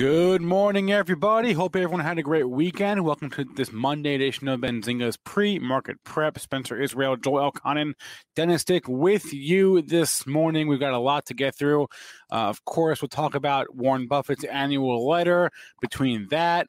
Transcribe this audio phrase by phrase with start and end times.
[0.00, 1.52] Good morning, everybody.
[1.52, 3.04] Hope everyone had a great weekend.
[3.04, 6.38] Welcome to this Monday edition of Benzinga's pre-market prep.
[6.38, 7.92] Spencer Israel, Joel Elconin,
[8.34, 10.68] Dennis Dick with you this morning.
[10.68, 11.82] We've got a lot to get through.
[12.32, 15.50] Uh, of course, we'll talk about Warren Buffett's annual letter.
[15.82, 16.68] Between that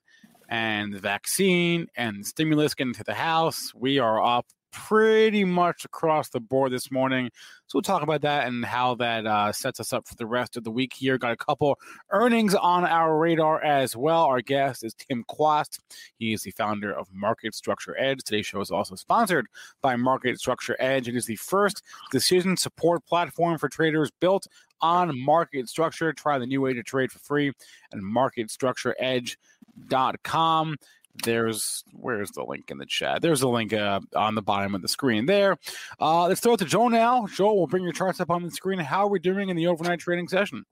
[0.50, 6.30] and the vaccine and stimulus getting to the House, we are up pretty much across
[6.30, 7.30] the board this morning.
[7.68, 10.58] So we'll talk about that and how that uh, sets us up for the rest
[10.58, 11.18] of the week here.
[11.18, 14.24] Got a couple earnings on our radar as well.
[14.24, 15.80] Our guest is Tim Quast.
[16.18, 18.24] He is the founder of Market Structure Edge.
[18.24, 19.48] Today's show is also sponsored
[19.82, 21.08] by Market Structure Edge.
[21.08, 24.48] It is the first decision support platform for traders built
[24.82, 26.12] on market structure.
[26.14, 30.78] Try the new way to trade for free at marketstructureedge.com.
[31.24, 33.22] There's where's the link in the chat?
[33.22, 35.58] There's a link uh, on the bottom of the screen there.
[36.00, 37.28] Uh, let's throw it to Joe now.
[37.28, 38.80] Joe, we'll bring your charts up on the screen.
[38.80, 40.66] How are we doing in the overnight trading session?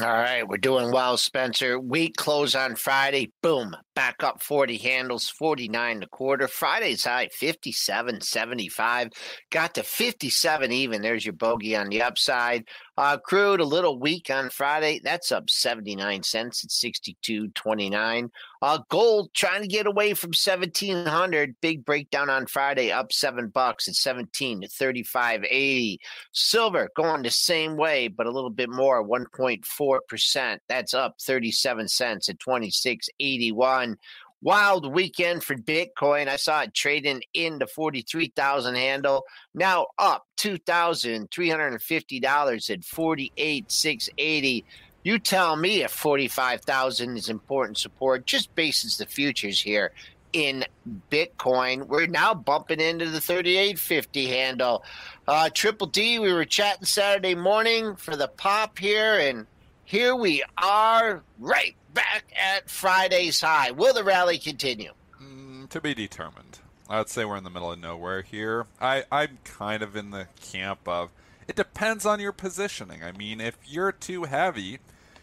[0.00, 1.78] All right, we're doing well, Spencer.
[1.78, 3.30] Week close on Friday.
[3.42, 6.48] Boom, back up 40 handles, 49 and a quarter.
[6.48, 9.10] Friday's high, 57, 75.
[9.50, 11.02] Got to 57 even.
[11.02, 12.64] There's your bogey on the upside.
[13.02, 15.00] Uh, crude a little weak on Friday.
[15.02, 18.30] That's up 79 cents at 62.29.
[18.62, 21.56] Uh, gold trying to get away from 1700.
[21.60, 25.98] Big breakdown on Friday, up seven bucks at 17 to 35.80.
[26.30, 30.58] Silver going the same way, but a little bit more, 1.4%.
[30.68, 33.96] That's up 37 cents at 26.81.
[34.42, 36.26] Wild weekend for Bitcoin.
[36.26, 39.22] I saw it trading in the 43,000 handle.
[39.54, 44.64] Now up $2,350 at 48,680.
[45.04, 48.26] You tell me if 45,000 is important support.
[48.26, 49.92] Just bases the futures here
[50.32, 50.64] in
[51.10, 51.86] Bitcoin.
[51.86, 54.82] We're now bumping into the 3850 handle.
[55.28, 59.46] Uh, Triple D, we were chatting Saturday morning for the pop here, and
[59.84, 63.70] here we are right back at Friday's high.
[63.70, 64.92] Will the rally continue?
[65.22, 66.58] Mm, to be determined.
[66.88, 68.66] I'd say we're in the middle of nowhere here.
[68.80, 71.10] I, I'm kind of in the camp of
[71.48, 73.02] it depends on your positioning.
[73.02, 74.78] I mean, if you're too heavy,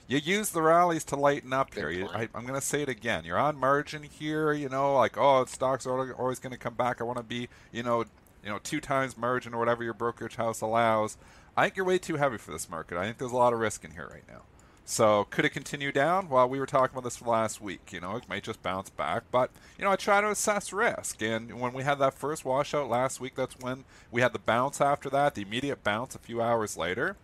[0.08, 1.90] you use the rallies to lighten up Good here.
[1.90, 2.08] You.
[2.08, 3.24] I, I'm going to say it again.
[3.26, 4.52] You're on margin here.
[4.52, 7.02] You know, like oh, stocks are always going to come back.
[7.02, 8.04] I want to be, you know,
[8.44, 11.18] you know, two times margin or whatever your brokerage house allows.
[11.56, 12.98] I think you're way too heavy for this market.
[12.98, 14.42] I think there's a lot of risk in here right now.
[14.90, 16.30] So could it continue down?
[16.30, 17.94] Well, we were talking about this last week.
[17.94, 21.22] You know, it might just bounce back, but you know, I try to assess risk.
[21.22, 24.82] And when we had that first washout last week, that's when we had the bounce
[24.82, 27.18] after that, the immediate bounce a few hours later.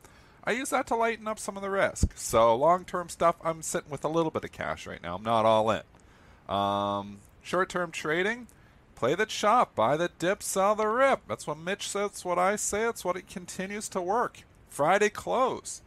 [0.44, 2.12] I use that to lighten up some of the risk.
[2.14, 5.16] So long-term stuff, I'm sitting with a little bit of cash right now.
[5.16, 5.82] I'm not all in.
[6.48, 8.46] Um, short-term trading,
[8.94, 11.22] play the chop, buy the dip, sell the rip.
[11.28, 12.12] That's what Mitch says.
[12.12, 12.88] That's what I say.
[12.88, 14.44] It's what it continues to work.
[14.70, 15.82] Friday close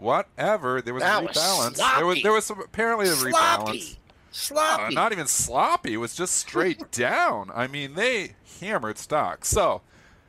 [0.00, 0.80] whatever.
[0.82, 1.96] There was That a was rebalance.
[1.96, 3.32] there was there was some apparently a Sloppy.
[3.78, 3.96] rebalance.
[4.32, 4.82] Sloppy.
[4.84, 5.94] Uh, not even sloppy.
[5.94, 7.50] It was just straight down.
[7.54, 9.44] I mean, they hammered stock.
[9.44, 9.82] So,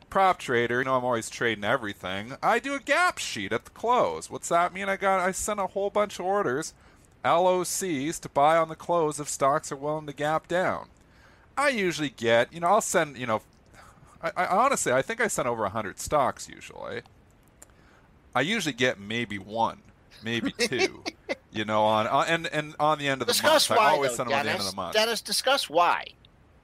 [0.09, 2.33] prop trader, you know I'm always trading everything.
[2.41, 4.29] I do a gap sheet at the close.
[4.29, 4.89] What's that mean?
[4.89, 6.73] I got I sent a whole bunch of orders,
[7.23, 10.87] LOCs to buy on the close if stocks are willing to gap down.
[11.57, 13.41] I usually get, you know, I'll send, you know,
[14.23, 17.01] I, I honestly, I think I sent over hundred stocks usually.
[18.33, 19.79] I usually get maybe one,
[20.23, 21.03] maybe two.
[21.51, 24.11] you know, on, on and and on the end of the month, why, I always
[24.11, 24.93] though, send them on the end of the month.
[24.93, 26.05] Dennis, discuss why.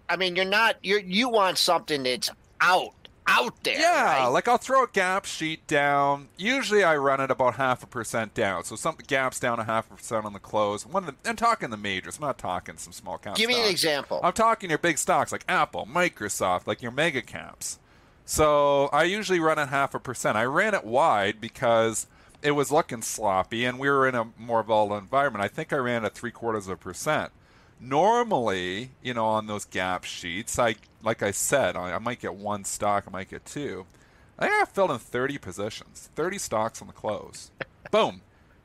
[0.10, 2.30] I mean, you're not you're you want something that's
[2.62, 2.94] out
[3.28, 3.80] out there.
[3.80, 4.28] Yeah, right?
[4.28, 6.30] like I'll throw a gap sheet down.
[6.38, 8.64] Usually I run it about half a percent down.
[8.64, 10.86] So some gaps down a half a percent on the close.
[10.86, 12.18] One of the, I'm talking the majors.
[12.18, 13.36] I'm not talking some small cap.
[13.36, 14.19] Give me an example.
[14.24, 17.80] I'm talking your big stocks like Apple, Microsoft, like your mega caps.
[18.29, 20.38] So I usually run at half a percent.
[20.38, 22.07] I ran it wide because
[22.44, 25.45] it was looking sloppy and we were in a more volatile environment.
[25.45, 27.31] I think I ran at three quarters of a percent.
[27.79, 32.35] Normally, you know, on those gap sheets, I like I said, I, I might get
[32.35, 33.85] one stock, I might get two.
[34.38, 37.50] I think I filled in 30 positions, 30 stocks on the close.
[37.91, 38.21] Boom,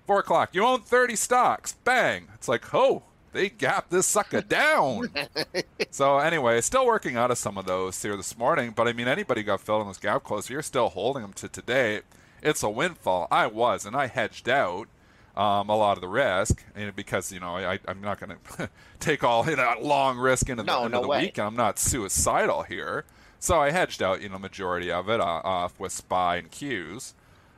[0.09, 0.57] four o'clock.
[0.57, 1.75] You own 30 stocks.
[1.85, 2.27] Bang.
[2.35, 5.11] It's like, oh, they gapped this sucker down.
[5.91, 8.73] so anyway, still working out of some of those here this morning.
[8.75, 10.49] But I mean, anybody got filled in this gap close.
[10.49, 12.03] You're still holding them to today.
[12.43, 13.29] It's a windfall.
[13.31, 14.89] I was, and I hedged out
[15.37, 18.69] um, a lot of the risk and because you know I, I'm not going to
[19.01, 21.47] take all you know, long risk into the, No, into no the weekend.
[21.47, 23.05] I'm not suicidal here,
[23.39, 27.15] so I hedged out you know majority of it uh, off with SPY and Qs.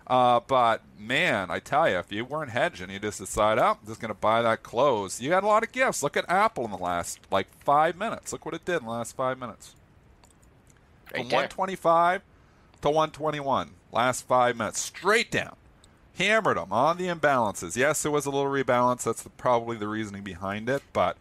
[0.06, 3.86] Uh, but man, I tell you, if you weren't hedging, you just decide, oh, I'm
[3.86, 5.20] just going to buy that close.
[5.20, 6.02] You had a lot of gifts.
[6.02, 8.32] Look at Apple in the last like five minutes.
[8.32, 9.74] Look what it did in the last five minutes.
[11.12, 11.36] Right From there.
[11.38, 12.22] 125
[12.82, 15.56] to 121, last five minutes, straight down.
[16.16, 17.76] Hammered them on the imbalances.
[17.76, 19.04] Yes, there was a little rebalance.
[19.04, 20.82] That's the, probably the reasoning behind it.
[20.92, 21.16] But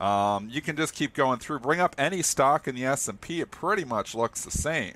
[0.00, 1.60] um, you can just keep going through.
[1.60, 3.40] Bring up any stock in the S&P.
[3.40, 4.94] It pretty much looks the same.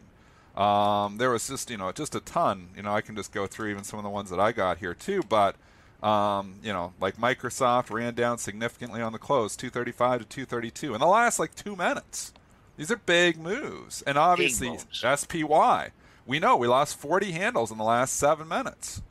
[0.59, 2.71] Um, there was just you know just a ton.
[2.77, 4.79] You know I can just go through even some of the ones that I got
[4.79, 5.23] here too.
[5.29, 5.57] But
[6.03, 11.01] um, you know like Microsoft ran down significantly on the close, 235 to 232 in
[11.01, 12.33] the last like two minutes.
[12.77, 14.87] These are big moves, and obviously moves.
[14.93, 15.91] SPY.
[16.27, 19.03] We know we lost 40 handles in the last seven minutes.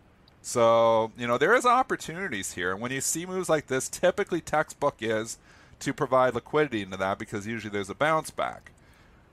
[0.41, 2.71] So, you know, there is opportunities here.
[2.71, 5.37] And when you see moves like this, typically textbook is
[5.79, 8.71] to provide liquidity into that because usually there's a bounce back.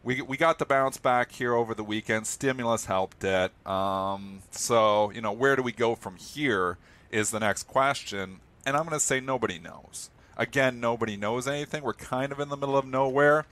[0.05, 2.27] We, we got the bounce back here over the weekend.
[2.27, 3.53] Stimulus helped it.
[3.67, 6.77] Um, so, you know, where do we go from here
[7.11, 8.41] is the next question.
[8.67, 10.11] And I'm going to say nobody knows.
[10.37, 11.83] Again, nobody knows anything.
[11.83, 13.47] We're kind of in the middle of nowhere.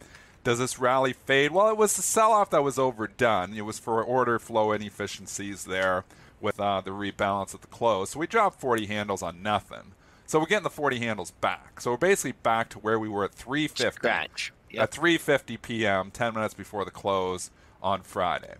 [0.45, 1.53] Does this rally fade?
[1.53, 3.55] Well, it was the sell off that was overdone.
[3.55, 6.05] It was for order flow inefficiencies there
[6.41, 8.11] with uh, the rebalance at the close.
[8.11, 9.93] So we dropped 40 handles on nothing.
[10.27, 11.81] So we're getting the 40 handles back.
[11.81, 14.53] So we're basically back to where we were at 350 Scratch.
[14.73, 14.83] Yep.
[14.83, 17.51] at 3:50 p.m., 10 minutes before the close
[17.83, 18.55] on Friday.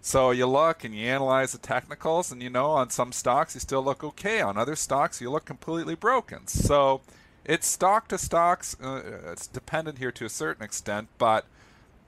[0.00, 3.60] So you look and you analyze the technicals, and you know on some stocks you
[3.60, 4.40] still look okay.
[4.40, 6.46] On other stocks you look completely broken.
[6.46, 7.00] So
[7.44, 8.76] it's stock to stocks.
[8.80, 9.02] Uh,
[9.32, 11.46] it's dependent here to a certain extent, but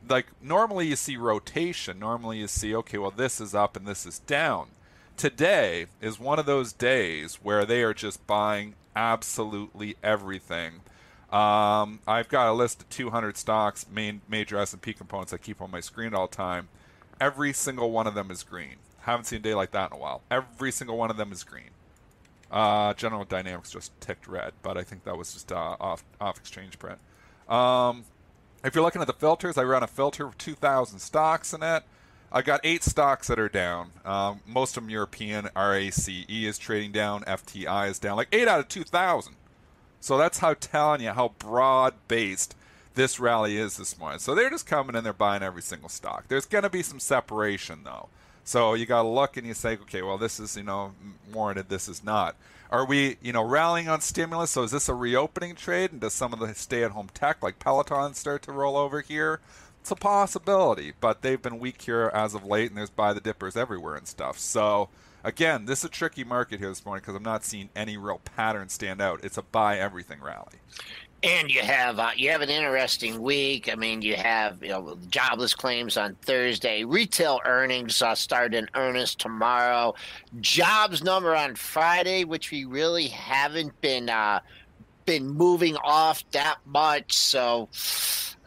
[0.09, 1.99] like normally you see rotation.
[1.99, 4.69] Normally you see okay, well this is up and this is down.
[5.17, 10.81] Today is one of those days where they are just buying absolutely everything.
[11.33, 15.71] Um, I've got a list of 200 stocks, main major S&P components I keep on
[15.71, 16.69] my screen all time.
[17.21, 18.77] Every single one of them is green.
[19.03, 20.23] Haven't seen a day like that in a while.
[20.31, 21.71] Every single one of them is green.
[22.51, 26.37] Uh, General Dynamics just ticked red, but I think that was just uh, off off
[26.37, 26.99] exchange print.
[27.49, 28.05] Um,
[28.65, 31.85] if you're looking at the filters, I run a filter with 2,000 stocks in it.
[32.33, 33.91] I got eight stocks that are down.
[34.05, 35.49] Um, most of them European.
[35.57, 37.23] RACE is trading down.
[37.23, 38.17] FTI is down.
[38.17, 39.35] Like eight out of 2,000.
[40.01, 42.57] So that's how telling you how broad based
[42.95, 44.19] this rally is this morning.
[44.19, 46.25] So they're just coming in, they're buying every single stock.
[46.29, 48.09] There's going to be some separation though.
[48.45, 50.93] So you got to look and you say, okay, well, this is you know
[51.33, 51.69] warranted.
[51.69, 52.35] This is not.
[52.71, 54.51] Are we you know rallying on stimulus?
[54.51, 55.93] So is this a reopening trade?
[55.93, 59.41] And does some of the stay-at-home tech like Peloton start to roll over here?
[59.81, 63.21] It's a possibility, but they've been weak here as of late, and there's buy the
[63.21, 64.39] dippers everywhere and stuff.
[64.39, 64.89] So
[65.25, 68.21] again, this is a tricky market here this morning because I'm not seeing any real
[68.37, 69.21] pattern stand out.
[69.25, 70.59] It's a buy everything rally.
[71.23, 73.71] And you have uh, you have an interesting week.
[73.71, 78.69] I mean, you have you know jobless claims on Thursday, retail earnings uh, start in
[78.75, 79.95] earnest tomorrow,
[80.41, 84.41] jobs number on Friday, which we really haven't been uh,
[85.05, 87.13] been moving off that much.
[87.13, 87.69] So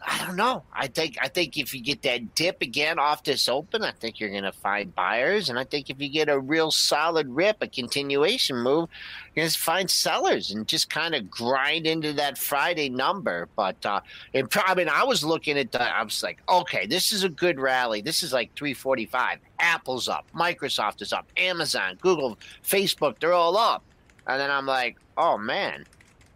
[0.06, 0.64] I don't know.
[0.72, 4.20] I think I think if you get that dip again off this open, I think
[4.20, 7.62] you're going to find buyers, and I think if you get a real solid rip,
[7.62, 8.90] a continuation move,
[9.34, 13.48] you're going to find sellers and just kind of grind into that Friday number.
[13.56, 14.00] But uh,
[14.34, 17.58] it probably, I was looking at the, I was like, okay, this is a good
[17.58, 18.02] rally.
[18.02, 19.38] This is like 345.
[19.58, 23.82] Apple's up, Microsoft is up, Amazon, Google, Facebook, they're all up.
[24.26, 25.86] And then I'm like, oh man,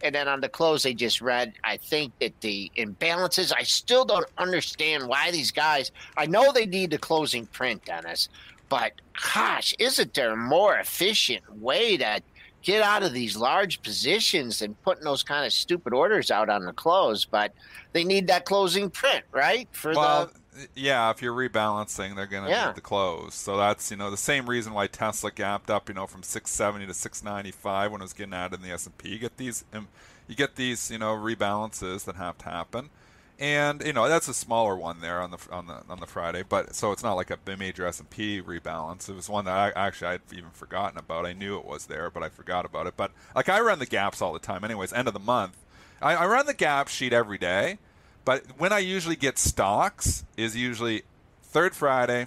[0.03, 1.55] And then on the close, they just read.
[1.65, 3.53] I think that the imbalances.
[3.57, 5.91] I still don't understand why these guys.
[6.17, 8.29] I know they need the closing print, Dennis,
[8.69, 8.93] but
[9.35, 12.21] gosh, isn't there a more efficient way to
[12.63, 16.65] get out of these large positions than putting those kind of stupid orders out on
[16.65, 17.25] the close?
[17.25, 17.53] But
[17.93, 19.69] they need that closing print, right?
[19.73, 20.38] For well, the
[20.75, 22.67] yeah, if you're rebalancing, they're going to yeah.
[22.67, 23.35] need the close.
[23.35, 26.87] So that's you know the same reason why Tesla gapped up, you know, from 670
[26.87, 29.11] to 695 when it was getting added in the S&P.
[29.11, 29.89] You get these, um,
[30.27, 32.91] you get these, you know, rebalances that have to happen,
[33.39, 36.43] and you know that's a smaller one there on the on the on the Friday.
[36.49, 39.09] But so it's not like a major S&P rebalance.
[39.09, 41.27] It was one that I actually I'd even forgotten about.
[41.27, 42.95] I knew it was there, but I forgot about it.
[42.97, 44.93] But like I run the gaps all the time, anyways.
[44.93, 45.57] End of the month,
[46.01, 47.79] I, I run the gap sheet every day
[48.25, 51.03] but when I usually get stocks is usually
[51.43, 52.27] third Friday,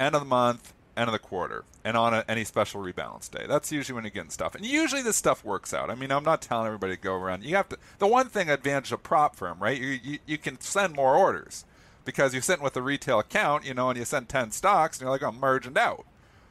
[0.00, 3.44] end of the month, end of the quarter, and on a, any special rebalance day.
[3.46, 4.54] That's usually when you're getting stuff.
[4.54, 5.90] And usually this stuff works out.
[5.90, 7.44] I mean, I'm not telling everybody to go around.
[7.44, 7.78] You have to.
[7.98, 9.80] The one thing advantage of prop firm, right?
[9.80, 11.64] You, you, you can send more orders
[12.04, 15.02] because you're sitting with a retail account, you know, and you send 10 stocks, and
[15.02, 16.06] you're like, I'm merging out.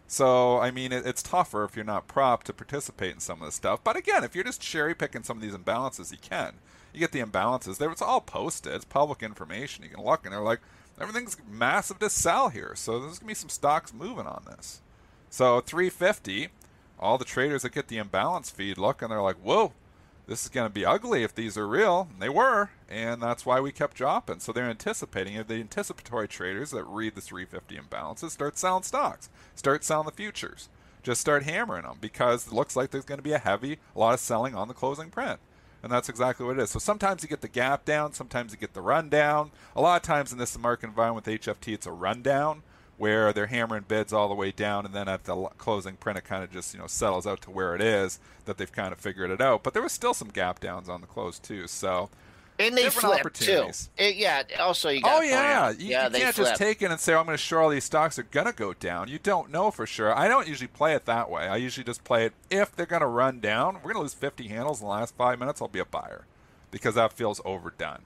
[0.08, 3.48] So, I mean, it, it's tougher if you're not prop to participate in some of
[3.48, 3.84] this stuff.
[3.84, 6.54] But again, if you're just cherry picking some of these imbalances, you can
[6.96, 7.92] you get the imbalances there.
[7.92, 8.74] It's all posted.
[8.74, 9.84] It's public information.
[9.84, 10.62] You can look, and they're like,
[11.00, 12.74] everything's massive to sell here.
[12.76, 14.82] So there's gonna be some stocks moving on this.
[15.30, 16.50] So 350,
[17.00, 19.74] all the traders that get the imbalance feed look, and they're like, whoa,
[20.28, 22.08] this is going to be ugly if these are real.
[22.14, 24.40] And they were, and that's why we kept dropping.
[24.40, 25.42] So they're anticipating.
[25.48, 30.70] The anticipatory traders that read the 350 imbalances start selling stocks, start selling the futures,
[31.04, 34.00] just start hammering them because it looks like there's going to be a heavy, a
[34.00, 35.40] lot of selling on the closing print
[35.86, 36.72] and that's exactly what it is.
[36.72, 39.52] So sometimes you get the gap down, sometimes you get the run down.
[39.76, 42.64] A lot of times in this market environment with HFT, it's a rundown
[42.98, 46.24] where they're hammering bids all the way down, and then at the closing print, it
[46.24, 49.00] kind of just you know settles out to where it is that they've kind of
[49.00, 49.64] figured it out.
[49.64, 52.10] But there was still some gap downs on the close too, so
[52.58, 53.70] and they flip too.
[53.98, 54.44] It, yeah.
[54.60, 55.20] Also, you got.
[55.20, 55.72] Oh yeah.
[55.72, 56.48] You, yeah, you can't flip.
[56.48, 58.46] just take it and say, oh, "I'm going to show all these stocks are going
[58.46, 60.16] to go down." You don't know for sure.
[60.18, 61.48] I don't usually play it that way.
[61.48, 63.76] I usually just play it if they're going to run down.
[63.76, 65.62] We're going to lose 50 handles in the last five minutes.
[65.62, 66.26] I'll be a buyer
[66.72, 68.04] because that feels overdone.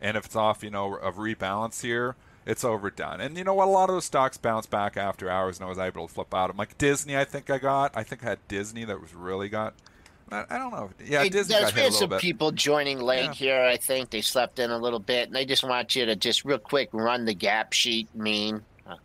[0.00, 3.20] And if it's off, you know, of rebalance here, it's overdone.
[3.20, 3.68] And you know what?
[3.68, 6.34] A lot of those stocks bounce back after hours, and I was able to flip
[6.34, 6.58] out of them.
[6.58, 7.92] Like Disney, I think I got.
[7.96, 9.74] I think I had Disney that was really got
[10.32, 10.90] I, I don't know.
[11.04, 12.20] Yeah, Disney there's been some bit.
[12.20, 13.32] people joining late yeah.
[13.32, 13.60] here.
[13.60, 16.44] I think they slept in a little bit, and they just want you to just
[16.44, 18.12] real quick run the gap sheet.
[18.14, 18.96] Mean, uh,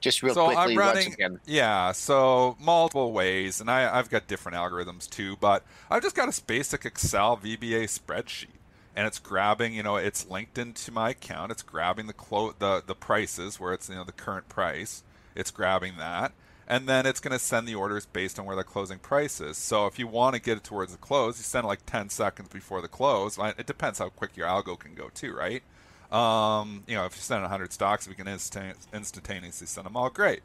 [0.00, 0.72] just real so quickly.
[0.72, 1.14] I'm running,
[1.46, 5.36] Yeah, so multiple ways, and I, I've got different algorithms too.
[5.40, 8.51] But I've just got a basic Excel VBA spreadsheet
[8.94, 12.82] and it's grabbing you know it's linked into my account it's grabbing the clo- the
[12.86, 15.02] the prices where it's you know the current price
[15.34, 16.32] it's grabbing that
[16.66, 19.58] and then it's going to send the orders based on where the closing price is.
[19.58, 22.08] So if you want to get it towards the close, you send it like 10
[22.08, 23.38] seconds before the close.
[23.38, 25.62] It depends how quick your algo can go too, right?
[26.10, 30.42] Um, you know, if you send 100 stocks, we can instantaneously send them all, great.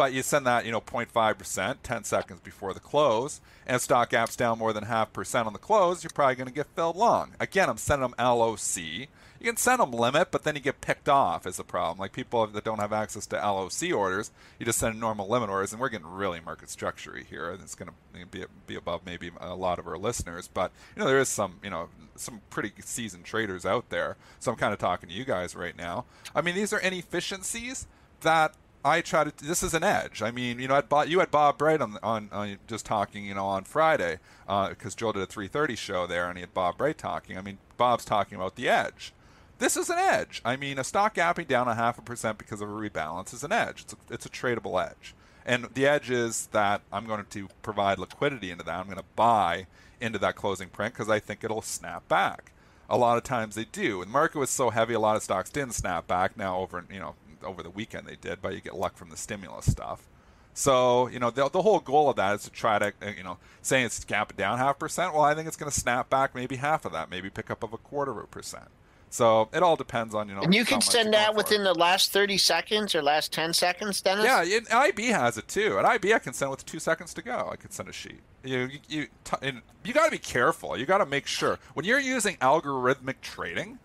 [0.00, 4.34] But you send that, you know, 0.5%, 10 seconds before the close, and stock gaps
[4.34, 7.32] down more than half percent on the close, you're probably going to get filled long.
[7.38, 9.08] Again, I'm sending them LOC
[9.40, 11.98] you can send them limit, but then you get picked off is the problem.
[11.98, 15.72] Like people that don't have access to LOC orders, you just send normal limit orders,
[15.72, 19.30] and we're getting really market structure here, and it's going to be be above maybe
[19.40, 20.46] a lot of our listeners.
[20.46, 24.18] But you know, there is some you know some pretty seasoned traders out there.
[24.40, 26.04] So I'm kind of talking to you guys right now.
[26.34, 27.86] I mean, these are inefficiencies
[28.20, 28.54] that
[28.84, 29.44] I try to.
[29.44, 30.22] This is an edge.
[30.22, 33.34] I mean, you know, Bob, you had Bob Bright on, on, on just talking, you
[33.34, 36.78] know, on Friday because uh, Joel did a 3:30 show there, and he had Bob
[36.78, 37.36] Bright talking.
[37.36, 39.12] I mean, Bob's talking about the edge
[39.60, 40.40] this is an edge.
[40.44, 43.44] I mean, a stock gapping down a half a percent because of a rebalance is
[43.44, 43.82] an edge.
[43.82, 45.14] It's a, it's a tradable edge.
[45.44, 48.74] And the edge is that I'm going to provide liquidity into that.
[48.74, 49.66] I'm going to buy
[50.00, 52.52] into that closing print because I think it'll snap back.
[52.88, 54.00] A lot of times they do.
[54.00, 56.36] And the market was so heavy, a lot of stocks didn't snap back.
[56.36, 59.16] Now over you know over the weekend they did, but you get luck from the
[59.16, 60.08] stimulus stuff.
[60.54, 63.22] So you know the, the whole goal of that is to try to uh, you
[63.22, 65.14] know saying it's gap down half percent.
[65.14, 67.62] Well, I think it's going to snap back maybe half of that, maybe pick up
[67.62, 68.68] of a quarter of a percent.
[69.12, 70.42] So it all depends on you know.
[70.42, 74.24] And you can send that within the last thirty seconds or last ten seconds, Dennis.
[74.24, 75.78] Yeah, it, IB has it too.
[75.78, 77.48] At IB, I can send with two seconds to go.
[77.52, 78.20] I can send a sheet.
[78.44, 79.52] You you you, t-
[79.84, 80.76] you got to be careful.
[80.76, 83.80] You got to make sure when you're using algorithmic trading,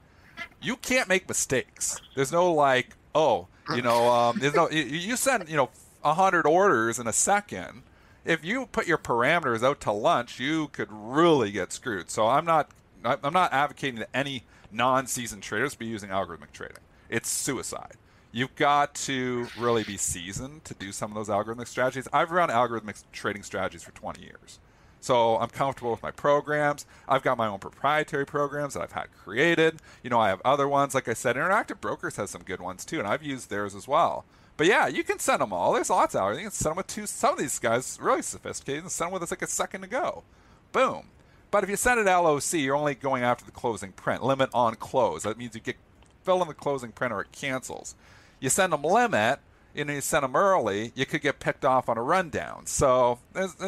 [0.61, 1.99] you can't make mistakes.
[2.15, 4.39] There's no like, oh, you know, um.
[4.41, 5.69] You, send you know
[6.03, 7.81] hundred orders in a second.
[8.23, 12.11] If you put your parameters out to lunch, you could really get screwed.
[12.11, 12.69] So I'm not
[13.03, 16.77] I'm not advocating that any non-seasoned traders be using algorithmic trading.
[17.09, 17.95] It's suicide.
[18.31, 22.07] You've got to really be seasoned to do some of those algorithmic strategies.
[22.11, 24.59] I've run algorithmic trading strategies for 20 years.
[25.05, 26.87] So I'm comfortable with my programs.
[27.07, 29.77] I've got my own proprietary programs that I've had created.
[30.01, 30.95] You know, I have other ones.
[30.95, 33.87] Like I said, Interactive Brokers has some good ones too, and I've used theirs as
[33.87, 34.25] well.
[34.57, 35.73] But yeah, you can send them all.
[35.73, 36.39] There's lots out there.
[36.39, 37.05] You can send them with two.
[37.05, 39.87] Some of these guys really sophisticated and send them with us like a second to
[39.87, 40.23] go.
[40.71, 41.09] Boom.
[41.51, 44.23] But if you send it LOC, you're only going after the closing print.
[44.23, 45.21] Limit on close.
[45.21, 45.77] That means you get
[46.23, 47.93] fill in the closing print or it cancels.
[48.39, 49.37] You send them limit,
[49.75, 52.65] you know, you send them early, you could get picked off on a rundown.
[52.65, 53.19] So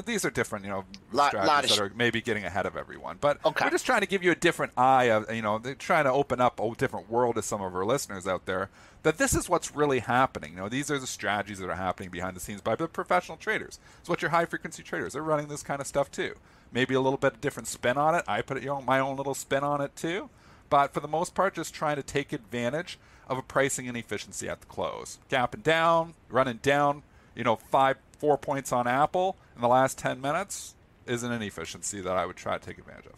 [0.06, 3.18] these are different, you know, lot, strategies lot that are maybe getting ahead of everyone.
[3.20, 3.66] But okay.
[3.66, 6.12] we're just trying to give you a different eye of, you know, they're trying to
[6.12, 8.70] open up a different world to some of our listeners out there.
[9.04, 10.54] That this is what's really happening.
[10.54, 13.38] You know, these are the strategies that are happening behind the scenes by the professional
[13.38, 13.80] traders.
[14.00, 16.36] It's what your high frequency traders are running this kind of stuff too.
[16.72, 18.24] Maybe a little bit of different spin on it.
[18.28, 20.30] I put you know, my own little spin on it too.
[20.70, 24.62] But for the most part, just trying to take advantage of a pricing inefficiency at
[24.62, 25.20] the close.
[25.30, 27.04] Gapping down, running down,
[27.36, 32.02] you know, five, four points on Apple in the last 10 minutes is an inefficiency
[32.02, 33.14] that I would try to take advantage of.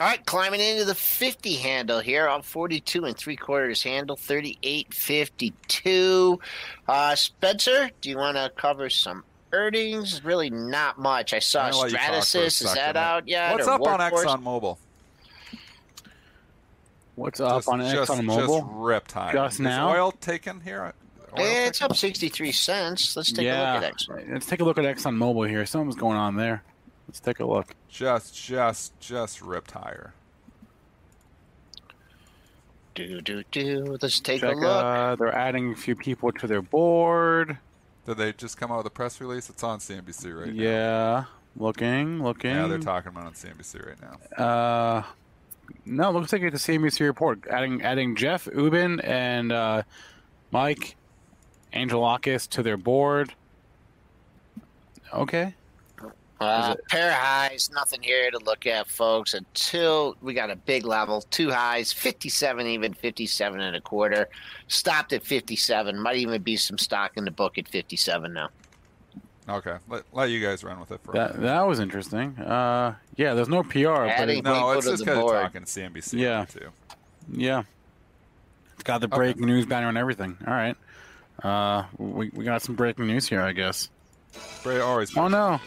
[0.00, 6.40] All right, climbing into the 50 handle here on 42 and three quarters handle, 38.52.
[6.88, 10.24] Uh, Spencer, do you want to cover some earnings?
[10.24, 11.32] Really not much.
[11.32, 12.64] I saw Stratasys.
[12.64, 13.52] Is that out yet?
[13.52, 14.78] What's up on ExxonMobil?
[17.16, 18.46] What's up just, on just, ExxonMobil?
[18.46, 19.32] Just ripped high.
[19.32, 19.90] Just Is now?
[19.90, 20.82] oil taken here?
[20.82, 20.92] Oil
[21.36, 21.92] it's taken?
[21.92, 23.16] up 63 cents.
[23.16, 23.74] Let's take yeah.
[23.74, 24.32] a look at Exxon.
[24.32, 25.64] Let's take a look at ExxonMobil here.
[25.64, 26.62] Something's going on there.
[27.06, 27.74] Let's take a look.
[27.88, 30.14] Just, just, just ripped higher.
[32.94, 33.96] Do, do, do.
[34.00, 34.64] Let's take Check, a look.
[34.64, 37.58] Uh, they're adding a few people to their board.
[38.06, 39.48] Did they just come out with a press release?
[39.50, 40.64] It's on CNBC right yeah.
[40.64, 40.70] now.
[40.70, 41.24] Yeah.
[41.56, 42.50] Looking, looking.
[42.50, 44.44] Yeah, they're talking about it on CNBC right now.
[44.44, 45.02] Uh,
[45.84, 47.46] no, looks like it's the CNBC report.
[47.48, 49.82] Adding adding Jeff Ubben and uh,
[50.50, 50.96] Mike
[51.72, 53.34] Angelakis to their board.
[55.12, 55.54] Okay.
[56.40, 60.84] Uh, pair of highs, nothing here to look at, folks, until we got a big
[60.84, 61.22] level.
[61.30, 64.28] Two highs, 57 even, 57 and a quarter.
[64.68, 65.98] Stopped at 57.
[65.98, 68.50] Might even be some stock in the book at 57 now.
[69.48, 71.40] Okay, let, let you guys run with it for that.
[71.40, 72.38] That was interesting.
[72.38, 75.66] Uh, yeah, there's no PR, Adding but it, no, it's just kind of talking to
[75.66, 76.18] CNBC.
[76.18, 76.70] Yeah, too.
[77.30, 77.64] Yeah,
[78.74, 79.52] it's got the breaking okay.
[79.52, 80.38] news banner and everything.
[80.46, 80.76] All right,
[81.42, 83.90] uh, we we got some breaking news here, I guess.
[84.62, 85.16] Bray always.
[85.16, 85.52] Oh no.
[85.52, 85.60] News.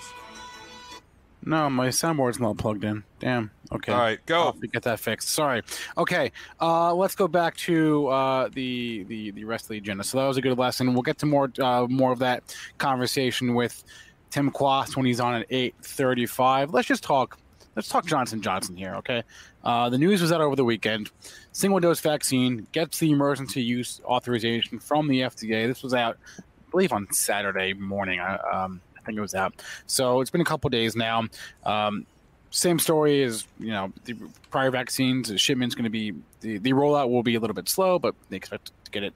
[1.47, 3.05] No, my soundboard's not plugged in.
[3.19, 3.51] Damn.
[3.71, 3.93] Okay.
[3.93, 4.53] All right, go.
[4.73, 5.29] Get that fixed.
[5.29, 5.61] Sorry.
[5.97, 6.33] Okay.
[6.59, 10.03] Uh, let's go back to uh, the, the the rest of the agenda.
[10.03, 10.93] So that was a good lesson.
[10.93, 13.81] We'll get to more uh, more of that conversation with
[14.29, 16.73] Tim Quast when he's on at eight thirty five.
[16.73, 17.39] Let's just talk.
[17.77, 18.95] Let's talk Johnson Johnson here.
[18.95, 19.23] Okay.
[19.63, 21.11] Uh, the news was out over the weekend.
[21.53, 25.65] Single dose vaccine gets the emergency use authorization from the FDA.
[25.65, 28.19] This was out, I believe, on Saturday morning.
[28.19, 29.63] Um, think it was out.
[29.87, 31.23] So it's been a couple days now.
[31.65, 32.05] Um,
[32.51, 34.15] same story as you know the
[34.51, 35.29] prior vaccines.
[35.29, 38.15] The shipment's going to be the, the rollout will be a little bit slow, but
[38.29, 39.13] they expect to get it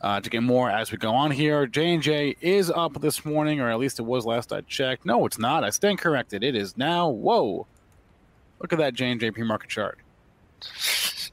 [0.00, 1.66] uh, to get more as we go on here.
[1.66, 5.04] J and J is up this morning, or at least it was last I checked.
[5.04, 5.64] No, it's not.
[5.64, 6.42] I stand corrected.
[6.42, 7.08] It is now.
[7.08, 7.66] Whoa!
[8.60, 9.98] Look at that J and J pre-market chart.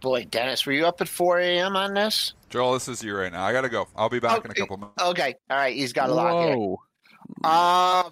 [0.00, 1.76] Boy, Dennis, were you up at 4 a.m.
[1.76, 2.34] on this?
[2.54, 3.42] Joel, this is you right now.
[3.42, 3.88] I got to go.
[3.96, 4.44] I'll be back okay.
[4.44, 5.02] in a couple minutes.
[5.02, 5.34] Okay.
[5.50, 5.74] All right.
[5.74, 6.76] He's got a lot here.
[7.42, 8.10] Uh,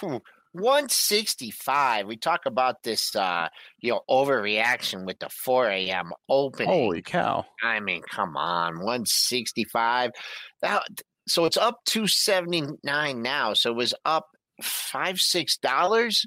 [0.50, 2.08] 165.
[2.08, 3.46] We talk about this, uh,
[3.78, 6.10] you know, overreaction with the 4 a.m.
[6.28, 6.68] opening.
[6.70, 7.46] Holy cow.
[7.62, 8.78] I mean, come on.
[8.78, 10.10] 165.
[10.62, 10.82] That,
[11.28, 13.54] so it's up 279 now.
[13.54, 14.26] So it was up
[14.60, 16.26] five, six dollars.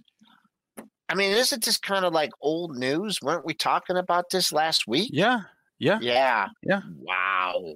[1.09, 3.19] I mean, isn't this kind of like old news?
[3.21, 5.09] Weren't we talking about this last week?
[5.11, 5.41] Yeah.
[5.83, 5.99] Yeah.
[6.01, 6.47] Yeah.
[6.61, 6.81] Yeah.
[6.97, 7.73] Wow.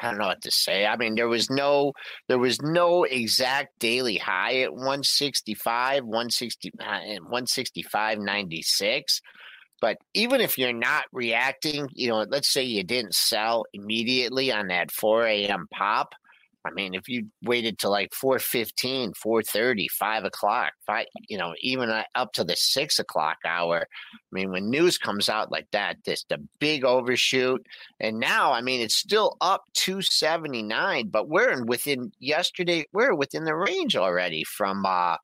[0.00, 0.86] I don't know what to say.
[0.86, 1.92] I mean, there was no
[2.28, 9.20] there was no exact daily high at 165, 160 uh, 165 96.
[9.80, 14.68] But even if you're not reacting, you know, let's say you didn't sell immediately on
[14.68, 15.68] that 4 a.m.
[15.72, 16.14] pop,
[16.64, 21.90] I mean, if you waited to like 4.15, 4.30, 5 o'clock, five, you know, even
[22.14, 26.24] up to the 6 o'clock hour, I mean, when news comes out like that, this
[26.28, 27.64] the big overshoot.
[28.00, 33.44] And now, I mean, it's still up 279, but we're in within yesterday, we're within
[33.44, 35.16] the range already from uh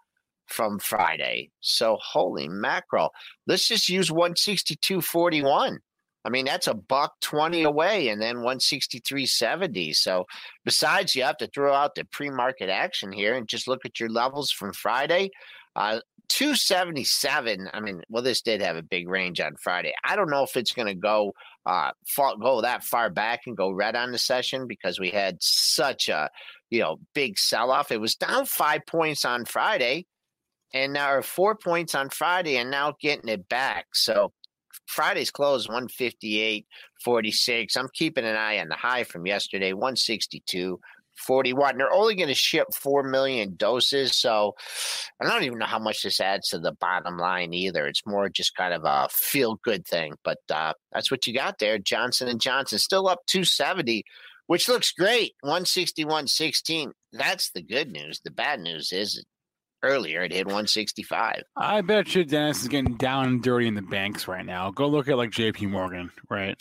[0.47, 1.51] from Friday.
[1.61, 3.11] So holy mackerel.
[3.47, 5.79] Let's just use 162.41.
[6.25, 9.95] I mean, that's a buck 20 away and then 163.70.
[9.95, 10.25] So,
[10.65, 14.01] besides, you have to throw out the pre market action here and just look at
[14.01, 15.31] your levels from Friday.
[15.77, 17.69] Uh, 277.
[17.73, 19.93] I mean, well, this did have a big range on Friday.
[20.05, 21.35] I don't know if it's going to go
[21.67, 25.39] uh far, go that far back and go red on the session because we had
[25.41, 26.29] such a
[26.71, 27.93] you know big sell off.
[27.93, 30.07] It was down five points on Friday,
[30.73, 33.87] and now four points on Friday, and now getting it back.
[33.95, 34.33] So
[34.87, 36.67] Friday's close 158
[37.03, 37.77] 46.
[37.77, 40.81] I'm keeping an eye on the high from yesterday 162
[41.17, 41.79] 41.
[41.79, 44.17] They're only going to ship 4 million doses.
[44.17, 44.55] So
[45.21, 47.87] I don't even know how much this adds to the bottom line either.
[47.87, 50.15] It's more just kind of a feel good thing.
[50.25, 51.79] But uh, that's what you got there.
[51.79, 54.05] Johnson and Johnson still up 270,
[54.47, 55.35] which looks great.
[55.43, 56.93] 161 16.
[57.13, 58.21] That's the good news.
[58.25, 59.25] The bad news is
[59.85, 61.43] earlier it hit 165.
[61.57, 64.71] I bet you Dennis is getting down and dirty in the banks right now.
[64.71, 66.57] Go look at like JP Morgan, right?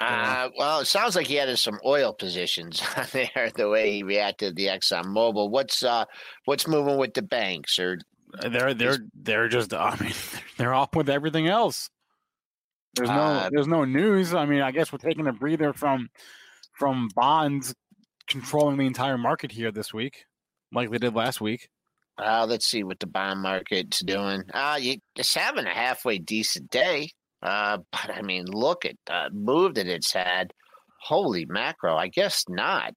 [0.00, 3.50] Uh, well, it sounds like he had some oil positions on there.
[3.54, 5.50] The way he reacted to the Exxon Mobil.
[5.50, 6.06] What's uh,
[6.46, 7.78] what's moving with the banks?
[7.78, 7.98] Or
[8.40, 9.74] they're they're they're just.
[9.74, 10.14] I mean,
[10.56, 11.90] they're off with everything else.
[12.94, 14.34] There's no uh, there's no news.
[14.34, 16.08] I mean, I guess we're taking a breather from
[16.72, 17.74] from bonds
[18.26, 20.24] controlling the entire market here this week,
[20.72, 21.68] like they did last week.
[22.18, 24.44] Uh, let's see what the bond market's doing.
[24.52, 27.10] Uh, you, it's having a halfway decent day.
[27.42, 30.52] Uh, but I mean, look at the move that it's had.
[31.00, 31.96] Holy macro!
[31.96, 32.94] I guess not.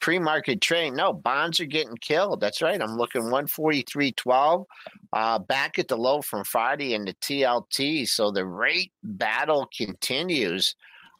[0.00, 0.92] Pre-market trade.
[0.92, 2.40] No, bonds are getting killed.
[2.40, 2.80] That's right.
[2.80, 4.64] I'm looking 143.12.
[5.12, 8.06] Uh, back at the low from Friday in the TLT.
[8.08, 10.74] So the rate battle continues.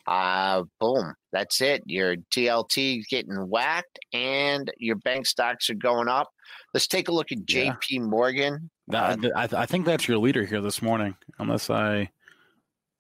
[0.07, 1.14] Uh, boom.
[1.33, 1.83] That's it.
[1.87, 6.31] Your TLT getting whacked and your bank stocks are going up.
[6.73, 8.01] Let's take a look at JP yeah.
[8.01, 8.71] Morgan.
[8.93, 12.11] Uh, I, I think that's your leader here this morning, unless I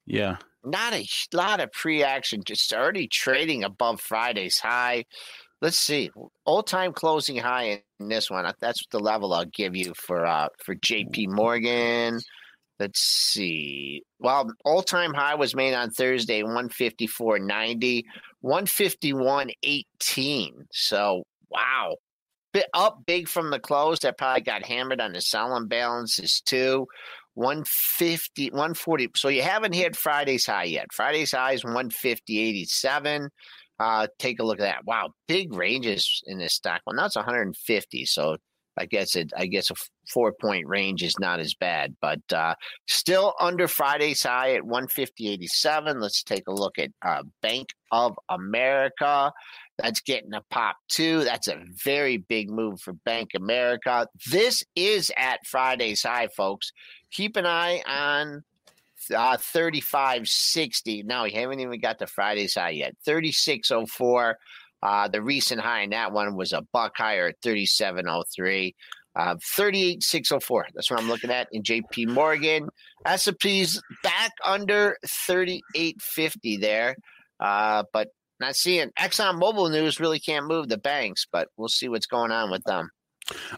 [0.06, 0.36] yeah.
[0.64, 5.04] Not a lot of pre action, just already trading above Friday's high.
[5.60, 6.10] Let's see.
[6.44, 8.50] All time closing high in this one.
[8.60, 12.20] That's the level I'll give you for uh for JP Morgan.
[12.80, 14.02] Let's see.
[14.24, 18.04] Well, all time high was made on Thursday, 154.90,
[18.42, 20.50] 151.18.
[20.72, 21.96] So, wow.
[22.54, 23.98] Bit up big from the close.
[23.98, 26.86] That probably got hammered on the selling balances too.
[27.34, 29.10] 150, 140.
[29.14, 30.86] So you haven't hit Friday's high yet.
[30.94, 33.28] Friday's high is 150.87.
[33.78, 34.86] Uh, take a look at that.
[34.86, 36.80] Wow, big ranges in this stock.
[36.86, 38.06] Well, now it's 150.
[38.06, 38.38] So
[38.76, 39.32] I guess it.
[39.36, 39.74] I guess a
[40.12, 42.54] four point range is not as bad, but uh,
[42.86, 46.00] still under Friday's high at 150.87.
[46.00, 49.32] Let's take a look at uh, Bank of America.
[49.78, 51.24] That's getting a pop too.
[51.24, 54.06] That's a very big move for Bank America.
[54.30, 56.72] This is at Friday's high, folks
[57.14, 58.42] keep an eye on
[59.14, 61.04] uh, 3560.
[61.04, 62.96] No, we haven't even got to Friday's high yet.
[63.04, 64.36] 3604.
[64.84, 68.74] Uh, the recent high in that one was a buck higher at 3703.
[69.16, 70.66] Uh, 38604.
[70.74, 72.68] That's what I'm looking at in JP Morgan.
[73.06, 76.96] S&P's back under 3850 there.
[77.40, 78.08] Uh, but
[78.40, 82.32] not seeing Exxon Mobil news really can't move the banks, but we'll see what's going
[82.32, 82.90] on with them.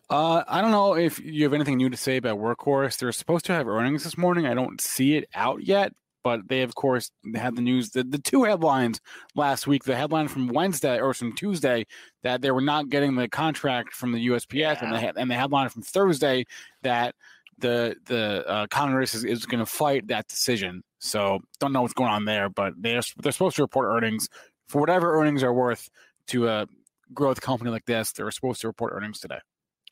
[0.09, 2.99] Uh, I don't know if you have anything new to say about Workhorse.
[2.99, 4.47] They're supposed to have earnings this morning.
[4.47, 5.93] I don't see it out yet,
[6.27, 9.01] but they of course had the news the, the two headlines
[9.37, 9.85] last week.
[9.85, 11.87] The headline from Wednesday or from Tuesday
[12.25, 14.79] that they were not getting the contract from the USPS, yeah.
[14.83, 16.45] and the and the headline from Thursday
[16.83, 17.15] that
[17.59, 20.83] the the uh, Congress is, is going to fight that decision.
[20.99, 24.29] So don't know what's going on there, but they're they're supposed to report earnings
[24.67, 25.89] for whatever earnings are worth
[26.27, 26.67] to a
[27.15, 28.11] growth company like this.
[28.11, 29.39] They're supposed to report earnings today.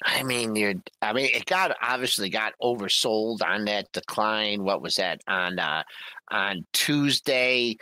[0.04, 0.74] I mean, you're.
[1.00, 4.62] I mean, it got obviously got oversold on that decline.
[4.62, 5.82] What was that on uh,
[6.30, 7.76] on Tuesday?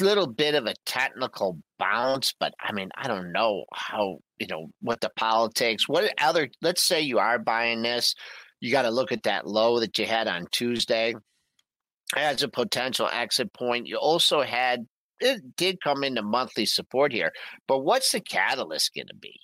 [0.00, 4.68] Little bit of a technical bounce, but I mean, I don't know how you know
[4.80, 5.88] what the politics.
[5.88, 6.48] What other?
[6.62, 8.14] Let's say you are buying this,
[8.60, 11.14] you got to look at that low that you had on Tuesday
[12.16, 13.86] as a potential exit point.
[13.86, 14.86] You also had
[15.20, 17.32] it did come into monthly support here,
[17.66, 19.34] but what's the catalyst going to be?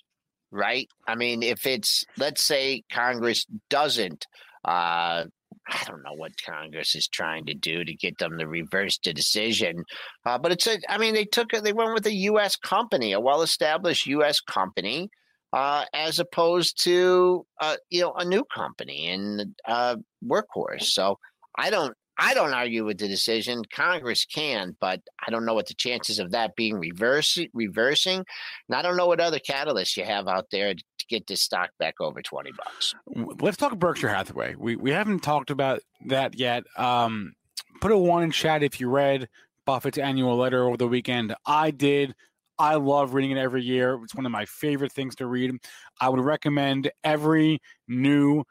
[0.51, 0.87] Right?
[1.07, 4.25] I mean, if it's let's say Congress doesn't
[4.65, 5.25] uh,
[5.67, 9.13] I don't know what Congress is trying to do to get them to reverse the
[9.13, 9.83] decision,
[10.25, 10.79] uh, but it's a.
[10.87, 11.63] I mean, they took it.
[11.63, 12.55] They went with a U.S.
[12.55, 14.41] company, a well-established U.S.
[14.41, 15.09] company,
[15.53, 20.83] uh, as opposed to uh, you know a new company in uh, Workhorse.
[20.83, 21.17] So
[21.57, 21.95] I don't.
[22.17, 23.63] I don't argue with the decision.
[23.73, 28.25] Congress can, but I don't know what the chances of that being reverse, reversing.
[28.69, 31.71] And I don't know what other catalysts you have out there to get this stock
[31.77, 32.95] back over 20 bucks.
[33.41, 34.55] Let's talk Berkshire Hathaway.
[34.57, 36.63] We, we haven't talked about that yet.
[36.77, 37.33] Um,
[37.81, 39.27] put a one in chat if you read
[39.65, 41.35] Buffett's annual letter over the weekend.
[41.45, 42.15] I did.
[42.57, 43.99] I love reading it every year.
[44.03, 45.51] It's one of my favorite things to read.
[45.99, 48.45] I would recommend every new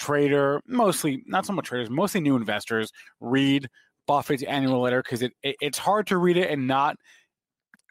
[0.00, 3.68] trader, mostly not so much traders, mostly new investors read
[4.06, 6.96] Buffett's annual letter because it, it, it's hard to read it and not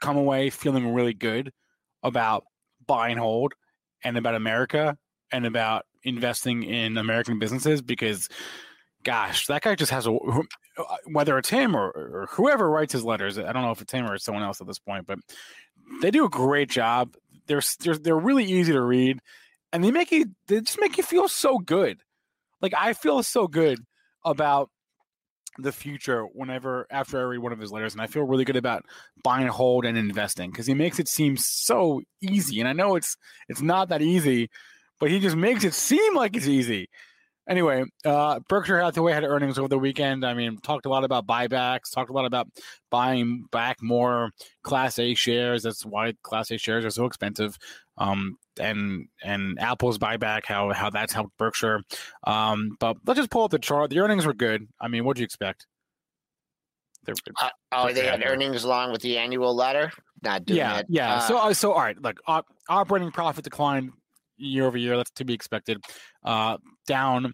[0.01, 1.51] come away feeling really good
[2.03, 2.43] about
[2.85, 3.53] buy and hold
[4.03, 4.97] and about America
[5.31, 8.27] and about investing in American businesses because
[9.03, 13.03] gosh, that guy just has a uh, whether it's him or, or, whoever writes his
[13.03, 13.37] letters.
[13.37, 15.19] I don't know if it's him or someone else at this point, but
[16.01, 17.15] they do a great job.
[17.47, 19.19] They're they're, they're really easy to read,
[19.71, 21.99] and they make you they just make you feel so good.
[22.61, 23.79] Like I feel so good
[24.25, 24.69] about
[25.57, 28.55] the future whenever after I read one of his letters, and I feel really good
[28.55, 28.83] about
[29.23, 32.59] buying, hold, and investing because he makes it seem so easy.
[32.59, 33.15] And I know it's
[33.47, 34.49] it's not that easy,
[34.99, 36.89] but he just makes it seem like it's easy.
[37.49, 40.23] Anyway, uh, Berkshire Hathaway had earnings over the weekend.
[40.23, 42.47] I mean, talked a lot about buybacks, talked a lot about
[42.91, 44.29] buying back more
[44.61, 45.63] Class A shares.
[45.63, 47.57] That's why Class A shares are so expensive.
[47.97, 51.81] Um, and and Apple's buyback, how how that's helped Berkshire.
[52.23, 53.89] Um, but let's just pull up the chart.
[53.89, 54.67] The earnings were good.
[54.79, 55.65] I mean, what do you expect?
[57.07, 59.91] Uh, oh, they had earnings along with the annual letter.
[60.21, 60.85] Not doing yeah, it.
[60.89, 61.15] yeah.
[61.15, 61.99] Uh, so uh, so all right.
[61.99, 63.91] Look, op- operating profit declined
[64.39, 64.97] year over year.
[64.97, 65.83] That's to be expected.
[66.23, 67.33] Uh, down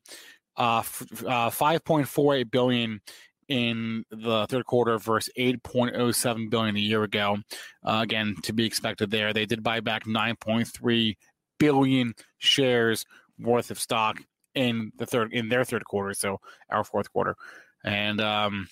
[0.57, 3.01] uh, f- uh, 5.48 billion
[3.47, 7.37] in the third quarter versus 8.07 billion a year ago.
[7.83, 9.33] Uh, again, to be expected there.
[9.33, 11.15] They did buy back 9.3
[11.59, 13.05] billion shares
[13.39, 14.21] worth of stock
[14.55, 16.39] in the third in their third quarter, so
[16.69, 17.35] our fourth quarter.
[17.83, 18.67] And um,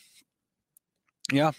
[1.31, 1.51] yeah,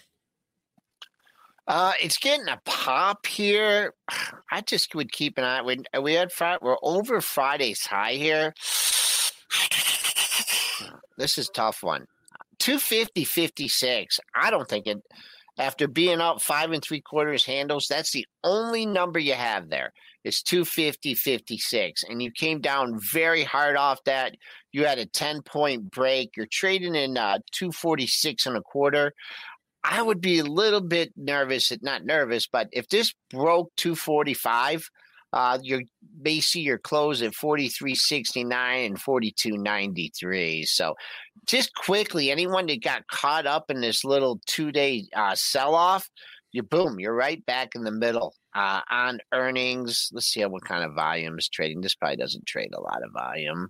[1.67, 3.93] uh, it's getting a pop here.
[4.51, 5.61] I just would keep an eye.
[5.61, 8.53] When we had Friday, we're over Friday's high here.
[11.17, 12.07] This is tough one.
[12.59, 14.19] 250 56.
[14.35, 15.01] I don't think it
[15.57, 19.93] after being up five and three quarters handles, that's the only number you have there.
[20.23, 22.03] It's 250 56.
[22.03, 24.35] And you came down very hard off that.
[24.71, 26.35] You had a 10 point break.
[26.35, 29.13] You're trading in uh, 246 and a quarter.
[29.87, 34.89] I would be a little bit nervous, not nervous, but if this broke 245,
[35.31, 35.85] uh, you
[36.19, 40.67] may see your close at 43.69 and 42.93.
[40.67, 40.95] So,
[41.45, 46.09] just quickly, anyone that got caught up in this little two day uh, sell off,
[46.51, 50.09] you boom, you're right back in the middle uh, on earnings.
[50.13, 51.81] Let's see what kind of volume is trading.
[51.81, 53.69] This probably doesn't trade a lot of volume.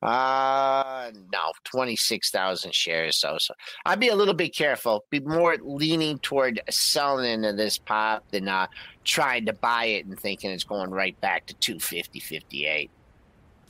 [0.00, 3.16] Uh no, twenty six thousand shares.
[3.16, 5.04] So, so I'd be a little bit careful.
[5.10, 8.68] Be more leaning toward selling into this pop than uh
[9.04, 12.90] trying to buy it and thinking it's going right back to 250, 58.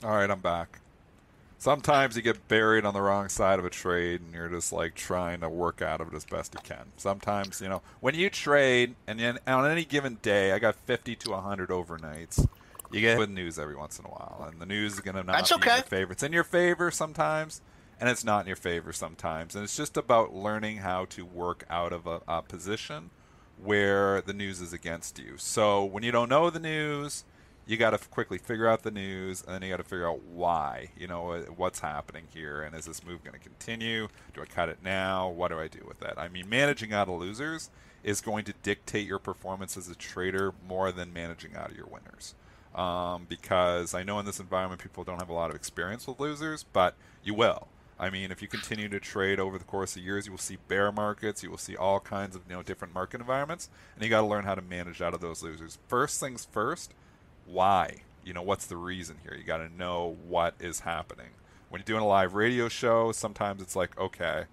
[0.03, 0.81] All right, I'm back.
[1.57, 4.95] Sometimes you get buried on the wrong side of a trade and you're just like
[4.95, 6.85] trying to work out of it as best you can.
[6.95, 11.15] Sometimes, you know, when you trade and then on any given day, I got 50
[11.17, 12.47] to 100 overnights
[12.91, 15.23] you get good news every once in a while, and the news is going to
[15.23, 15.71] not That's be okay.
[15.71, 16.11] in your favor.
[16.11, 17.61] It's in your favor sometimes,
[17.99, 19.55] and it's not in your favor sometimes.
[19.55, 23.11] And it's just about learning how to work out of a, a position
[23.61, 25.33] where the news is against you.
[25.37, 27.25] So when you don't know the news,
[27.65, 30.23] you got to quickly figure out the news, and then you got to figure out
[30.23, 30.89] why.
[30.97, 34.07] You know uh, what's happening here, and is this move going to continue?
[34.33, 35.29] Do I cut it now?
[35.29, 36.17] What do I do with that?
[36.17, 37.69] I mean, managing out of losers
[38.03, 41.85] is going to dictate your performance as a trader more than managing out of your
[41.85, 42.33] winners
[42.75, 46.19] um, because I know in this environment people don't have a lot of experience with
[46.19, 47.67] losers, but you will.
[47.99, 50.57] I mean, if you continue to trade over the course of years, you will see
[50.69, 54.09] bear markets, you will see all kinds of you know different market environments, and you
[54.09, 55.77] got to learn how to manage out of those losers.
[55.87, 56.93] First things first,
[57.45, 58.03] why?
[58.23, 59.35] You know, what's the reason here?
[59.35, 61.29] You got to know what is happening.
[61.69, 64.45] When you're doing a live radio show, sometimes it's like, okay,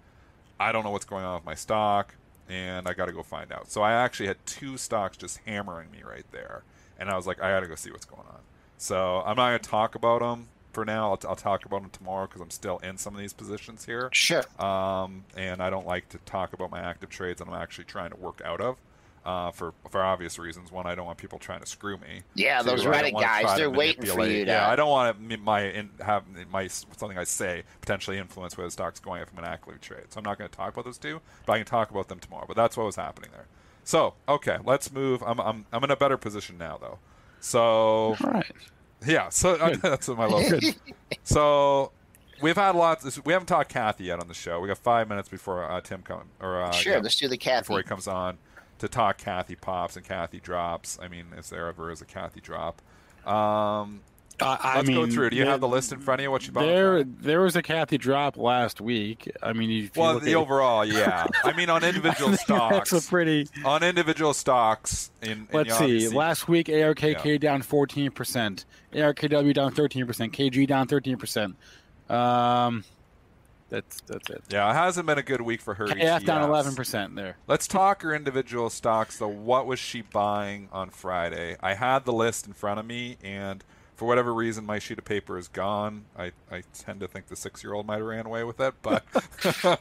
[0.59, 2.15] I don't know what's going on with my stock,
[2.49, 3.71] and I got to go find out.
[3.71, 6.63] So I actually had two stocks just hammering me right there
[6.99, 8.39] and I was like, I got to go see what's going on.
[8.77, 11.09] So I'm not going to talk about them for now.
[11.11, 13.85] I'll, t- I'll talk about them tomorrow because I'm still in some of these positions
[13.85, 14.09] here.
[14.11, 14.43] Sure.
[14.59, 18.11] Um, and I don't like to talk about my active trades that I'm actually trying
[18.11, 18.77] to work out of.
[19.25, 20.71] Uh, for for obvious reasons.
[20.71, 22.21] One, I don't want people trying to screw me.
[22.33, 24.45] Yeah, Two, those Reddit guys, they're waiting for you.
[24.45, 24.51] To...
[24.51, 28.65] Yeah, I don't want to, my in, have my something I say potentially influence where
[28.65, 30.03] the stock's going if I'm an active trade.
[30.11, 32.19] So I'm not going to talk about those two, but I can talk about them
[32.19, 32.45] tomorrow.
[32.47, 33.47] But that's what was happening there.
[33.87, 35.23] So okay, let's move.
[35.25, 36.99] I'm I'm I'm in a better position now though.
[37.39, 38.51] So all right.
[39.05, 40.71] Yeah, so that's my little.
[41.23, 41.93] so
[42.41, 43.23] we've had lots.
[43.23, 44.59] We haven't talked Cathie yet on the show.
[44.59, 46.25] We got five minutes before uh, Tim comes.
[46.41, 48.37] Or uh, sure, yeah, let's do the Cathie before he comes on
[48.79, 50.99] to talk Cathie pops and Cathie drops.
[51.01, 52.81] I mean, is there ever is a Cathie drop?
[53.25, 54.01] Um,
[54.39, 55.31] uh, I Let's mean, go through.
[55.31, 56.31] Do you have the list in front of you?
[56.31, 56.65] What you bought?
[56.65, 59.31] There, there was a Cathie drop last week.
[59.41, 61.25] I mean, well, the overall, yeah.
[61.43, 65.09] I mean, on individual stocks, that's a pretty on individual stocks.
[65.23, 66.07] In, let's see.
[66.09, 67.37] Last week, ARKK yeah.
[67.37, 71.55] down fourteen percent, ARKW down thirteen percent, KG down thirteen percent.
[72.07, 72.83] Um,
[73.69, 74.43] that's that's it.
[74.49, 75.87] Yeah, it hasn't been a good week for her.
[75.87, 77.37] KF down eleven percent there.
[77.47, 79.17] Let's talk her individual stocks.
[79.17, 79.27] though.
[79.27, 81.57] what was she buying on Friday?
[81.59, 83.63] I had the list in front of me, and
[83.97, 86.05] for whatever reason, my sheet of paper is gone.
[86.15, 88.75] I, I tend to think the six year old might have ran away with it,
[88.83, 89.03] but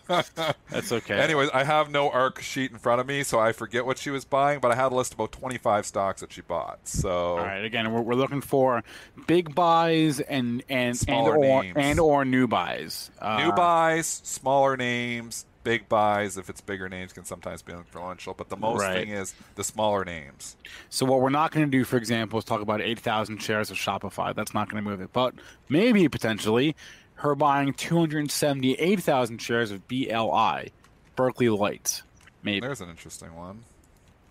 [0.71, 1.21] That's okay.
[1.21, 4.09] Anyways, I have no ARK sheet in front of me, so I forget what she
[4.09, 6.89] was buying, but I had a list of about 25 stocks that she bought.
[6.89, 7.63] So All right.
[7.63, 8.83] Again, we're, we're looking for
[9.27, 11.75] big buys and and and or names.
[11.77, 13.11] and or new buys.
[13.21, 16.39] Uh, new buys, smaller names, big buys.
[16.39, 18.35] If it's bigger names, can sometimes be influential.
[18.35, 18.95] But the most Right.
[19.07, 20.57] thing is the smaller names.
[20.91, 23.71] So what we're not going to do, for example, is talk about eight thousand shares
[23.71, 24.35] of Shopify.
[24.35, 25.13] That's not going to move it.
[25.13, 25.35] But
[25.69, 26.77] maybe potentially,
[27.17, 30.73] her buying two hundred seventy-eight thousand shares of BLI,
[31.17, 32.05] Berkeley Lights.
[32.45, 32.61] Maybe.
[32.61, 33.65] There's an interesting one.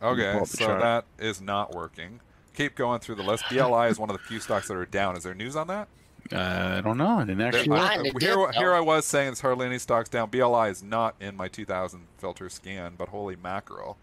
[0.01, 0.81] Okay, so chart.
[0.81, 2.21] that is not working.
[2.55, 3.43] Keep going through the list.
[3.49, 5.17] BLI is one of the few stocks that are down.
[5.17, 5.89] Is there news on that?
[6.31, 7.19] Uh, I don't know.
[7.19, 7.69] I didn't actually.
[7.69, 8.73] Mine, I- it here, here.
[8.73, 10.29] I was saying there's hardly any stocks down.
[10.29, 13.97] BLI is not in my 2000 filter scan, but holy mackerel.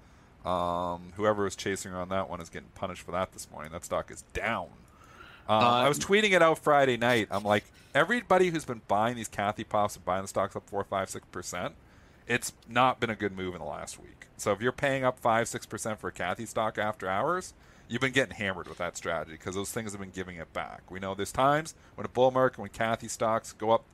[0.45, 3.73] Um, whoever was chasing her on that one is getting punished for that this morning.
[3.73, 4.69] That stock is down.
[5.49, 7.29] Um, I was tweeting it out Friday night.
[7.31, 10.85] I'm like, everybody who's been buying these Cathie Pops and buying the stocks up four,
[10.85, 11.75] five, six percent,
[12.29, 14.27] it's not been a good move in the last week.
[14.37, 17.55] So if you're paying up five, six percent for a Cathie stock after hours,
[17.93, 20.91] you've been getting hammered with that strategy because those things have been giving it back.
[20.91, 23.85] We know there's times when a bull market, when Cathie stocks go up,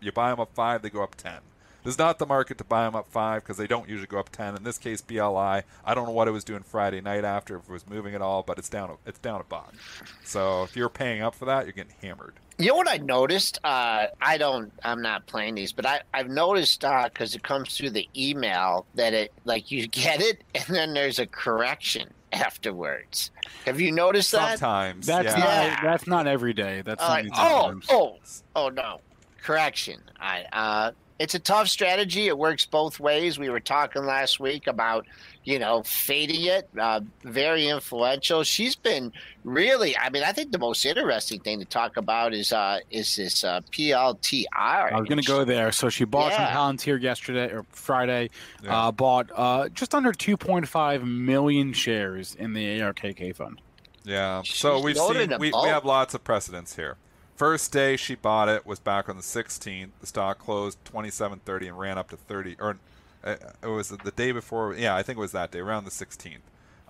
[0.00, 1.40] you buy them up five, they go up ten.
[1.82, 4.20] This is not the market to buy them up five because they don't usually go
[4.20, 4.54] up ten.
[4.54, 5.62] In this case, BLI.
[5.84, 8.22] I don't know what it was doing Friday night after if it was moving at
[8.22, 8.96] all, but it's down.
[9.06, 9.74] It's down a buck.
[10.22, 12.34] So if you're paying up for that, you're getting hammered.
[12.58, 13.58] You know what I noticed?
[13.64, 14.72] Uh, I don't.
[14.84, 19.14] I'm not playing these, but I I've noticed because it comes through the email that
[19.14, 23.30] it like you get it and then there's a correction afterwards.
[23.66, 24.58] Have you noticed that?
[24.58, 25.38] Sometimes, That's yeah.
[25.38, 25.44] not.
[25.44, 25.80] Yeah.
[25.82, 26.82] That's not every day.
[26.84, 28.16] That's Uh, only oh, oh,
[28.56, 29.00] oh no!
[29.42, 30.00] Correction.
[30.20, 32.28] I uh, it's a tough strategy.
[32.28, 33.38] It works both ways.
[33.38, 35.06] We were talking last week about
[35.44, 36.68] you know fading it.
[36.78, 38.42] Uh, very influential.
[38.44, 39.12] She's been
[39.44, 39.96] really.
[39.96, 43.42] I mean, I think the most interesting thing to talk about is uh, is this
[43.44, 44.46] uh, PLTR.
[44.54, 45.72] I was going to go there.
[45.72, 46.52] So she bought Yeah.
[46.54, 48.30] some Palantir yesterday or Friday.
[48.62, 48.86] Yeah.
[48.88, 53.60] Uh, bought uh, just under 2.5 million shares in the ARKK fund.
[54.04, 54.42] Yeah.
[54.44, 56.96] So She's we've seen we, we have lots of precedents here.
[57.38, 59.90] First day she bought it was back on the 16th.
[60.00, 62.78] The stock closed 27.30 and ran up to 30 or
[63.22, 64.74] uh, it was the day before.
[64.74, 66.38] Yeah, I think it was that day around the 16th.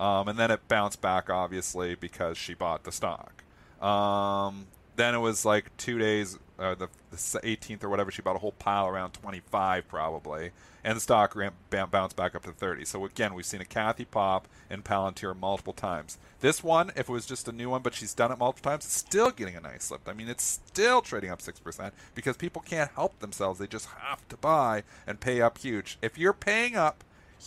[0.02, 3.44] Um, and then it bounced back obviously because she bought the stock.
[3.82, 8.10] Um, then it was like two days, uh, the, the 18th or whatever.
[8.10, 10.50] She bought a whole pile around 25 probably,
[10.84, 12.84] and the stock ran, b- bounced back up to 30.
[12.84, 16.18] So again, we've seen a Cathie pop in Palantir multiple times.
[16.40, 18.84] This one, if it was just a new one, but she's done it multiple times,
[18.84, 20.08] it's still getting a nice lift.
[20.08, 23.86] I mean, it's still trading up six percent because people can't help themselves; they just
[23.86, 25.98] have to buy and pay up huge.
[26.02, 27.04] If you're paying up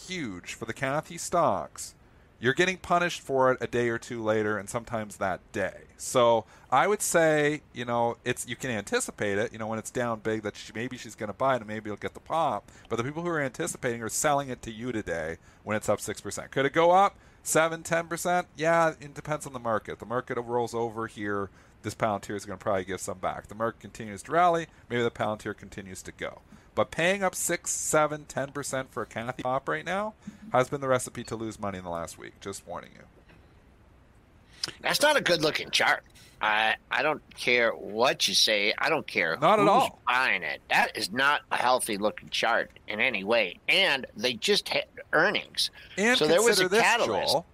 [0.07, 1.95] huge for the Cathie stocks,
[2.41, 5.83] you're getting punished for it a day or two later and sometimes that day.
[5.95, 9.91] So I would say, you know, it's you can anticipate it, you know, when it's
[9.91, 12.19] down big that she, maybe she's going to buy it and maybe it'll get the
[12.19, 12.71] pop.
[12.89, 15.99] But the people who are anticipating are selling it to you today when it's up
[15.99, 16.51] 6%.
[16.51, 18.45] Could it go up 7, 10%?
[18.57, 19.99] Yeah, it depends on the market.
[19.99, 21.51] The market rolls over here.
[21.83, 23.47] This Palantir is going to probably give some back.
[23.47, 24.65] The market continues to rally.
[24.89, 26.41] Maybe the Palantir continues to go.
[26.73, 30.13] But paying up 6, 7, 10% for a Cathie pop right now
[30.53, 32.39] has been the recipe to lose money in the last week.
[32.39, 33.03] Just warning you.
[34.81, 36.03] That's not a good looking chart.
[36.41, 38.73] I I don't care what you say.
[38.77, 39.99] I don't care Not at all.
[40.07, 40.61] buying it.
[40.69, 43.59] That is not a healthy looking chart in any way.
[43.67, 45.69] And they just had earnings.
[45.97, 47.31] And so consider there was a this, catalyst.
[47.33, 47.45] Joel.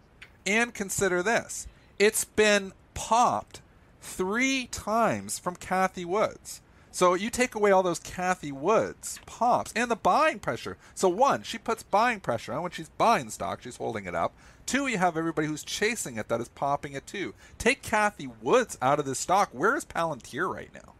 [0.45, 1.67] And consider this.
[1.99, 3.62] It's been popped
[4.01, 6.62] three times from Cathie Woods.
[6.97, 10.77] So you take away all those Cathie Woods pops and the buying pressure.
[10.95, 14.33] So one, she puts buying pressure on when she's buying stock, she's holding it up.
[14.65, 17.36] Two, you have everybody who's chasing it that is popping it too.
[17.60, 19.49] Take Cathie Woods out of this stock.
[19.51, 20.95] Where is Palantir right now?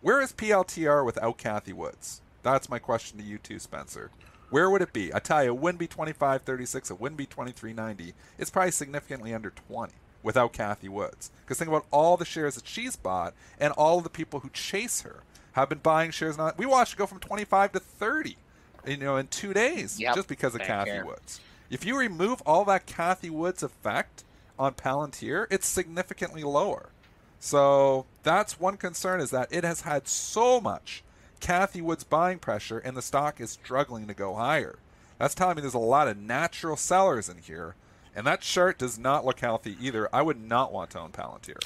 [0.00, 2.22] Where is PLTR without Cathie Woods?
[2.42, 4.10] That's my question to you too, Spencer.
[4.48, 5.12] Where would it be?
[5.12, 6.90] I tell you, it wouldn't be 25.36.
[6.90, 8.14] It wouldn't be 23.90.
[8.38, 11.30] It's probably significantly under 20 without Cathie Woods.
[11.42, 14.48] Because think about all the shares that she's bought and all of the people who
[14.48, 15.22] chase her
[15.54, 16.36] have been buying shares.
[16.38, 18.36] Not we watched it go from 25 to 30,
[18.86, 20.14] you know, in two days Yep.
[20.14, 21.04] just because of Back Cathie here.
[21.04, 21.40] Woods.
[21.70, 24.22] If you remove all that Cathie Woods effect
[24.58, 26.90] on Palantir, it's significantly lower.
[27.40, 31.02] So that's one concern is that it has had so much
[31.40, 34.78] Cathie Woods buying pressure and the stock is struggling to go higher.
[35.18, 37.76] That's telling me there's a lot of natural sellers in here,
[38.16, 40.08] and that chart does not look healthy either.
[40.12, 41.62] I would not want to own Palantir.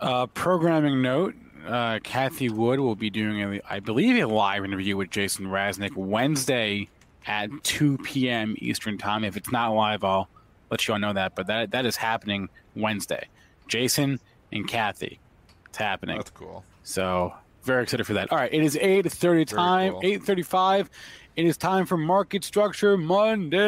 [0.00, 1.34] Uh, programming note:
[1.66, 5.94] uh, Cathie Wood will be doing, a, I believe, a live interview with Jason Raznick
[5.94, 6.88] Wednesday
[7.26, 8.54] at 2 p.m.
[8.58, 9.24] Eastern Time.
[9.24, 10.28] If it's not live, I'll
[10.70, 11.34] let you all know that.
[11.34, 13.28] But that that is happening Wednesday.
[13.68, 14.20] Jason
[14.52, 15.20] and Cathie,
[15.68, 16.16] it's happening.
[16.16, 16.64] That's cool.
[16.82, 18.32] So very excited for that.
[18.32, 19.92] All right, it is 8:30 time.
[19.92, 20.00] cool.
[20.02, 20.88] 8:35.
[21.36, 23.60] It is time for Market Structure Monday.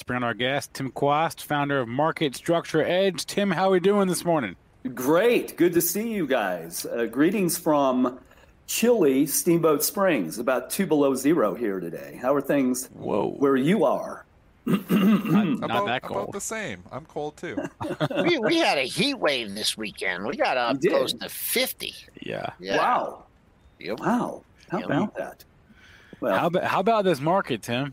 [0.00, 3.26] Let's bring on our guest, Tim Quast, founder of Market Structure Edge.
[3.26, 4.56] Tim, how are we doing this morning?
[4.94, 5.58] Great.
[5.58, 6.86] Good to see you guys.
[6.86, 8.18] Uh, greetings from
[8.66, 12.18] chilly Steamboat Springs, about two below zero here today.
[12.22, 13.32] How are things Whoa.
[13.32, 14.24] where you are?
[14.64, 16.32] Not, not about, that about cold.
[16.32, 16.82] the same.
[16.90, 17.58] I'm cold too.
[18.24, 20.24] we, we had a heat wave this weekend.
[20.24, 20.90] We got up You did?
[20.92, 21.94] close to 50.
[22.22, 22.46] Yeah.
[22.58, 22.78] Yeah.
[22.78, 23.24] Wow.
[23.80, 24.00] Yep.
[24.00, 24.44] Wow.
[24.70, 24.86] How Yep.
[24.86, 25.44] about that?
[26.20, 27.92] Well, How about, how about this market, Tim?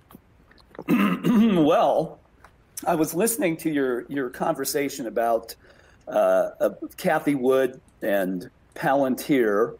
[0.89, 2.19] well,
[2.85, 5.55] I was listening to your, your conversation about
[6.07, 9.77] uh, uh, Cathie Wood and Palantir,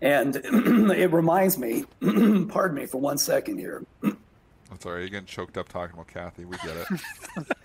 [0.00, 0.36] and
[0.92, 1.84] it reminds me,
[2.48, 3.84] pardon me for one second here.
[4.02, 6.44] I'm sorry, you're getting choked up talking about Cathie.
[6.44, 7.46] We get it.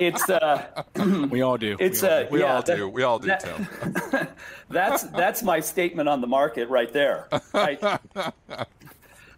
[0.00, 0.84] It's uh,
[1.30, 1.76] We all do.
[1.78, 2.88] it's we all, uh, we yeah, all that- do.
[2.88, 4.28] We all do, that- Tim.
[4.70, 7.28] That's that's my statement on the market right there.
[7.52, 8.64] I- uh, uh,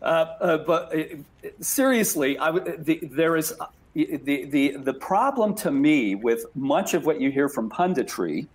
[0.02, 6.14] but uh, seriously, I would, the, there is uh, the, the the problem to me
[6.14, 8.46] with much of what you hear from punditry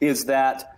[0.00, 0.76] is that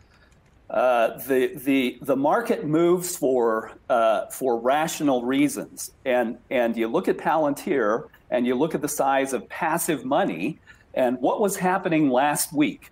[0.71, 7.09] uh, the the the market moves for uh, for rational reasons, and and you look
[7.09, 10.61] at Palantir and you look at the size of passive money
[10.95, 12.91] and what was happening last week.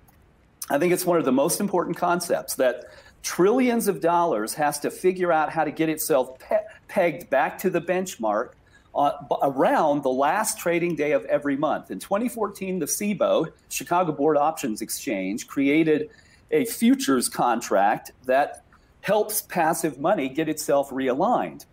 [0.70, 2.86] I think it's one of the most important concepts that
[3.28, 7.68] trillions of dollars has to figure out how to get itself pe- pegged back to
[7.68, 8.52] the benchmark
[8.94, 9.12] uh,
[9.42, 11.90] around the last trading day of every month.
[11.90, 16.08] In 2014, the CBOE, Chicago Board Options Exchange, created
[16.50, 18.64] a futures contract that
[19.02, 21.66] helps passive money get itself realigned.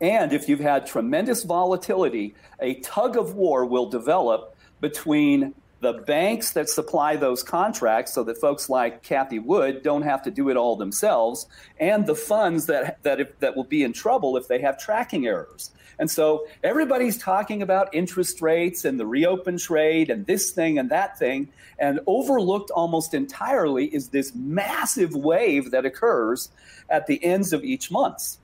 [0.00, 6.52] And if you've had tremendous volatility, a tug of war will develop between the banks
[6.52, 10.56] that supply those contracts so that folks like Cathie Wood don't have to do it
[10.56, 11.46] all themselves,
[11.78, 15.70] and the funds that, that, that will be in trouble if they have tracking errors.
[15.98, 20.90] And so everybody's talking about interest rates and the reopen trade and this thing and
[20.90, 21.48] that thing.
[21.78, 26.50] And overlooked almost entirely is this massive wave that occurs
[26.90, 28.36] at the ends of each month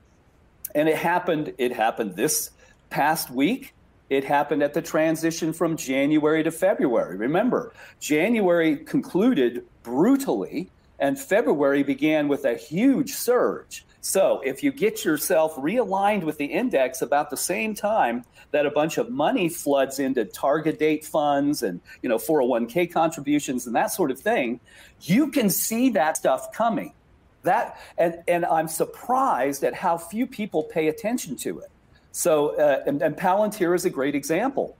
[0.75, 2.51] and it happened it happened this
[2.89, 3.72] past week
[4.13, 7.17] it happened at the transition from January to February.
[7.17, 13.85] Remember January concluded brutally and February began with a huge surge.
[14.01, 18.71] So if you get yourself realigned with the index about the same time that a
[18.71, 23.91] bunch of money floods into target date funds and you know 401k contributions and that
[23.91, 24.59] sort of thing
[25.01, 26.93] you can see that stuff coming.
[27.41, 31.71] That and and I'm surprised at how few people pay attention to it.
[32.13, 34.77] So uh, and, and Palantir is a great example.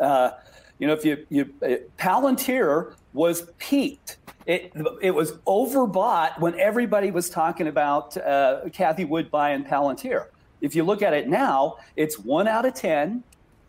[0.00, 0.32] Uh,
[0.78, 4.18] you know, if you you uh, Palantir was peaked.
[4.46, 10.26] It it was overbought when everybody was talking about uh, Cathie Wood buying Palantir.
[10.60, 13.22] If you look at it now, it's one out of ten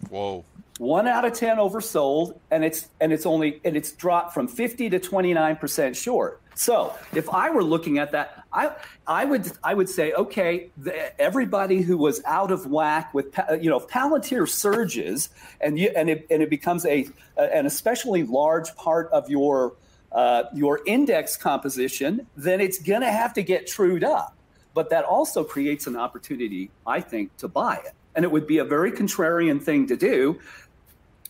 [0.09, 0.43] Whoa.
[0.77, 4.89] one out of 10 oversold and it's and it's only and it's dropped from 50
[4.89, 8.71] to 29% short so if i were looking at that i
[9.07, 13.69] i would i would say okay the, everybody who was out of whack with you
[13.69, 15.29] know palantir surges
[15.61, 19.73] and you and it and it becomes a an especially large part of your
[20.11, 24.35] uh, your index composition then it's going to have to get trued up
[24.75, 27.93] but that also creates an opportunity, I think, to buy it.
[28.13, 30.39] And it would be a very contrarian thing to do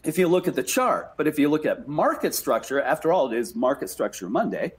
[0.03, 1.13] if you look at the chart.
[1.15, 4.73] But if you look at market structure, after all, it is Market Structure Monday,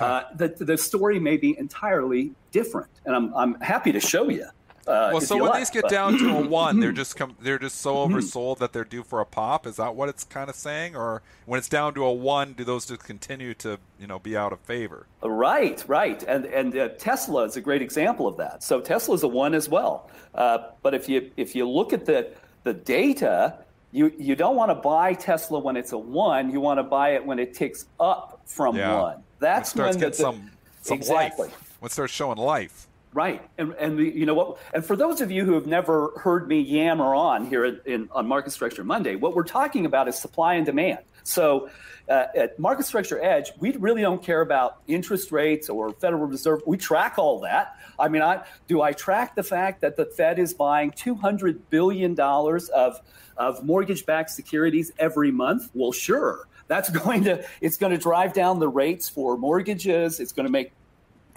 [0.00, 2.90] uh, the, the story may be entirely different.
[3.04, 4.44] And I'm, I'm happy to show you.
[4.86, 7.36] Uh, Well, so when like, these get but- down to a one, they're just com-
[7.42, 8.14] they're just so Mm-hmm.
[8.16, 9.66] oversold that they're due for a pop.
[9.66, 10.96] Is that what it's kind of saying?
[10.96, 14.34] Or when it's down to a one, do those just continue to you know be
[14.34, 15.04] out of favor?
[15.22, 18.62] Right, right, and and uh, Tesla is a great example of that.
[18.62, 20.10] So Tesla's a one as well.
[20.34, 22.30] Uh, but if you if you look at the
[22.64, 23.58] the data,
[23.92, 26.50] you you don't want to buy Tesla when it's a one.
[26.50, 28.98] You want to buy it when it ticks up from Yeah.
[29.02, 29.22] one.
[29.38, 30.50] That's when it starts when getting the, some
[30.82, 31.48] some exactly.
[31.48, 31.76] life.
[31.80, 32.86] When it starts showing life.
[33.14, 34.58] Right, and and the, you know what?
[34.74, 38.08] And for those of you who have never heard me yammer on here in, in,
[38.12, 40.98] on Market Structure Monday, what we're talking about is supply and demand.
[41.24, 41.70] So
[42.08, 46.62] uh, at Market Structure Edge, we really don't care about interest rates or Federal Reserve.
[46.66, 47.76] We track all that.
[47.98, 51.70] I mean, I do I track the fact that the Fed is buying two hundred
[51.70, 53.00] billion dollars of
[53.38, 55.70] of mortgage-backed securities every month?
[55.72, 56.47] Well, sure.
[56.68, 60.20] That's going to it's going to drive down the rates for mortgages.
[60.20, 60.72] It's going to make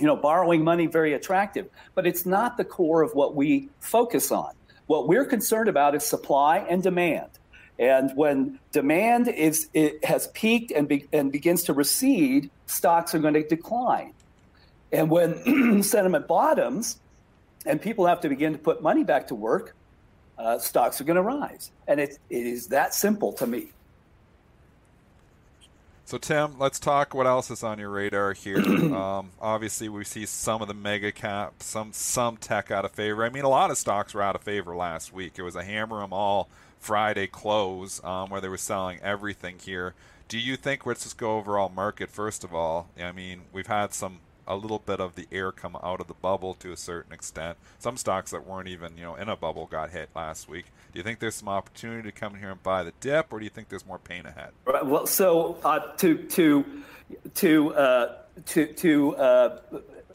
[0.02, 4.32] you know, borrowing money very attractive, but it's not the core of what we focus
[4.32, 4.52] on.
[4.88, 7.30] What we're concerned about is supply and demand.
[7.78, 13.20] And when demand is it has peaked and, be, and begins to recede, stocks are
[13.20, 14.14] going to decline.
[14.92, 17.00] And when sentiment bottoms
[17.66, 19.76] and people have to begin to put money back to work,
[20.40, 21.72] uh, stocks are going to rise.
[21.88, 23.70] And it, it is that simple to me.
[26.12, 27.14] So Tim, let's talk.
[27.14, 28.58] What else is on your radar here?
[28.94, 33.24] um, obviously, we see some of the mega caps, some some tech out of favor.
[33.24, 35.36] I mean, a lot of stocks were out of favor last week.
[35.38, 36.50] It was a hammer them all
[36.82, 39.94] Friday close um, where they were selling everything here.
[40.28, 42.90] Do you think let's just go overall market first of all?
[43.02, 44.20] I mean, we've had some
[44.52, 47.58] a little bit of the air come out of the bubble to a certain extent.
[47.80, 50.66] Some stocks that weren't even you know in a bubble got hit last week.
[50.92, 53.40] Do you think there's some opportunity to come in here and buy the dip, or
[53.40, 54.50] do you think there's more pain ahead?
[54.66, 56.66] Right, well, so uh, to to
[57.36, 59.60] to uh, to to uh,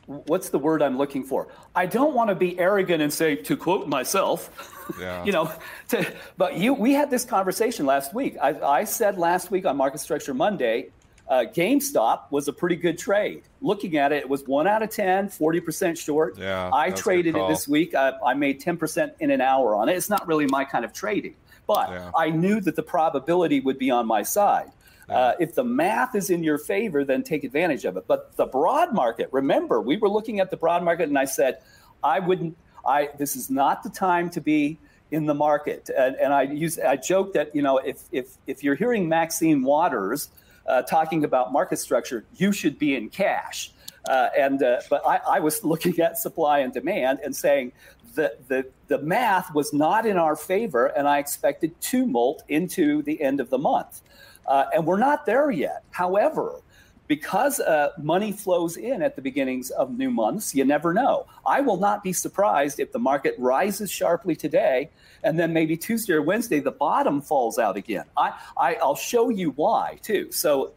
[0.07, 1.49] what's the word I'm looking for?
[1.75, 4.51] I don't want to be arrogant and say, to quote myself,
[5.01, 5.25] yeah.
[5.25, 5.51] you know,
[5.89, 8.37] to, but you, we had this conversation last week.
[8.41, 10.91] I, I said last week on Market Structure Monday,
[11.29, 13.43] uh, GameStop was a pretty good trade.
[13.61, 16.39] Looking at it, it was one out of 10, 40% short.
[16.39, 17.95] Yeah, I traded it this week.
[17.95, 19.97] I, I, made 10% in an hour on it.
[19.97, 21.35] It's not really my kind of trading,
[21.67, 22.11] but yeah.
[22.17, 24.71] I knew that the probability would be on my side.
[25.09, 25.17] Yeah.
[25.17, 28.07] Uh, if the math is in your favor, then take advantage of it.
[28.07, 31.59] But the broad market, remember, we were looking at the broad market, and I said,
[32.03, 32.57] I wouldn't.
[32.87, 34.79] I this is not the time to be
[35.11, 35.91] in the market.
[35.97, 39.63] And, and I use I joke that you know if if if you're hearing Maxine
[39.63, 40.29] Waters
[40.69, 43.73] uh, talking about market structure, you should be in cash.
[44.09, 47.73] Uh, and uh, but I, I, was looking at supply and demand and saying
[48.15, 53.21] that the the math was not in our favor, and I expected tumult into the
[53.21, 54.03] end of the month,
[54.47, 55.83] uh, and we're not there yet.
[55.91, 56.61] However,
[57.07, 61.27] because uh, money flows in at the beginnings of new months, you never know.
[61.47, 64.91] I will not be surprised if the market rises sharply today
[65.23, 68.05] and then maybe Tuesday or Wednesday the bottom falls out again.
[68.17, 70.31] I, I I'll show you why too.
[70.33, 70.73] So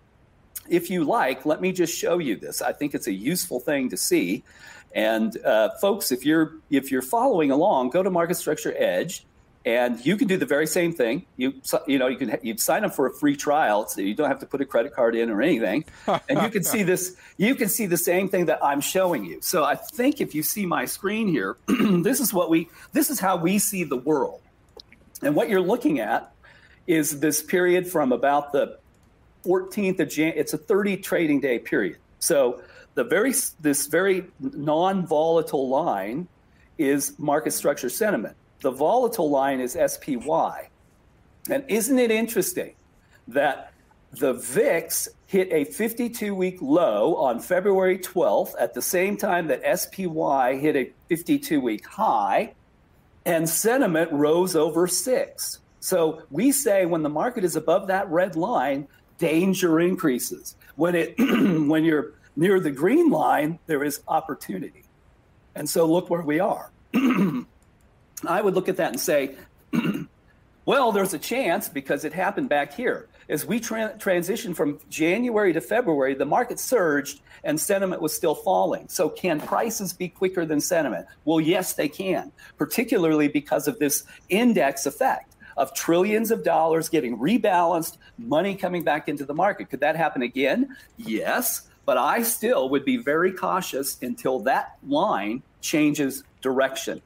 [0.70, 2.62] if you like, let me just show you this.
[2.62, 4.44] I think it's a useful thing to see.
[4.94, 9.26] And uh, folks, if you're if you're following along, go to Market Structure Edge
[9.66, 11.26] and you can do the very same thing.
[11.36, 11.54] You
[11.86, 14.40] you know you can you sign up for a free trial, so you don't have
[14.40, 17.18] to put a credit card in or anything, and you can see this.
[17.38, 19.40] You can see the same thing that I'm showing you.
[19.42, 23.20] So I think if you see my screen here, this is what we this is
[23.20, 24.42] how we see the world,
[25.22, 26.32] and what you're looking at
[26.88, 28.80] is this period from about the
[29.46, 30.34] 14th of Jan.
[30.36, 31.98] It's a 30 trading day period.
[32.20, 32.62] So
[32.96, 36.28] the very this very non-volatile line
[36.78, 40.70] is market structure sentiment the volatile line is SPY.
[41.50, 42.76] And isn't it interesting
[43.28, 43.74] that
[44.12, 49.62] the VIX hit a 52 week low on February 12th at the same time that
[49.80, 52.54] SPY hit a 52 week high
[53.26, 55.60] and sentiment rose over six.
[55.80, 58.88] So we say when the market is above that red line,
[59.18, 60.56] danger increases.
[60.76, 64.84] When it when you're near the green line, there is opportunity.
[65.56, 66.72] And so look where we are.
[68.26, 69.36] I would look at that and say,
[70.66, 73.08] well, there's a chance because it happened back here.
[73.30, 78.36] As we tra- transitioned from January to February, the market surged and sentiment was still
[78.36, 78.88] falling.
[78.88, 81.06] So, can prices be quicker than sentiment?
[81.26, 87.18] Well, yes, they can, particularly because of this index effect of trillions of dollars getting
[87.18, 89.70] rebalanced, money coming back into the market.
[89.70, 90.76] Could that happen again?
[90.98, 97.02] Yes, but I still would be very cautious until that line changes direction.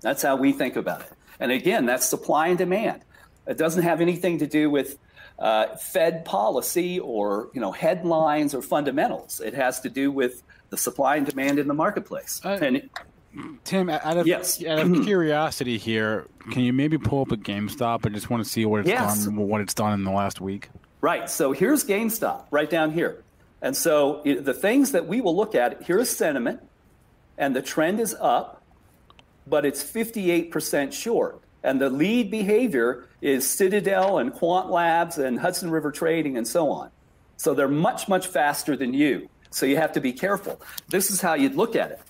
[0.00, 1.12] That's how we think about it.
[1.40, 3.02] And again, that's supply and demand.
[3.46, 4.98] It doesn't have anything to do with
[5.38, 9.40] uh, Fed policy or you know headlines or fundamentals.
[9.40, 12.40] It has to do with the supply and demand in the marketplace.
[12.44, 12.90] Uh, and
[13.64, 14.62] Tim, out of, yes.
[14.64, 18.06] out of curiosity here, can you maybe pull up a GameStop?
[18.06, 19.24] I just want to see what it's yes.
[19.24, 20.70] done, what it's done in the last week.
[21.00, 21.30] Right.
[21.30, 23.22] So here's GameStop right down here.
[23.62, 26.60] And so the things that we will look at here's sentiment,
[27.36, 28.57] and the trend is up
[29.48, 31.40] but it's 58% short.
[31.62, 36.70] And the lead behavior is Citadel and Quant Labs and Hudson River Trading and so
[36.70, 36.90] on.
[37.36, 39.28] So they're much, much faster than you.
[39.50, 40.60] So you have to be careful.
[40.88, 42.00] This is how you'd look at it.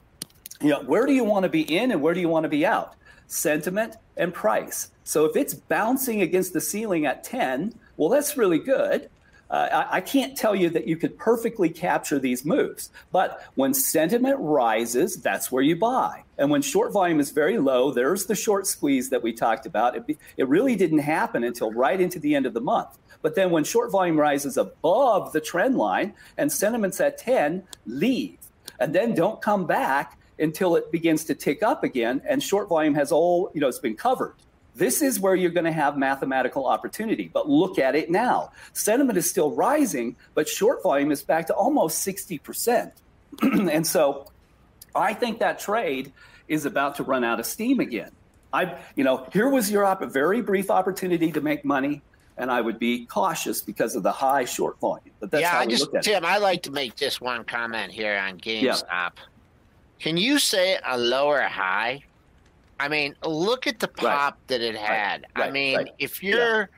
[0.61, 2.49] you know, where do you want to be in and where do you want to
[2.49, 2.95] be out?
[3.27, 4.91] Sentiment and price.
[5.05, 9.09] So if it's bouncing against the ceiling at 10, well, that's really good.
[9.51, 13.73] Uh, I, I, can't tell you that you could perfectly capture these moves, but when
[13.73, 16.23] sentiment rises, that's where you buy.
[16.37, 19.97] And when short volume is very low, there's the short squeeze that we talked about.
[19.97, 22.99] It, it really didn't happen until right into the end of the month.
[23.23, 28.39] But then when short volume rises above the trend line and sentiment's at 10, leave.
[28.79, 32.95] And then don't come back until it begins to tick up again and short volume
[32.95, 34.35] has all, you know, it's been covered.
[34.79, 37.29] This is where you're going to have mathematical opportunity.
[37.33, 38.53] But look at it now.
[38.75, 42.93] Sentiment is still rising, but short volume is back to almost 60%.
[43.43, 44.27] and so
[44.95, 46.13] I think that trade
[46.47, 48.13] is about to run out of steam again.
[48.53, 52.01] I, you know, here was your op- very brief opportunity to make money,
[52.37, 55.11] and I would be cautious because of the high short volume.
[55.19, 56.27] But that's yeah, how I just Tim, it.
[56.27, 59.13] I like to make just one comment here on GameStop.
[59.99, 62.05] Can you say a lower high?
[62.81, 65.27] I mean, look at the pop that it had.
[65.35, 65.91] I Right, mean, right.
[65.99, 66.71] if you're,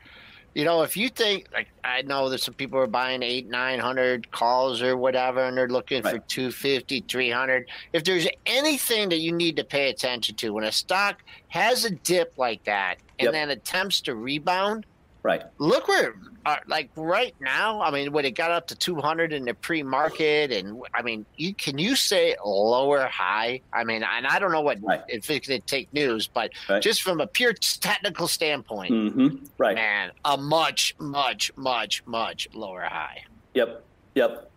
[0.55, 3.79] you know, if you think like I know that some people are buying eight, nine
[3.79, 6.27] hundred calls or whatever, and they're looking for Right.
[6.27, 7.69] 250, 300.
[7.93, 11.91] If there's anything that you need to pay attention to when a stock has a
[11.91, 13.33] dip like that and Yep.
[13.33, 14.85] then attempts to rebound,
[15.23, 15.43] Right.
[15.59, 16.13] look where
[16.45, 20.51] uh, like right now i mean when it got up to 200 in the pre-market
[20.51, 24.61] and i mean you can you say lower high i mean and i don't know
[24.61, 25.01] what Right.
[25.07, 26.81] if it's going to take news but Right.
[26.81, 29.27] just from a pure technical standpoint hmm
[29.59, 29.75] Right.
[29.75, 33.19] man a much much much much lower high
[33.53, 33.85] Yep.
[34.15, 34.51] Yep.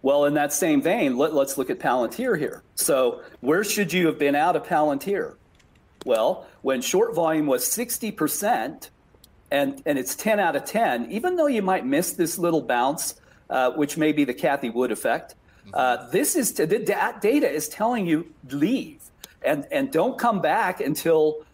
[0.00, 2.62] Well, in that same vein, let, let, us look at Palantir here.
[2.76, 5.34] So, where should you have been out of Palantir?
[6.06, 8.90] Well, when short volume was 60%
[9.50, 13.14] and, and it's 10 out of 10, even though you might miss this little bounce,
[13.50, 15.34] uh, which may be the Cathie Wood effect,
[15.74, 19.00] uh, this is the da- data is telling you leave
[19.42, 21.44] and, and don't come back until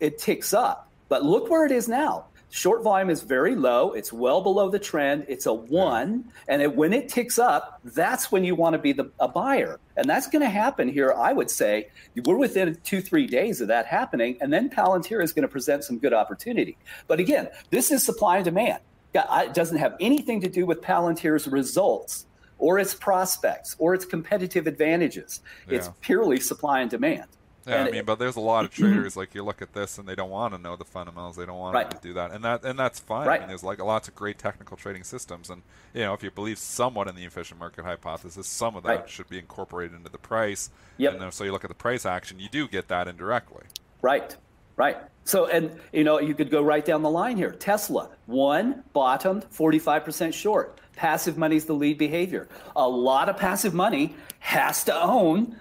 [0.00, 0.90] it ticks up.
[1.08, 2.26] But look where it is now.
[2.54, 3.92] Short volume is very low.
[3.92, 5.24] It's well below the trend.
[5.26, 6.30] It's a one.
[6.48, 9.80] And it, when it ticks up, that's when you want to be the, a buyer.
[9.96, 11.88] And that's going to happen here, I would say.
[12.26, 14.36] We're within two, three days of that happening.
[14.42, 16.76] And then Palantir is going to present some good opportunity.
[17.08, 18.80] But again, this is supply and demand.
[19.14, 22.26] It doesn't have anything to do with Palantir's results
[22.58, 25.40] or its prospects or its competitive advantages.
[25.68, 27.28] It's purely supply and demand.
[27.66, 28.92] Yeah, And I it- mean, but there's a lot of mm-hmm.
[28.92, 31.36] traders like you look at this and they don't want to know the fundamentals.
[31.36, 31.90] They don't want Right.
[31.90, 33.28] to do that, and that and that's fine.
[33.28, 35.62] I mean, there's like lots of great technical trading systems, and
[35.94, 39.08] you know, if you believe somewhat in the efficient market hypothesis, some of that Right.
[39.08, 40.70] should be incorporated into the price.
[40.98, 41.12] Yep.
[41.14, 43.64] And then, so you look at the price action, you do get that indirectly.
[44.02, 44.36] Right,
[44.76, 44.98] right.
[45.24, 47.52] So, and you know, you could go right down the line here.
[47.52, 50.78] Tesla, one, bottomed, 45% short.
[50.96, 52.48] Passive money is the lead behavior.
[52.76, 55.56] A lot of passive money has to own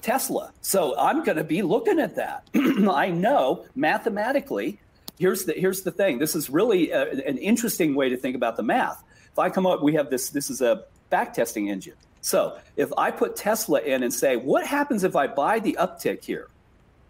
[0.00, 0.52] Tesla.
[0.62, 2.48] So I'm going to be looking at that.
[2.90, 4.80] I know mathematically.
[5.18, 6.18] Here's the here's the thing.
[6.18, 9.02] This is really uh an interesting way to think about the math.
[9.32, 10.30] If I come up, we have this.
[10.30, 11.94] This is a back testing engine.
[12.20, 16.24] So if I put Tesla in and say, what happens if I buy the uptick
[16.24, 16.48] here?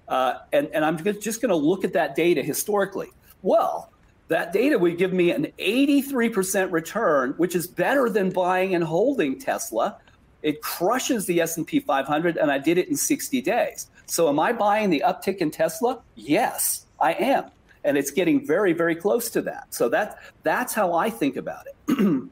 [0.07, 3.09] Uh, and, and I'm ju- just going to look at that data historically.
[3.43, 3.93] Well,
[4.29, 9.39] that data would give me an 83% return, which is better than buying and holding
[9.39, 9.99] Tesla.
[10.43, 13.89] It crushes the S&P 500, and I did it in 60 days.
[14.07, 16.01] So, am I buying the uptick in Tesla?
[16.15, 17.47] Yes, I am,
[17.85, 19.67] and it's getting very, very close to that.
[19.71, 21.75] So that that's how I think about it.
[21.99, 22.31] and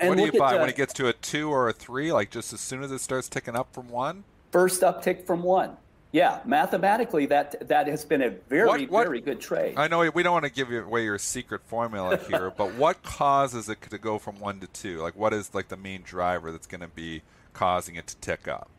[0.00, 2.12] what do you at, buy uh, when it gets to a two or a three?
[2.12, 4.24] Like just as soon as it starts ticking up from one?
[4.50, 5.76] first uptick from one?
[6.12, 9.74] Yeah, mathematically, that that has been a very, What- what- very good trade.
[9.76, 13.68] I know we don't want to give away your secret formula here, but what causes
[13.68, 14.98] it to go from one to two?
[14.98, 17.22] Like, what is like the main driver that's going to be
[17.52, 18.70] causing it to tick up?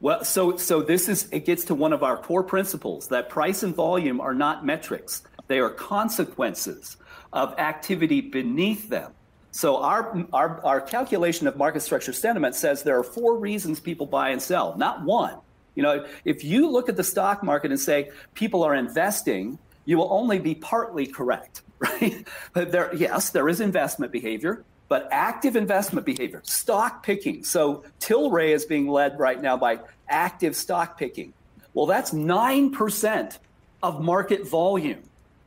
[0.00, 3.62] Well, so so this is it gets to one of our core principles that price
[3.62, 6.96] and volume are not metrics; they are consequences
[7.32, 9.12] of activity beneath them.
[9.52, 14.06] So our our our calculation of market structure sentiment says there are four reasons people
[14.06, 15.38] buy and sell, not one.
[15.74, 19.96] You know, if you look at the stock market and say people are investing, you
[19.98, 22.26] will only be partly correct, right?
[22.52, 27.44] But there, yes, there is investment behavior, but active investment behavior, stock picking.
[27.44, 31.32] So Tilray is being led right now by active stock picking.
[31.74, 33.38] Well, that's 9%
[33.82, 35.02] of market volume.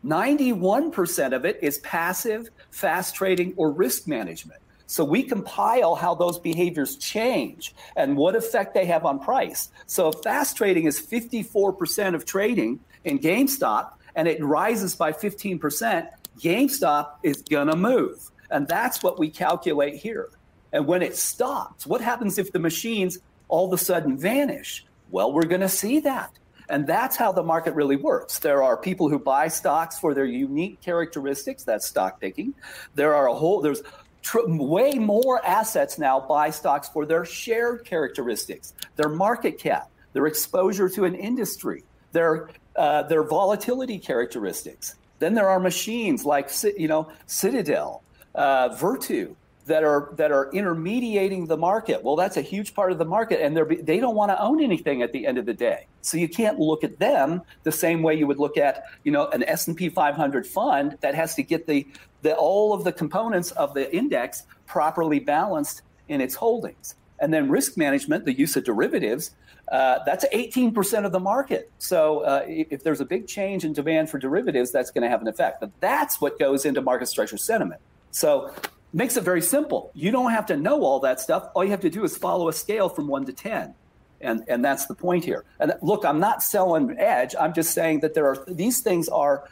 [0.05, 4.61] 91% of it is passive, fast trading, or risk management.
[4.87, 9.69] So we compile how those behaviors change and what effect they have on price.
[9.85, 16.09] So if fast trading is 54% of trading in GameStop and it rises by 15%,
[16.39, 18.28] GameStop is going to move.
[18.51, 20.29] And that's what we calculate here.
[20.71, 24.85] And when it stops, what happens if the machines all of a sudden vanish?
[25.11, 26.31] Well, we're going to see that.
[26.69, 28.37] And that's how the market really works.
[28.37, 31.63] There are people who buy stocks for their unique characteristics.
[31.63, 32.53] That's stock picking.
[32.93, 33.81] There are a whole, there's
[34.21, 40.27] tr- way more assets now buy stocks for their shared characteristics, their market cap, their
[40.27, 44.93] exposure to an industry, their, uh, their volatility characteristics.
[45.17, 48.03] Then there are machines like, you know, Citadel,
[48.35, 49.35] uh, Virtu,
[49.69, 52.03] that are that are intermediating the market.
[52.03, 54.61] Well, that's a huge part of the market, and they they don't want to own
[54.61, 55.87] anything at the end of the day.
[56.01, 59.27] So you can't look at them the same way you would look at you know
[59.27, 61.87] an S and P 500 fund that has to get the
[62.21, 66.95] the all of the components of the index properly balanced in its holdings.
[67.21, 69.31] And then risk management, the use of derivatives,
[69.71, 71.69] uh, that's 18% of the market.
[71.77, 75.21] So uh, if there's a big change in demand for derivatives, that's going to have
[75.21, 75.59] an effect.
[75.59, 77.81] But that's what goes into market structure sentiment.
[78.11, 78.53] So
[78.93, 79.91] makes it very simple.
[79.93, 81.49] You don't have to know all that stuff.
[81.53, 83.73] All you have to do is follow a scale from one to 10.
[84.21, 85.45] And, and that's the point here.
[85.59, 87.35] And look, I'm not selling edge.
[87.39, 89.45] I'm just saying that there are these things are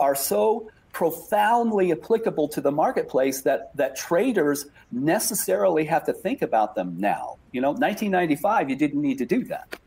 [0.00, 6.74] are so profoundly applicable to the marketplace that that traders necessarily have to think about
[6.74, 7.36] them now.
[7.52, 9.78] You know, 1995, you didn't need to do that.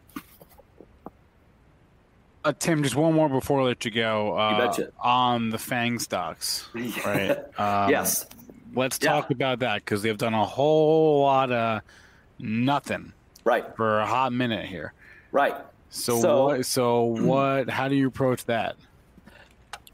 [2.47, 4.37] Uh, Tim, just one more before I let you go.
[4.37, 4.91] Uh, you betcha.
[4.99, 7.37] On the Fang stocks, right?
[7.59, 8.25] Um, yes
[8.77, 9.35] let's talk yeah.
[9.35, 11.81] about that because they've done a whole lot of
[12.39, 13.11] nothing
[13.43, 14.93] right for a hot minute here
[15.31, 15.55] right
[15.89, 18.75] so, so what so what how do you approach that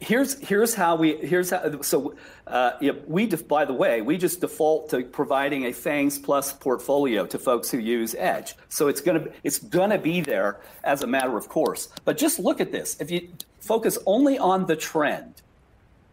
[0.03, 2.13] here's here's how we here's how so
[2.47, 2.71] uh,
[3.07, 7.39] we def, by the way we just default to providing a fangs plus portfolio to
[7.39, 11.47] folks who use edge so it's gonna it's gonna be there as a matter of
[11.47, 13.29] course but just look at this if you
[13.59, 15.41] focus only on the trend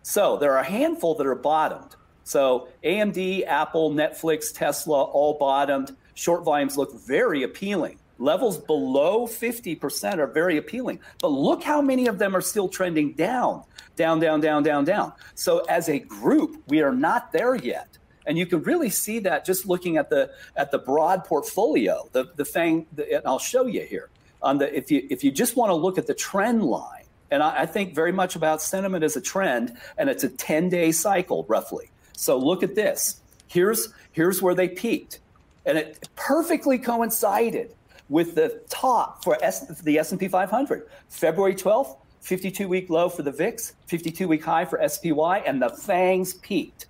[0.03, 1.97] so there are a handful that are bottomed
[2.31, 5.97] so AMD, Apple, Netflix, Tesla all bottomed.
[6.15, 7.99] Short volumes look very appealing.
[8.21, 11.01] Levels below 50% are very appealing.
[11.21, 13.65] But look how many of them are still trending down,
[14.01, 15.13] down, down, down, down, down.
[15.35, 17.99] So as a group, we are not there yet.
[18.25, 22.33] And you can really see that just looking at the at the broad portfolio, the
[22.37, 22.87] the thing.
[22.95, 24.09] The, I'll show you here.
[24.43, 27.43] On the if you if you just want to look at the trend line, and
[27.43, 30.93] I, I think very much about sentiment as a trend, and it's a 10 day
[30.93, 31.91] cycle roughly.
[32.17, 33.21] So look at this.
[33.49, 35.21] Here's here's where they peaked,
[35.67, 37.75] and it perfectly coincided
[38.09, 40.89] with the top for S, the S&P 500.
[41.09, 45.71] February 12th, 52 week low for the VIX, 52 week high for SPY, and the
[45.71, 46.87] FANGs peaked.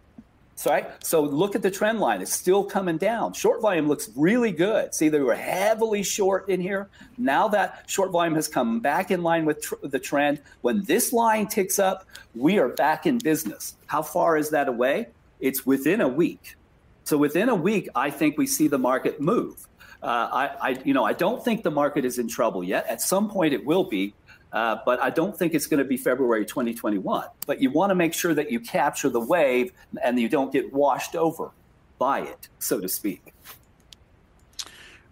[0.57, 1.03] So, right?
[1.03, 2.21] so look at the trend line.
[2.21, 3.33] It's still coming down.
[3.33, 4.95] Short volume looks really good.
[4.95, 6.91] See, they were heavily short in here.
[7.17, 10.43] Now that short volume has come back in line with tr- the trend.
[10.61, 12.05] When this line ticks up,
[12.35, 13.77] we are back in business.
[13.87, 15.07] How far is that away?
[15.41, 16.57] it's within a week.
[17.05, 19.67] So within a week, I think we see the market move.
[20.03, 22.87] Uh, I, I, you know, I don't think the market is in trouble yet.
[22.87, 24.15] At some point, it will be,
[24.53, 27.27] uh, but I don't think it's going to be February 2021.
[27.47, 29.73] But you want to make sure that you capture the wave
[30.03, 31.51] and you don't get washed over
[31.99, 33.33] by it, so to speak.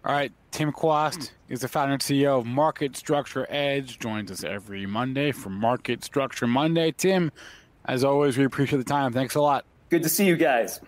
[0.05, 3.99] All right, Tim Quast is the founder and CEO of Market Structure Edge.
[3.99, 6.91] Joins us every Monday for Market Structure Monday.
[6.91, 7.31] Tim,
[7.85, 9.11] as always, we appreciate the time.
[9.11, 9.65] Thanks a lot.
[9.89, 10.79] Good to see you guys.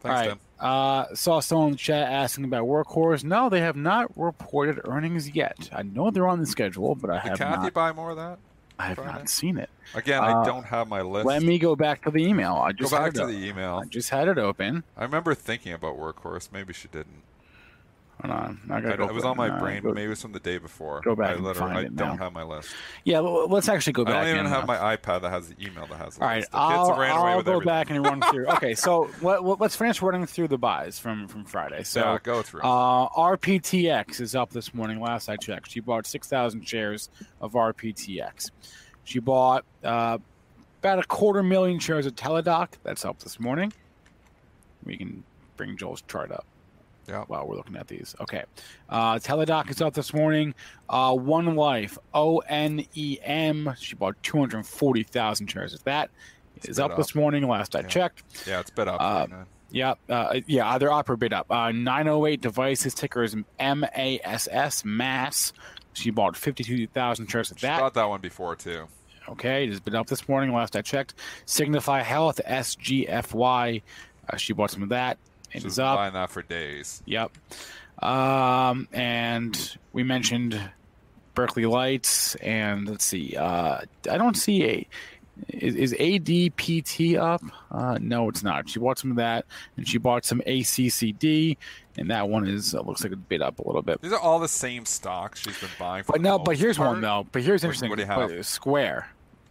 [0.00, 0.28] Thanks, All right.
[0.28, 0.38] Tim.
[0.58, 3.24] Uh, saw someone in the chat asking about Workhorse.
[3.24, 5.68] No, they have not reported earnings yet.
[5.72, 7.74] I know they're on the schedule, but I Did have Cathie not.
[7.74, 8.38] buy more of that?
[8.78, 9.12] I have Friday?
[9.12, 9.70] not seen it.
[9.94, 11.26] Again, uh, I don't have my list.
[11.26, 12.54] Let me go back to the email.
[12.54, 13.80] I just go back to the email.
[13.82, 14.82] I just had it open.
[14.96, 16.50] I remember thinking about Workhorse.
[16.52, 17.22] Maybe she didn't.
[18.26, 18.60] Hold on.
[18.70, 20.58] I gotta go it was on my brain, go, maybe it was from the day
[20.58, 21.00] before.
[21.02, 22.24] Go back I, and find I it don't now.
[22.24, 22.70] have my list.
[23.04, 24.16] Yeah, well, let's actually go back.
[24.16, 24.80] I don't even have now.
[24.80, 26.16] my iPad that has the email that has.
[26.16, 26.50] The All right, list.
[26.50, 27.66] The I'll, I'll go everything.
[27.66, 28.46] back and run through.
[28.48, 31.82] Okay, so let, us finish running through the buys from from Friday.
[31.84, 32.62] So yeah, go through.
[32.62, 35.00] Uh, RPTX is up this morning.
[35.00, 37.10] Last I checked, she bought six thousand shares
[37.40, 38.50] of RPTX.
[39.04, 40.18] She bought uh,
[40.80, 42.70] about a quarter million shares of Teladoc.
[42.82, 43.72] That's up this morning.
[44.84, 45.22] We can
[45.56, 46.46] bring Joel's chart up.
[47.08, 47.24] Yeah.
[47.28, 48.14] While we're looking at these.
[48.20, 48.44] Okay.
[48.88, 50.54] Uh, Teladoc is up this morning.
[50.88, 53.74] Uh, One Life, O N E M.
[53.78, 56.10] She bought 240,000 shares of that.
[56.56, 57.86] It is up, up, this morning, last I Yeah.
[57.86, 58.22] checked.
[58.46, 59.00] yeah, it's been up.
[59.00, 59.46] uh, right.
[59.70, 61.50] Yeah, uh, yeah, either up or bid up.
[61.50, 65.52] Uh, 908 Devices, ticker is MASS, Mass.
[65.92, 67.80] She bought 52,000 shares of She that.
[67.80, 68.86] bought that one before too.
[69.28, 71.14] Okay, it has been up this morning, last I checked.
[71.46, 73.82] Signify Health, SGFY.
[74.30, 75.18] Uh, she bought some of that.
[75.52, 75.96] It She's is been up.
[75.96, 77.02] buying that for days.
[77.06, 77.32] Yep.
[78.02, 80.60] Um, and we mentioned
[81.34, 83.36] Berkeley Lights, and let's see.
[83.36, 83.80] Uh,
[84.10, 84.86] I don't see a
[85.48, 87.42] is, is ADPT up?
[87.70, 88.68] Uh, no, it's not.
[88.68, 89.44] She bought some of that,
[89.76, 91.56] and she bought some ACCD,
[91.98, 94.00] and that one is uh, looks like it bit up a little bit.
[94.00, 96.04] These are all the same stocks she's been buying.
[96.04, 96.90] For But no, but here's part.
[96.90, 97.26] one though.
[97.32, 97.90] But here's interesting.
[97.90, 98.46] what do you have?
[98.46, 99.08] Square,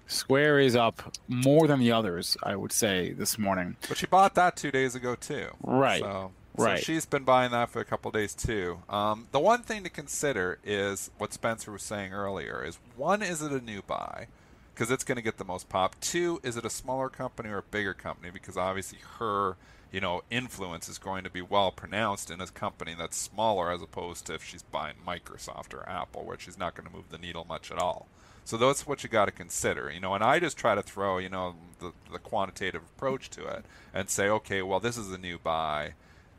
[0.08, 2.38] Square is up more than the others.
[2.44, 3.78] I would say this morning.
[3.88, 5.50] But she bought that two days ago too.
[5.64, 6.02] Right.
[6.02, 6.80] So, Right.
[6.80, 8.80] So she's been buying that for a couple days too.
[8.90, 13.42] Um, the one thing to consider is what Spencer was saying earlier: is one, is
[13.42, 14.28] it a new buy?
[14.74, 16.00] Because it's going to get the most pop.
[16.02, 18.30] Two, is it a smaller company or a bigger company?
[18.32, 19.56] Because obviously her,
[19.92, 23.82] you know, influence is going to be well pronounced in a company that's smaller, as
[23.82, 27.18] opposed to if she's buying Microsoft or Apple, where she's not going to move the
[27.18, 28.08] needle much at all.
[28.46, 30.14] So that's what you got to consider, you know.
[30.14, 34.10] And I just try to throw, you know, the, the quantitative approach to it and
[34.10, 35.94] say, okay, well, this is a new buy.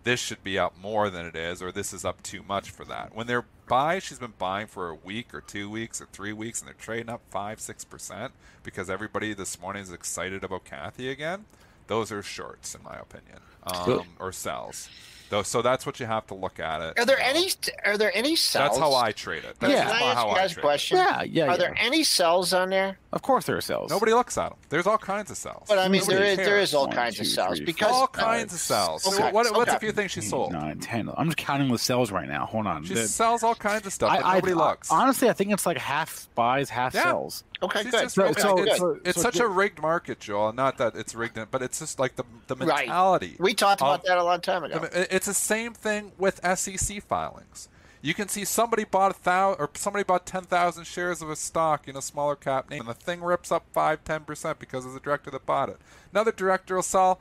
[0.05, 2.85] This should be up more than it is, or this is up too much for
[2.85, 3.13] that.
[3.13, 6.61] When they're buy, she's been buying for a week or two weeks or three weeks,
[6.61, 8.33] and they're trading up five, six percent
[8.63, 11.47] because everybody this morning is excited about Cathie again.
[11.89, 14.89] Those are shorts, in my opinion, um, or sells.
[15.29, 16.99] Though, so that's what you have to look at it.
[16.99, 17.51] Are there any?
[17.85, 18.71] Are there any cells?
[18.71, 19.57] That's how I trade it.
[19.59, 19.85] That's Yeah.
[19.85, 20.63] Can I ask how you I guys a trade it.
[20.63, 20.97] question?
[20.99, 21.45] Yeah, yeah.
[21.45, 21.57] Are yeah.
[21.57, 22.99] there any cells on there?
[23.17, 23.91] Of course, there are sales.
[23.91, 24.59] Nobody looks at them.
[24.69, 25.65] There's all kinds of cells.
[25.69, 26.69] But I mean, Nobody there is cares.
[26.69, 29.05] is all One, kinds two, of cells three, because all four, kinds of cells.
[29.05, 30.53] six, Okay, What, what's a few things she sold?
[30.53, 31.11] nine, ten.
[31.17, 32.45] I'm just counting the sales right now.
[32.45, 32.85] Hold on.
[32.85, 34.91] She The- sells all kinds of stuff, but I, nobody I, looks.
[34.93, 37.05] Honestly, I think it's like half buys, half Yeah.
[37.05, 37.43] sells.
[37.63, 38.03] okay, She's good.
[38.03, 40.53] just- So- it's, so- it's, so- it's so such ju- a rigged market, Joel.
[40.53, 42.87] Not that it's rigged, but it's just like the the Right.
[42.87, 43.37] mentality.
[43.41, 44.81] we talked of- about that a long time ago.
[44.81, 47.69] mean, It's the same thing with SEC filings.
[48.07, 51.35] You can see somebody bought a thousand or somebody bought ten thousand shares of a
[51.35, 54.87] stock in a smaller cap name, and the thing rips up five, ten percent because
[54.87, 55.79] of the director that bought it.
[56.13, 57.21] Another director will sell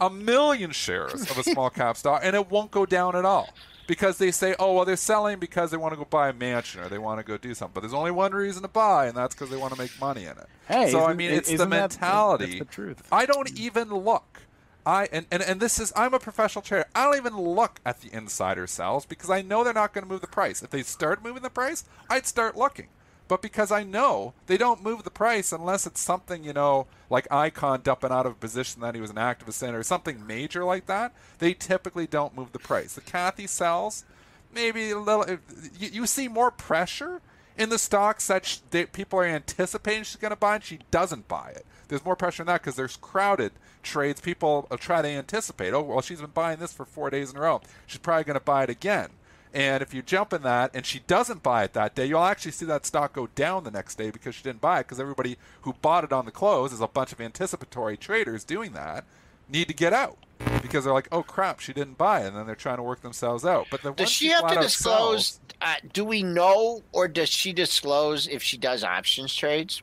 [0.00, 3.50] a million shares of a small cap stock, and it won't go down at all
[3.86, 6.80] because they say, "Oh, well, they're selling because they want to go buy a mansion
[6.80, 9.16] or they want to go do something." But there's only one reason to buy, and
[9.16, 10.46] that's because they want to make money in it.
[10.66, 12.58] Hey, so I mean, it's the that- mentality.
[12.58, 13.04] that's the truth.
[13.12, 14.40] I don't even look.
[14.86, 16.86] I and, and, and this is I'm a professional trader.
[16.94, 20.10] I don't even look at the insider sells because I know they're not going to
[20.10, 20.62] move the price.
[20.62, 22.88] If they start moving the price, I'd start looking.
[23.26, 27.26] But because I know they don't move the price unless it's something, you know, like
[27.30, 30.62] Icahn dumping out of a position that he was an activist in or something major
[30.62, 32.94] like that, they typically don't move the price.
[32.94, 34.04] The Kathy sells,
[34.52, 35.38] maybe a little.
[35.78, 37.22] You, you see more pressure
[37.56, 40.80] in the stocks that sh- they, people are anticipating she's going to buy, and she
[40.90, 41.64] doesn't buy it.
[41.88, 44.20] There's more pressure on that because there's crowded trades.
[44.20, 45.72] People try to anticipate.
[45.74, 47.60] Oh, well, she's been buying this for four days in a row.
[47.86, 49.10] She's probably going to buy it again.
[49.52, 52.50] And if you jump in that and she doesn't buy it that day, you'll actually
[52.50, 55.36] see that stock go down the next day because she didn't buy it because everybody
[55.60, 59.04] who bought it on the close is a bunch of anticipatory traders doing that
[59.48, 60.18] need to get out
[60.60, 63.02] because they're like, oh crap, she didn't buy it, and then they're trying to work
[63.02, 63.66] themselves out.
[63.70, 65.26] But the Does she she have to disclose?
[65.26, 69.82] sells- Uh, do we know, or does she disclose if she does options trades?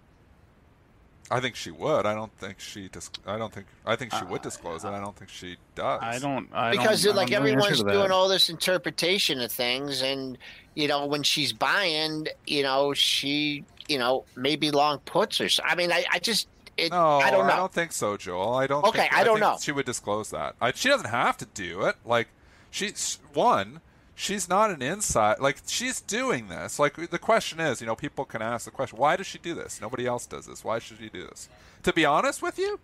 [1.31, 2.05] I think she would.
[2.05, 2.89] I don't think she.
[2.89, 3.65] Dis- I don't think.
[3.85, 4.89] I think she would disclose it.
[4.89, 6.01] I don't think she does.
[6.03, 6.49] I don't.
[6.53, 9.51] I because don't, I like don't know the answer everyone's doing all this interpretation of
[9.51, 10.37] things, and
[10.75, 15.47] you know when she's buying, you know she, you know maybe long puts or.
[15.47, 16.47] So, I mean, I, I just.
[16.77, 17.53] It, No, I don't know.
[17.53, 18.53] I don't think so, Joel.
[18.55, 18.83] I don't.
[18.85, 19.57] Okay, think, I don't think know.
[19.61, 20.55] She would disclose that.
[20.59, 21.95] I, she doesn't have to do it.
[22.05, 22.27] Like
[22.69, 23.81] she's one.
[24.21, 25.39] She's not an inside.
[25.39, 26.77] Like she's doing this.
[26.77, 29.55] Like the question is, you know, people can ask the question, why does she do
[29.55, 29.81] this?
[29.81, 30.63] Nobody else does this.
[30.63, 31.49] Why should she do this?
[31.81, 32.79] To be honest with you,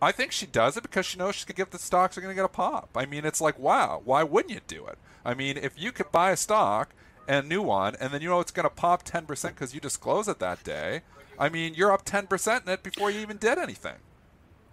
[0.00, 2.34] I think she does it because she knows she's gonna get the stocks are gonna
[2.34, 2.90] get a pop.
[2.94, 4.96] I mean, it's like, wow, why wouldn't you do it?
[5.24, 6.94] I mean, if you could buy a stock
[7.26, 10.28] and new one, and then you know it's gonna pop ten percent because you disclose
[10.28, 11.00] it that day.
[11.36, 13.96] I mean, you're up ten percent in it before you even did anything.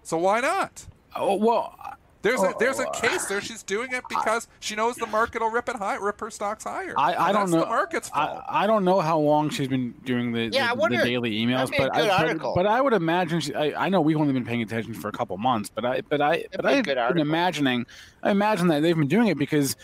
[0.04, 0.86] So why not?
[1.16, 1.76] Oh well,
[2.24, 2.54] There's a oh.
[2.58, 3.40] there's Oh, a case there.
[3.42, 6.64] She's doing it because she knows the market will rip it high, rip her stocks
[6.64, 6.96] higher.
[6.98, 7.60] I, I And don't know.
[7.60, 8.42] the market's fault.
[8.50, 11.04] I, I don't know how long she's been doing the, Yeah, I the, wonder- the
[11.04, 12.54] daily emails, that'd be a but good I, article.
[12.56, 13.42] but, but I would imagine.
[13.42, 16.02] She, I, I know we've only been paying attention for a couple months, but I
[16.02, 17.86] but I but be a I've been imagining.
[18.24, 19.76] I imagine that they've been doing it because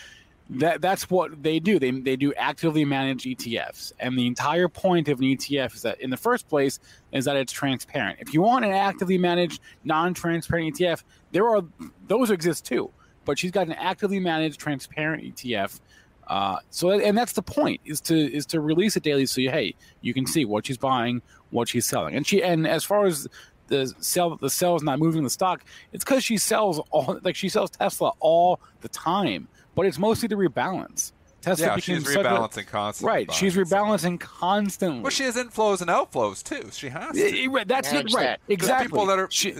[0.50, 1.78] that that's what they do.
[1.78, 6.02] They they do actively manage ETFs, and the entire point of an ETF is that
[6.02, 6.80] in the first place
[7.12, 8.20] is that it's transparent.
[8.20, 11.62] If you want an actively managed, non-transparent ETF, there are
[12.08, 12.92] those exist too.
[13.26, 15.80] But she's got an actively managed, transparent ETF.
[16.28, 19.50] Uh, so and that's the point is to is to release it daily so you
[19.50, 21.22] hey you can see what she's buying,
[21.52, 23.28] what she's selling, and she and as far as
[23.68, 27.50] the sell the sales not moving the stock, it's because she sells all like she
[27.50, 29.48] sells Tesla all the time,
[29.80, 31.14] but it's mostly to rebalance.
[31.40, 33.14] Tesla yeah, she's such a- rebalancing constantly.
[33.14, 33.32] right.
[33.32, 35.00] She's buying and rebalancing constantly.
[35.00, 36.70] Well, she has inflows and outflows too.
[36.74, 37.34] She has to.
[37.34, 38.24] Yeah, right, That's Manage it, right?
[38.24, 38.40] that.
[38.50, 38.88] Exactly.
[38.90, 39.56] people that are- she,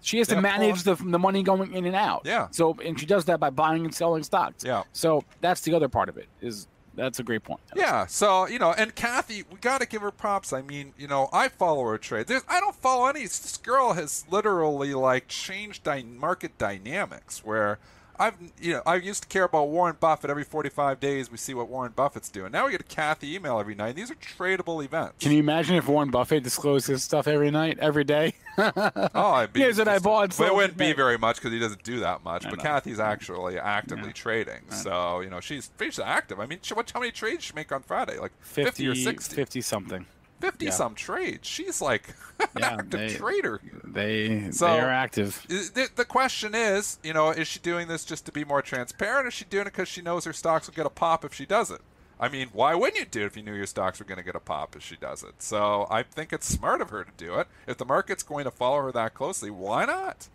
[0.00, 2.22] she has to manage the the money going in and out.
[2.24, 2.46] Yeah.
[2.52, 4.62] So and she does that by buying and selling stocks.
[4.64, 4.84] Yeah.
[4.92, 7.58] So that's the other part of it is That's a great point.
[7.74, 8.06] Yeah.
[8.06, 10.52] So you know, and Cathie, we got to give her props.
[10.52, 12.28] I mean, you know, I follow her trade.
[12.28, 13.22] There's, I don't follow any.
[13.22, 17.80] This girl has literally like changed dy- market dynamics where.
[18.18, 21.30] I've you know I used to care about Warren Buffett every 45 days.
[21.30, 22.52] We see what Warren Buffett's doing.
[22.52, 23.96] Now we get a Cathie email every night.
[23.96, 25.16] These are tradable events.
[25.20, 28.34] Can you imagine if Warren Buffett disclosed his stuff every night, every day?
[28.58, 30.36] oh, I'd be Here's what I bought.
[30.36, 32.46] But it wouldn't be very much because he doesn't do that much.
[32.46, 32.64] I But know.
[32.64, 34.12] Cathie's actually actively Yeah.
[34.12, 34.70] trading.
[34.70, 36.38] So you know she's she's active.
[36.40, 38.18] I mean, she, what how many trades she make on Friday?
[38.18, 39.34] Like 50, or 60?
[39.34, 40.06] 50 something.
[40.44, 40.70] 50 Yeah.
[40.72, 41.48] some trades.
[41.48, 42.08] She's like
[42.40, 43.60] an Yeah, active they- trader.
[43.82, 45.44] They So- they are active.
[45.48, 49.24] The, the question is, you know, is she doing this just to be more transparent,
[49.24, 51.32] or is she doing it because she knows her stocks will get a pop if
[51.32, 51.80] she does it?
[52.20, 54.24] I mean, why wouldn't you do it if you knew your stocks were going to
[54.24, 55.34] get a pop if she does it?
[55.42, 57.48] So I think it's smart of her to do it.
[57.66, 60.28] If the market's going to follow her that closely, why not?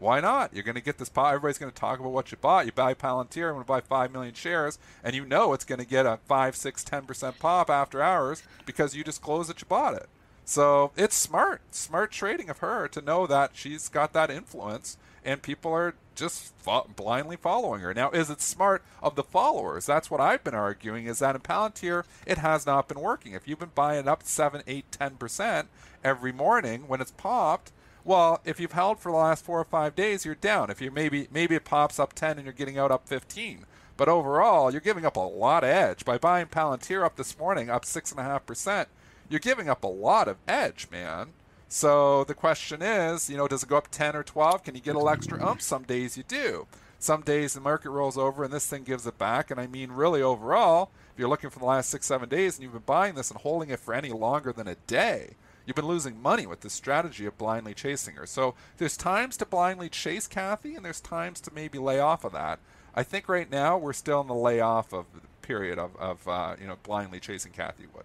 [0.00, 0.54] Why not?
[0.54, 1.28] You're going to get this pop.
[1.28, 2.64] Everybody's going to talk about what you bought.
[2.64, 5.78] You buy Palantir, I'm going to buy 5 million shares, and you know it's going
[5.78, 9.94] to get a 5, 6, 10% pop after hours because you disclose that you bought
[9.94, 10.08] it.
[10.46, 15.42] So it's smart, smart trading of her to know that she's got that influence and
[15.42, 17.94] people are just fo- blindly following her.
[17.94, 19.86] Now, is it smart of the followers?
[19.86, 23.32] That's what I've been arguing is that in Palantir, it has not been working.
[23.34, 25.66] If you've been buying up 7, 8, 10%
[26.02, 27.72] every morning when it's popped,
[28.04, 30.70] well, if you've held for the last four or five days, you're down.
[30.70, 33.66] If you maybe maybe it pops up 10 and you're getting out up 15.
[33.96, 36.06] But overall, you're giving up a lot of edge.
[36.06, 38.86] By buying Palantir up this morning, up 6.5%,
[39.28, 41.34] you're giving up a lot of edge, man.
[41.68, 44.64] So the question is, you know, does it go up 10 or 12?
[44.64, 45.60] Can you get a little extra ump?
[45.60, 46.66] Some days you do.
[46.98, 49.50] Some days the market rolls over and this thing gives it back.
[49.50, 52.62] And I mean, really, overall, if you're looking for the last six, seven days and
[52.62, 55.34] you've been buying this and holding it for any longer than a day,
[55.70, 58.26] you've been losing money with this strategy of blindly chasing her.
[58.26, 62.32] So there's times to blindly chase Cathie and there's times to maybe lay off of
[62.32, 62.58] that.
[62.92, 66.56] I think right now we're still in the layoff of the period of, of uh,
[66.60, 68.02] you know, blindly chasing Cathie Wood.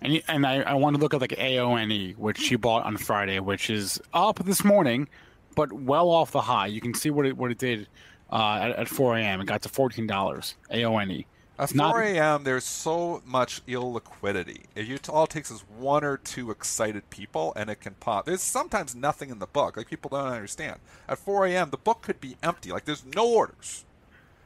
[0.00, 3.40] And and I, I want to look at like AONE, which she bought on Friday,
[3.40, 5.06] which is up this morning,
[5.54, 6.68] but well off the high.
[6.68, 7.88] You can see what it what it did
[8.32, 9.42] uh, at, at 4 a.m.
[9.42, 10.54] It got to fourteen dollars.
[10.70, 11.26] AONE.
[11.58, 14.64] At Not- 4 a.m., there's so much ill liquidity.
[14.74, 18.26] It all takes is one or two excited people, and it can pop.
[18.26, 19.76] There's sometimes nothing in the book.
[19.76, 20.80] Like people don't understand.
[21.08, 22.72] At 4 a.m., the book could be empty.
[22.72, 23.84] Like there's no orders.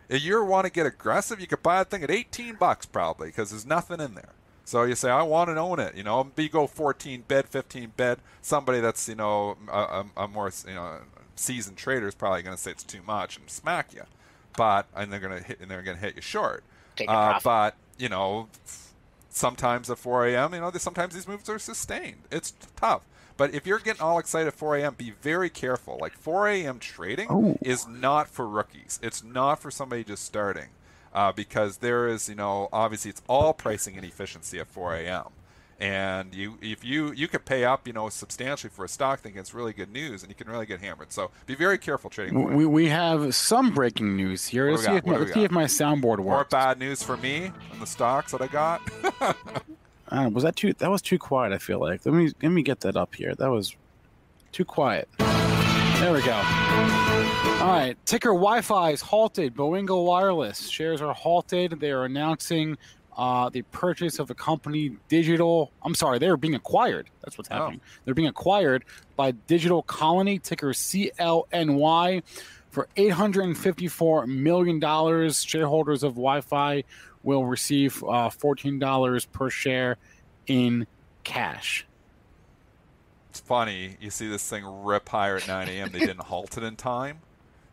[0.08, 3.28] If you want to get aggressive, you could buy a thing at 18 bucks probably
[3.28, 4.32] because there's nothing in there.
[4.64, 5.94] So you say, I want to own it.
[5.96, 8.18] You know, you go 14 bid, 15 bid.
[8.42, 10.98] Somebody that's you know a, a, a more you know
[11.36, 14.02] seasoned trader is probably going to say it's too much and smack you.
[14.56, 16.64] But and they're going to hit and they're going to hit you short.
[16.98, 17.44] Take a Uh, profit.
[17.44, 18.48] but you know,
[19.30, 22.22] sometimes at 4 a.m., you know, sometimes these moves are sustained.
[22.30, 23.02] It's tough.
[23.36, 25.96] But if you're getting all excited at 4 a.m., be very careful.
[26.00, 26.78] Like 4 a.m.
[26.80, 27.56] trading Oh.
[27.62, 28.98] is not for rookies.
[29.02, 30.68] It's not for somebody just starting,
[31.14, 35.26] uh, because there is, you know, obviously it's all pricing inefficiency at 4 a.m.
[35.80, 39.40] And you, if you, you could pay up, you know, substantially for a stock thinking
[39.40, 41.12] it's really good news, and you can really get hammered.
[41.12, 42.56] So be very careful trading.
[42.56, 44.72] We, we have some breaking news here.
[44.72, 46.50] Let's see, if my, let's see if my soundboard More works.
[46.50, 48.80] bad news for me on the stocks that I got.
[50.08, 50.72] I uh, was that too?
[50.72, 51.52] That was too quiet.
[51.52, 52.04] I feel like.
[52.04, 53.36] Let me let me get that up here.
[53.36, 53.76] That was
[54.50, 55.08] too quiet.
[55.18, 56.34] There we go.
[56.34, 57.96] All right.
[58.04, 59.54] Ticker Wi-Fi is halted.
[59.54, 61.78] Boingo Wireless shares are halted.
[61.80, 62.78] They are announcing
[63.18, 65.72] uh, the purchase of the company Digital.
[65.82, 67.10] I'm sorry, they are being acquired.
[67.22, 67.54] That's what's Oh.
[67.54, 67.80] happening.
[68.04, 68.84] They're being acquired
[69.16, 72.22] by Digital Colony, ticker CLNY,
[72.70, 75.42] for 854 million dollars.
[75.44, 76.84] Shareholders of Wi-Fi
[77.24, 79.96] will receive uh, $14 per share
[80.46, 80.86] in
[81.24, 81.84] cash.
[83.30, 83.96] It's funny.
[84.00, 85.90] You see this thing rip higher at 9 a.m.
[85.92, 87.18] They didn't halt it in time.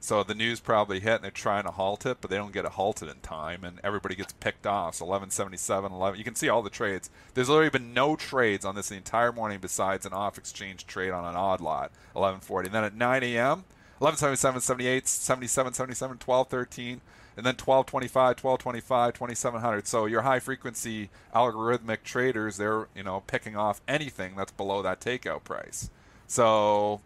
[0.05, 2.63] So the news probably hit and they're trying to halt it, but they don't get
[2.63, 4.93] it halted in time, and everybody gets picked off.
[4.93, 6.19] So 1177, 11.
[6.19, 7.09] You can see all the trades.
[7.33, 11.09] There's literally been no trades on this the entire morning besides an off exchange trade
[11.09, 12.67] on an odd lot, 1140.
[12.67, 13.65] And then at 9 a.m.,
[13.97, 17.01] 1177, 78, 77, 77, 12, 13,
[17.37, 19.87] and then 1225, 1225, 2700.
[19.87, 24.99] So your high frequency algorithmic traders, they're you know picking off anything that's below that
[24.99, 25.89] takeout price.
[26.27, 27.01] So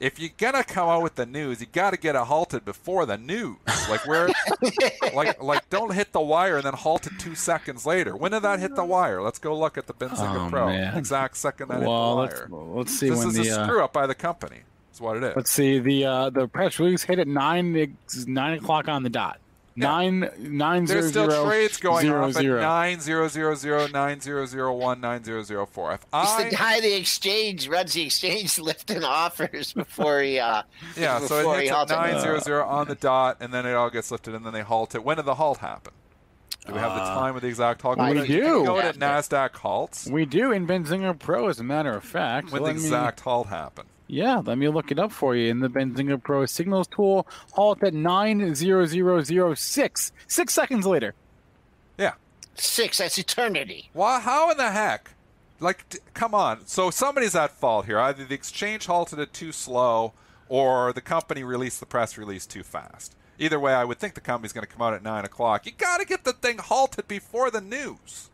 [0.00, 3.06] if you're gonna come out with the news, you got to get it halted before
[3.06, 3.56] the news.
[3.88, 4.28] Like where,
[5.14, 8.16] like like don't hit the wire and then halt it two seconds later.
[8.16, 9.22] When did that hit the wire?
[9.22, 10.66] Let's go look at the Benzinga Oh, Pro.
[10.66, 10.96] man.
[10.96, 12.64] Exact second that Well, hit let's, the wire.
[12.76, 14.60] let's see This when is the a uh, screw up by the company.
[14.90, 15.36] That's what it is.
[15.36, 19.38] let's see the uh, the press release hit at nine nine o'clock on the dot.
[19.76, 19.88] Yeah.
[19.88, 22.58] Nine nine There's zero still zero trades going zero off zero.
[22.60, 25.92] at nine zero zero zero nine zero zero one nine zero zero four.
[25.94, 30.62] If It's I the guy the exchange runs the exchange lifting offers before he uh
[30.96, 31.96] yeah, so before it he hits at halts it.
[31.96, 34.62] nine zero zero on the dot, and then it all gets lifted, and then they
[34.62, 35.02] halt it.
[35.04, 35.92] When did the halt happen?
[36.66, 37.98] Do we have the Uh, time of the exact halt?
[37.98, 38.32] we Can do.
[38.32, 40.08] You can go to Nasdaq halts.
[40.08, 42.52] We do in Benzinga Pro, as a matter of fact.
[42.52, 43.88] When the Let me- exact halt happened.
[44.06, 45.50] Yeah, let me look it up for you.
[45.50, 50.12] In the Benzinga Pro signals tool, halt at 90006.
[50.26, 51.14] Six seconds later.
[51.98, 52.12] Yeah.
[52.54, 53.88] Six, that's eternity.
[53.92, 54.20] Why?
[54.20, 55.10] How in the heck?
[55.60, 56.66] Like, d- come on.
[56.66, 57.98] So somebody's at fault here.
[57.98, 60.12] Either the exchange halted it too slow,
[60.48, 63.16] or the company released the press release too fast.
[63.38, 65.66] Either way, I would think the company's going to come out at nine o'clock.
[65.66, 68.30] You got to get the thing halted before the news.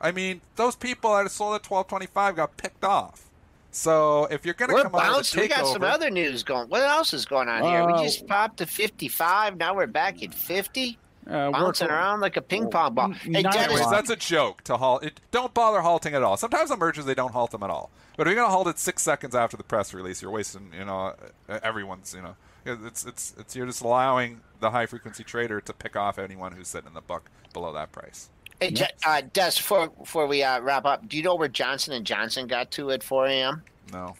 [0.00, 3.28] I mean, those people that sold at twelve twenty-five got picked off.
[3.72, 5.34] So if you're going to We're come out bounced.
[5.34, 6.68] with a We got some other news going.
[6.68, 7.80] What else is going on here?
[7.82, 9.56] Uh, We just popped to 55.
[9.56, 10.98] Now we're back at 50.
[11.26, 13.12] Uh, we're- Bouncing around like a ping pong ball.
[13.12, 15.04] Hey, Dennis, Anyways, that's a joke to halt.
[15.04, 16.36] It, don't bother halting at all.
[16.36, 17.90] Sometimes on mergers they don't halt them at all.
[18.16, 20.84] But if you're gonna halt it six seconds after the press release, you're wasting, you
[20.84, 21.14] know,
[21.48, 22.34] uh, everyone's, you know,
[22.66, 26.68] it's it's it's you're just allowing the high frequency trader to pick off anyone who's
[26.68, 28.28] sitting in the book below that price.
[28.62, 31.92] Hey, Je- uh, Des, before, before we uh, wrap up, do you know where Johnson
[31.94, 33.62] and Johnson got to at 4 a.m.?
[33.92, 34.14] No,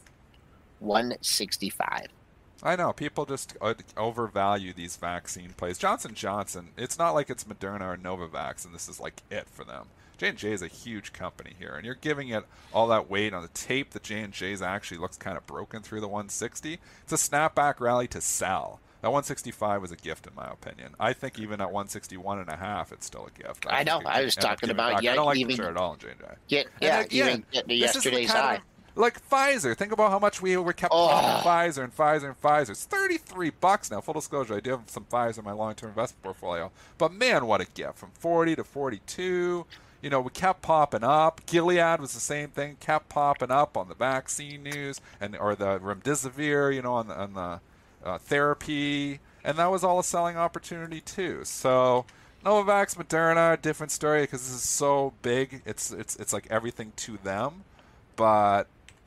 [0.80, 2.06] 165.
[2.64, 5.78] I know people just uh, overvalue these vaccine plays.
[5.78, 9.64] Johnson Johnson, it's not like it's Moderna or Novavax, and this is like it for
[9.64, 9.86] them.
[10.18, 13.34] J and J is a huge company here, and you're giving it all that weight
[13.34, 13.90] on the tape.
[13.90, 16.78] that J and J's actually looks kind of broken through the 160.
[17.02, 18.78] It's a snapback rally to sell.
[19.02, 20.94] That 165 was a gift, in my opinion.
[20.98, 23.66] I think even at 161 and a half, it's still a gift.
[23.68, 23.98] I think know.
[24.00, 26.08] it I was talking about yeah, I don't like even- the at all in J
[26.10, 26.26] and J.
[26.48, 28.54] Yeah, And again, even getting to this is the yesterday's high.
[28.56, 28.62] of-
[28.94, 29.76] like Pfizer.
[29.76, 31.08] Think about how much we were kept Oh.
[31.44, 32.70] Pfizer and Pfizer and Pfizer.
[32.70, 34.00] It's 33 bucks now.
[34.02, 36.70] Full disclosure, I do have some Pfizer in my long-term investment portfolio.
[36.98, 37.98] But man, what a gift.
[37.98, 39.66] From 40 to 42.
[40.02, 41.40] You know, we kept popping up.
[41.46, 45.78] Gilead was the same thing, kept popping up on the vaccine news and or the
[45.80, 47.60] remdesivir, you know, on the, on the
[48.04, 51.44] uh, therapy, and that was all a selling opportunity too.
[51.44, 52.04] So
[52.44, 55.62] Novavax, Moderna, different story because this is so big.
[55.64, 57.64] It's it's it's like everything to them,
[58.16, 58.64] but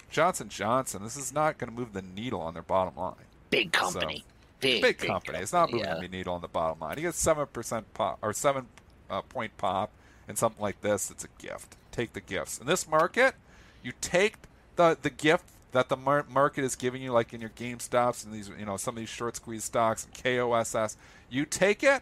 [0.10, 3.16] Johnson Johnson, this is not going to move the needle on their bottom line.
[3.50, 4.24] Big company.
[4.60, 5.40] big, Big, company.
[5.40, 6.00] It's not moving yeah.
[6.00, 6.98] the needle on the bottom line.
[6.98, 8.68] You get seven percent pop or seven
[9.10, 9.92] uh, point pop
[10.28, 11.12] and something like this.
[11.12, 11.76] It's a gift.
[11.92, 13.36] Take the gifts in this market.
[13.84, 14.36] You take
[14.78, 18.34] the the gift that the mar- market is giving you, like in your GameStops and
[18.34, 20.96] these, you know, some of these short squeeze stocks and KOSS.
[21.30, 22.02] You take it,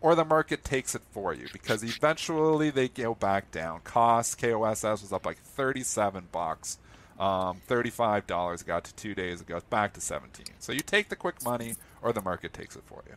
[0.00, 3.80] or the market takes it for you because eventually they go back down.
[3.84, 6.78] Cost KOSS was up like 37 bucks.
[7.18, 9.60] Um, $35 got to two days ago.
[9.70, 10.46] Back to 17.
[10.58, 13.14] So you take the quick money or the market takes it for you.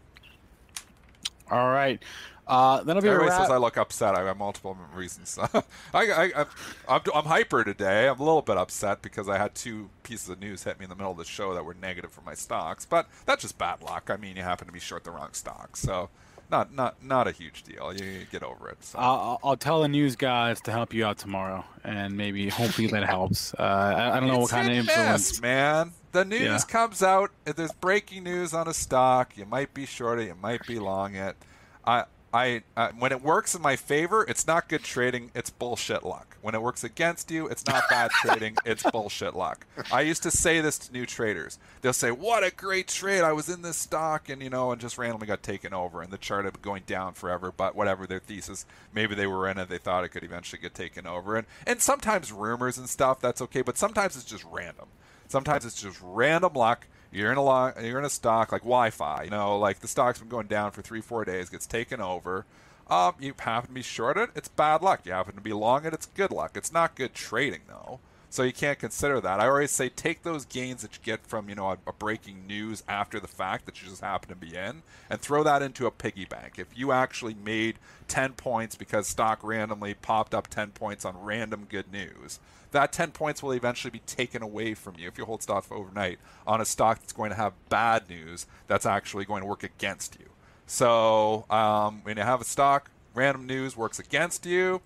[1.50, 2.02] All right.
[2.48, 4.16] Uh, that'll be Everybody says I look upset.
[4.16, 5.38] I have multiple reasons.
[5.54, 5.62] I,
[5.94, 6.02] I,
[6.42, 6.46] I,
[6.88, 8.08] I'm, I'm hyper today.
[8.08, 10.90] I'm a little bit upset because I had two pieces of news hit me in
[10.90, 12.86] the middle of the show that were negative for my stocks.
[12.86, 14.10] But that's just bad luck.
[14.12, 16.10] I mean, you happen to be short the wrong stock, so
[16.52, 17.92] not not not a huge deal.
[17.92, 18.84] You, you get over it.
[18.84, 19.00] So.
[19.00, 23.06] I'll, I'll tell the news guys to help you out tomorrow, and maybe hopefully that
[23.06, 23.56] helps.
[23.56, 25.32] Uh, I, I don't know It's what kind of influence.
[25.32, 25.94] miss, man.
[26.12, 26.60] The news Yeah.
[26.68, 27.32] comes out.
[27.48, 30.78] If there's breaking news on a stock, you might be short it, you might be
[30.78, 31.36] long it.
[31.84, 32.06] I,
[32.36, 35.32] I, uh, when it works in my favor, it's not good trading.
[35.34, 36.36] It's bullshit luck.
[36.42, 38.58] When it works against you, it's not bad trading.
[38.66, 39.66] It's bullshit luck.
[39.90, 41.58] I used to say this to new traders.
[41.82, 43.22] They'll say, "What a great trade!
[43.22, 46.12] I was in this stock, and you know, and just randomly got taken over, and
[46.12, 49.58] the chart had been going down forever." But whatever their thesis, maybe they were in
[49.58, 49.70] it.
[49.70, 53.22] They thought it could eventually get taken over, and and sometimes rumors and stuff.
[53.22, 54.88] That's okay, but sometimes it's just random.
[55.30, 56.86] Sometimes it's just random luck.
[57.16, 59.24] You're in a lo- you're in a stock like Wi-Fi.
[59.24, 62.46] You know, like the stock's been going down for three, four days, gets taken over.
[62.88, 65.06] Um, you happen to be short it, it's bad luck.
[65.06, 66.52] You happen to be long it, it's good luck.
[66.56, 68.00] It's not good trading though,
[68.30, 69.40] so you can't consider that.
[69.40, 72.46] I always say take those gains that you get from you know a, a breaking
[72.46, 75.88] news after the fact that you just happen to be in, and throw that into
[75.88, 76.60] a piggy bank.
[76.60, 81.66] If you actually made 10 points because stock randomly popped up 10 points on random
[81.70, 82.40] good news,
[82.76, 86.20] that 10 points will eventually be taken away from you if you hold for overnight
[86.46, 90.18] on a stock that's going to have bad news that's actually going to work against
[90.20, 90.26] you.
[90.68, 94.82] So um, when you have a stock, random news works against you.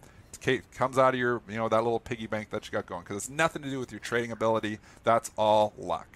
[0.45, 3.01] It comes out of your, you know, that little piggy bank that you got going
[3.01, 4.77] because it's nothing to do with your trading ability.
[5.03, 6.07] That's all luck.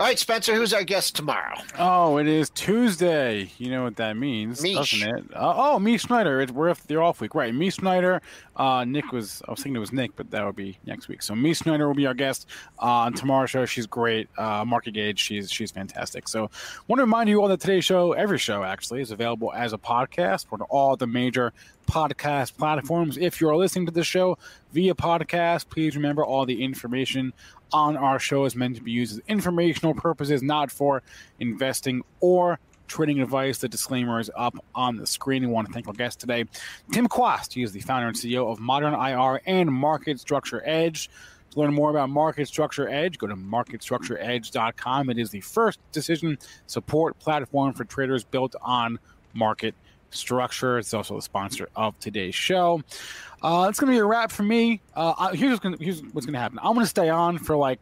[0.00, 1.56] All right, Spencer, who's our guest tomorrow?
[1.78, 3.50] Oh, it is Tuesday.
[3.58, 4.74] You know what that means, Mish.
[4.98, 5.24] doesn't it?
[5.36, 6.40] Uh, oh, Mish Schneider.
[6.40, 7.54] It's, we're the off week, right?
[7.54, 8.22] Me Schneider.
[8.56, 9.42] Uh, Nick was.
[9.46, 11.20] I was thinking it was Nick, but that would be next week.
[11.20, 12.48] So Mish Schneider will be our guest
[12.80, 13.66] uh, on tomorrow's show.
[13.66, 14.30] She's great.
[14.38, 15.18] Uh, Market Gauge.
[15.18, 16.28] She's she's fantastic.
[16.28, 16.50] So,
[16.88, 19.78] want to remind you all that today's show, every show actually, is available as a
[19.78, 21.52] podcast for all the major
[21.90, 23.18] podcast platforms.
[23.18, 24.38] If you're listening to the show
[24.72, 27.32] via podcast, please remember all the information
[27.72, 31.02] on our show is meant to be used as informational purposes, not for
[31.40, 33.58] investing or trading advice.
[33.58, 35.42] The disclaimer is up on the screen.
[35.42, 36.44] We want to thank our guest today,
[36.92, 37.52] Tim Quast.
[37.54, 41.10] He is the founder and CEO of ModernIR and Market Structure Edge.
[41.50, 45.10] To learn more about Market Structure Edge, go to marketstructureedge.com.
[45.10, 46.38] It is the first decision
[46.68, 49.00] support platform for traders built on
[49.34, 49.74] market
[50.10, 50.78] structure.
[50.78, 52.82] It's also the sponsor of today's show.
[53.42, 54.80] Uh, it's going to be a wrap for me.
[54.94, 56.58] Uh, here's what's going to happen.
[56.62, 57.80] I'm going to stay on for like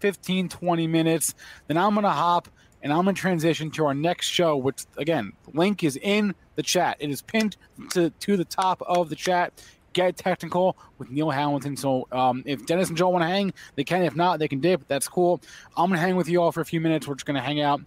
[0.00, 1.34] 15, 20 minutes.
[1.68, 2.48] Then I'm going to hop
[2.82, 6.62] and I'm going to transition to our next show, which, again, link is in the
[6.62, 6.96] chat.
[7.00, 7.56] It is pinned
[7.90, 9.52] to, to the top of the chat
[9.96, 11.74] get technical with Neil Hamilton.
[11.76, 14.02] So um, if Dennis and Joe want to hang, they can.
[14.02, 14.86] If not, they can dip.
[14.88, 15.40] That's cool.
[15.76, 17.08] I'm gonna hang with you all for a few minutes.
[17.08, 17.80] We're just gonna hang out.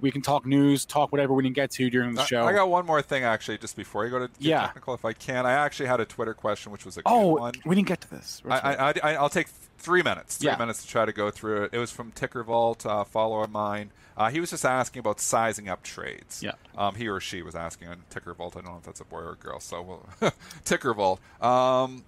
[0.00, 2.44] We can talk news, talk whatever we didn't get to during the show.
[2.44, 4.66] I got one more thing actually, just before you go to yeah.
[4.66, 5.46] technical, if I can.
[5.46, 7.54] I actually had a Twitter question, which was a oh, one.
[7.64, 8.42] we didn't get to this.
[8.48, 9.48] I, I, will take
[9.78, 10.36] three minutes.
[10.38, 10.56] Three yeah.
[10.56, 11.70] minutes to try to go through it.
[11.72, 13.90] It was from Ticker Vault, uh, follower of mine.
[14.16, 16.42] Uh, he was just asking about sizing up trades.
[16.42, 16.52] Yeah.
[16.76, 18.56] Um, he or she was asking on Ticker Vault.
[18.56, 19.60] I don't know if that's a boy or a girl.
[19.60, 20.32] So we'll
[20.64, 21.20] Ticker Vault.
[21.40, 22.04] Um,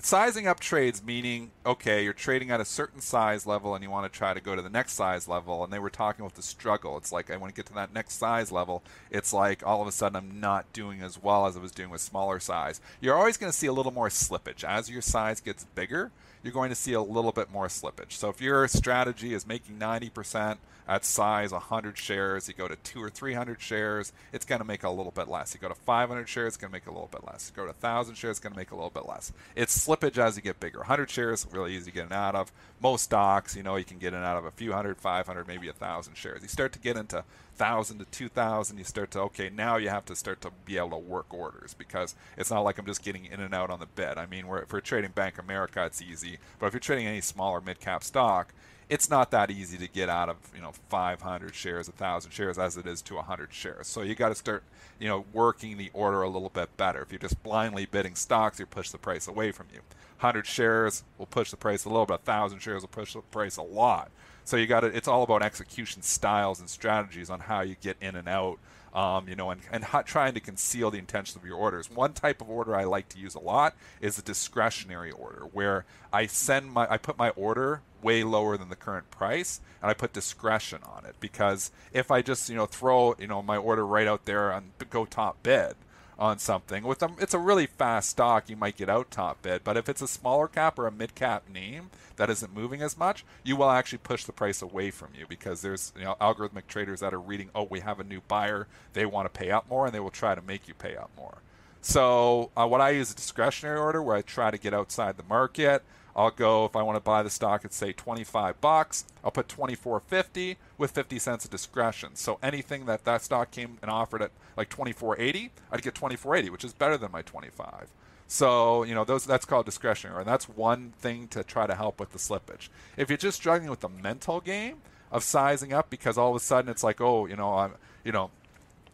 [0.00, 4.10] sizing up trades meaning okay you're trading at a certain size level and you want
[4.10, 6.42] to try to go to the next size level and they were talking about the
[6.42, 6.96] struggle.
[6.96, 8.82] It's like i want to get to that next size level.
[9.10, 11.90] It's like all of a sudden i'm not doing as well as i was doing
[11.90, 12.80] with smaller size.
[13.00, 14.62] You're always going to see a little more slippage.
[14.62, 16.12] As your size gets bigger
[16.42, 18.12] you're going to see a little bit more slippage.
[18.12, 20.58] So if your strategy is making 90%
[20.88, 22.48] at size 100 shares.
[22.48, 25.54] You go to two or 300 shares, it's going to make a little bit less.
[25.54, 27.50] You go to 500 shares, it's going to make a little bit less.
[27.50, 29.32] You go to 1,000 shares, it's going to make a little bit less.
[29.54, 30.78] It's slippage as you get bigger.
[30.78, 32.50] 100 shares, really easy getting out of.
[32.80, 35.68] Most stocks, you know, you can get in out of a few hundred, 500, maybe
[35.68, 36.42] a 1,000 shares.
[36.42, 40.06] You start to get into 1,000 to 2,000, you start to, okay, now you have
[40.06, 43.26] to start to be able to work orders because it's not like I'm just getting
[43.26, 44.16] in and out on the bid.
[44.16, 46.38] I mean, if we're trading Bank America, it's easy.
[46.58, 48.54] But if you're trading any smaller mid cap stock,
[48.88, 52.76] it's not that easy to get out of you know 500 shares, 1,000 shares as
[52.76, 53.86] it is to 100 shares.
[53.86, 54.62] So you got to start
[54.98, 57.02] you know working the order a little bit better.
[57.02, 59.80] If you're just blindly bidding stocks, you push the price away from you.
[60.20, 62.20] 100 shares will push the price a little bit.
[62.24, 64.10] 1,000 shares will push the price a lot.
[64.44, 64.86] So you got to.
[64.86, 68.58] It's all about execution styles and strategies on how you get in and out
[68.94, 71.90] um, you know, and, and trying to conceal the intention of your orders.
[71.90, 75.84] One type of order I like to use a lot is a discretionary order, where
[76.12, 79.94] I send my, I put my order way lower than the current price, and I
[79.94, 83.86] put discretion on it because if I just, you know, throw, you know, my order
[83.86, 85.74] right out there and go top bid,
[86.18, 86.82] on something.
[86.82, 88.50] With them, it's a really fast stock.
[88.50, 91.14] You might get out top bid, but if it's a smaller cap or a mid
[91.14, 95.10] cap name that isn't moving as much, you will actually push the price away from
[95.16, 98.20] you because there's you know algorithmic traders that are reading, oh, we have a new
[98.26, 100.96] buyer, they want to pay up more, and they will try to make you pay
[100.96, 101.38] up more.
[101.80, 105.22] So uh, what I use a discretionary order where I try to get outside the
[105.22, 105.84] market.
[106.18, 109.04] I'll go if I want to buy the stock at say 25 bucks.
[109.22, 112.16] I'll put 24.50 with 50 cents of discretion.
[112.16, 116.64] So anything that that stock came and offered at like 24.80, I'd get 24.80, which
[116.64, 117.86] is better than my 25.
[118.26, 122.00] So you know those that's called discretionary, and that's one thing to try to help
[122.00, 122.68] with the slippage.
[122.96, 126.40] If you're just struggling with the mental game of sizing up because all of a
[126.40, 127.72] sudden it's like, oh, you know, I'm,
[128.04, 128.30] you know,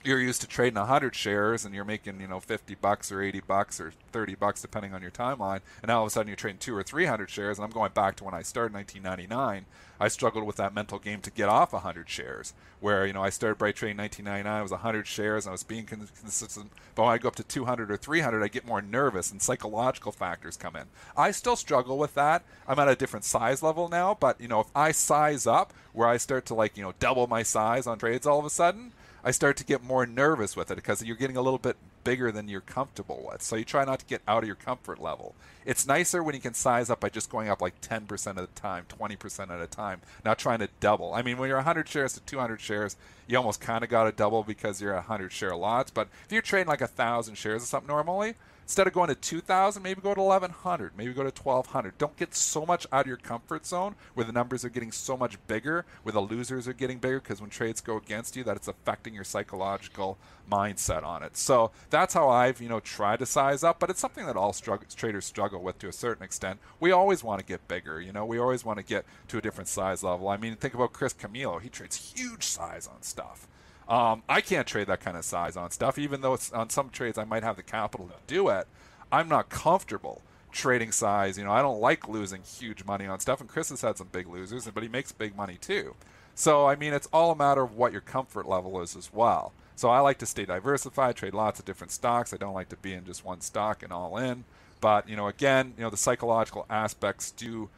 [0.05, 3.41] you're used to trading 100 shares and you're making you know 50 bucks or 80
[3.41, 6.37] bucks or 30 bucks depending on your timeline and now all of a sudden you're
[6.37, 9.65] trading two or 300 shares and i'm going back to when i started 1999
[9.99, 13.31] i struggled with that mental game to get off 100 shares where you know i
[13.31, 17.13] started bright trading 1999 it was 100 shares and i was being consistent but when
[17.13, 20.77] i go up to 200 or 300 i get more nervous and psychological factors come
[20.77, 20.85] in.
[21.17, 22.43] I still struggle with that.
[22.69, 26.09] I'm at a different size level now but you know if i size up where
[26.09, 28.93] i start to like you know double my size on trades all of a sudden
[29.27, 32.31] I start to get more nervous with it because you're getting a little bit bigger
[32.31, 33.41] than you're comfortable with.
[33.41, 35.35] So you try not to get out of your comfort level.
[35.65, 38.47] It's nicer when you can size up by just going up like 10% at a
[38.49, 41.15] time, 20% at a time, not trying to double.
[41.15, 42.97] I mean, when you're 100 shares to 200 shares,
[43.27, 45.91] you almost kind of got to double because you're 100 share lots.
[45.91, 48.35] But if you're trading like a 1,000 shares or something normally,
[48.65, 51.99] Instead of going to 2,000, maybe go to 1,100, maybe go to 1,200.
[51.99, 55.19] Don't get so much out of your comfort zone where the numbers are getting so
[55.19, 58.57] much bigger, where the losers are getting bigger because when trades go against you, that
[58.57, 60.17] it's affecting your psychological
[60.51, 61.37] mindset on it.
[61.37, 64.55] So that's how I've, you know, tried to size up, but it's something that all
[64.55, 66.59] struggle, traders struggle with to a certain extent.
[66.81, 69.43] We always want to get bigger, you know, we always want to get to a
[69.43, 70.29] different size level.
[70.29, 71.59] I mean, think about Chris Camillo.
[71.59, 73.47] He trades huge size on stuff.
[73.89, 76.91] Um, I can't trade that kind of size on stuff, even though it's on some
[76.91, 78.67] trades I might have the capital to do it.
[79.13, 80.23] I'm not comfortable
[80.55, 81.37] trading size.
[81.37, 83.41] You know, I don't like losing huge money on stuff.
[83.41, 85.95] And Chris has had some big losers, but he makes big money too.
[86.35, 89.53] So I mean, it's all a matter of what your comfort level is as well.
[89.77, 92.33] So I like to stay diversified, trade lots of different stocks.
[92.33, 94.45] I don't like to be in just one stock and all in.
[94.81, 97.69] But you know, again, you know, the psychological aspects do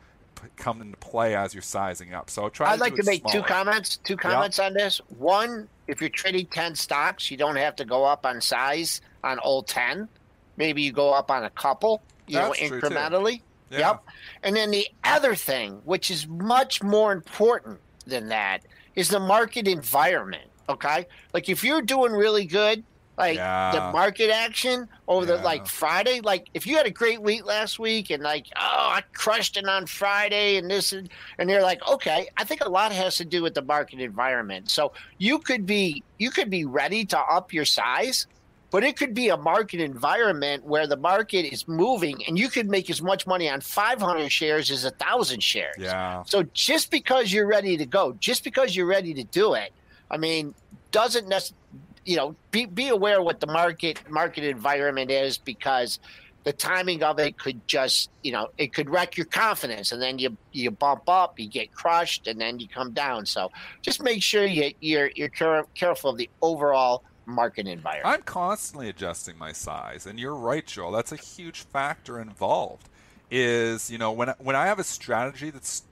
[0.57, 2.31] come into play as you're sizing up.
[2.31, 2.71] So try.
[2.71, 3.41] I'd to like to make smaller.
[3.41, 3.97] two comments.
[3.99, 4.69] Two comments yep.
[4.69, 5.01] on this.
[5.19, 9.39] One, if you're trading ten stocks, you don't have to go up on size on
[9.39, 10.09] all ten.
[10.57, 13.43] Maybe you go up on a couple, you That's know, incrementally.
[13.71, 13.79] Yeah.
[13.79, 14.05] Yep.
[14.43, 18.63] And then the other thing, which is much more important than that,
[18.95, 20.49] is the market environment.
[20.69, 21.07] Okay.
[21.33, 22.85] Like if you're doing really good,
[23.17, 23.73] like yeah.
[23.73, 25.37] the market action over yeah.
[25.37, 28.61] the like Friday, like if you had a great week last week and like, oh,
[28.61, 32.69] I crushed it on Friday and this and, and they're like, okay, I think a
[32.69, 34.71] lot has to do with the market environment.
[34.71, 38.27] So you could be you could be ready to up your size
[38.71, 42.69] but it could be a market environment where the market is moving and you could
[42.69, 45.77] make as much money on 500 shares as a thousand shares.
[45.79, 46.25] Yeah.
[46.25, 49.73] So just because you're ready to go, just because you're ready to do it,
[50.11, 50.55] I mean,
[50.91, 51.57] doesn't necessarily,
[52.07, 55.99] you know, be, be aware what the market market environment is because
[56.45, 60.19] the timing of it could just, you know, it could wreck your confidence and then
[60.19, 63.27] you you bump up, you get crushed and then you come down.
[63.27, 63.51] So
[63.83, 68.15] just make sure you, you're you're careful of the overall market environment.
[68.15, 70.93] I'm constantly adjusting my size, and you're right, Joel.
[70.93, 72.89] That's a huge factor involved.
[73.29, 75.83] Is you know when when I have a strategy that's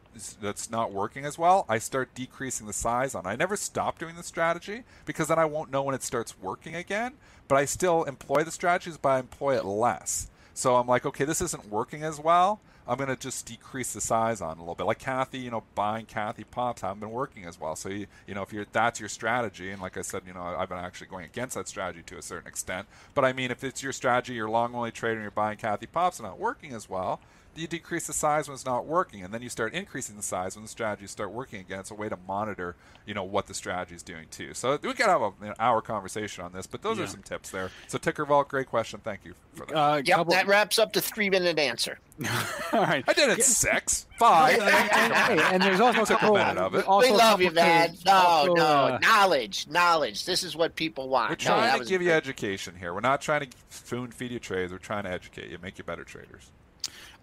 [0.40, 3.26] that's not working as well, I start decreasing the size on.
[3.26, 6.74] I never stop doing the strategy because then I won't know when it starts working
[6.74, 7.14] again.
[7.46, 10.28] But I still employ the strategies, but I employ it less.
[10.54, 12.60] So I'm like, okay, this isn't working as well.
[12.86, 14.84] I'm to just decrease the size on a little bit.
[14.84, 17.76] Like Cathie, you know, buying Cathie pops haven't been working as well.
[17.76, 20.42] So you, you know, if you're that's your strategy, and like I said, you know,
[20.42, 22.86] I've been actually going against that strategy to a certain extent.
[23.14, 26.18] But I mean, if it's your strategy, you're long only trading, you're buying Cathie pops,
[26.18, 27.20] and not working as well
[27.56, 30.56] you decrease the size when it's not working, and then you start increasing the size
[30.56, 31.80] when the strategies start working again.
[31.80, 32.76] It's a way to monitor,
[33.06, 34.54] you know, what the strategy is doing too.
[34.54, 37.04] So we could have a, an hour conversation on this, but those yeah.
[37.04, 37.70] are some tips there.
[37.88, 39.00] So Ticker Vault, great question.
[39.02, 39.76] Thank you for that.
[39.76, 40.32] Uh, yep, couple...
[40.32, 41.98] that wraps up the three minute answer.
[42.72, 43.44] All right, I did it yeah.
[43.44, 46.86] six, five, and, and, and, there's also a couple of it.
[46.86, 47.96] Also we love you, man.
[48.06, 50.24] No, also, no, uh, knowledge, knowledge.
[50.24, 51.30] This is what people want.
[51.30, 52.94] We're trying no, to give you education here.
[52.94, 54.70] We're not trying to spoon feed you trades.
[54.70, 56.52] We're trying to educate you, make you better traders.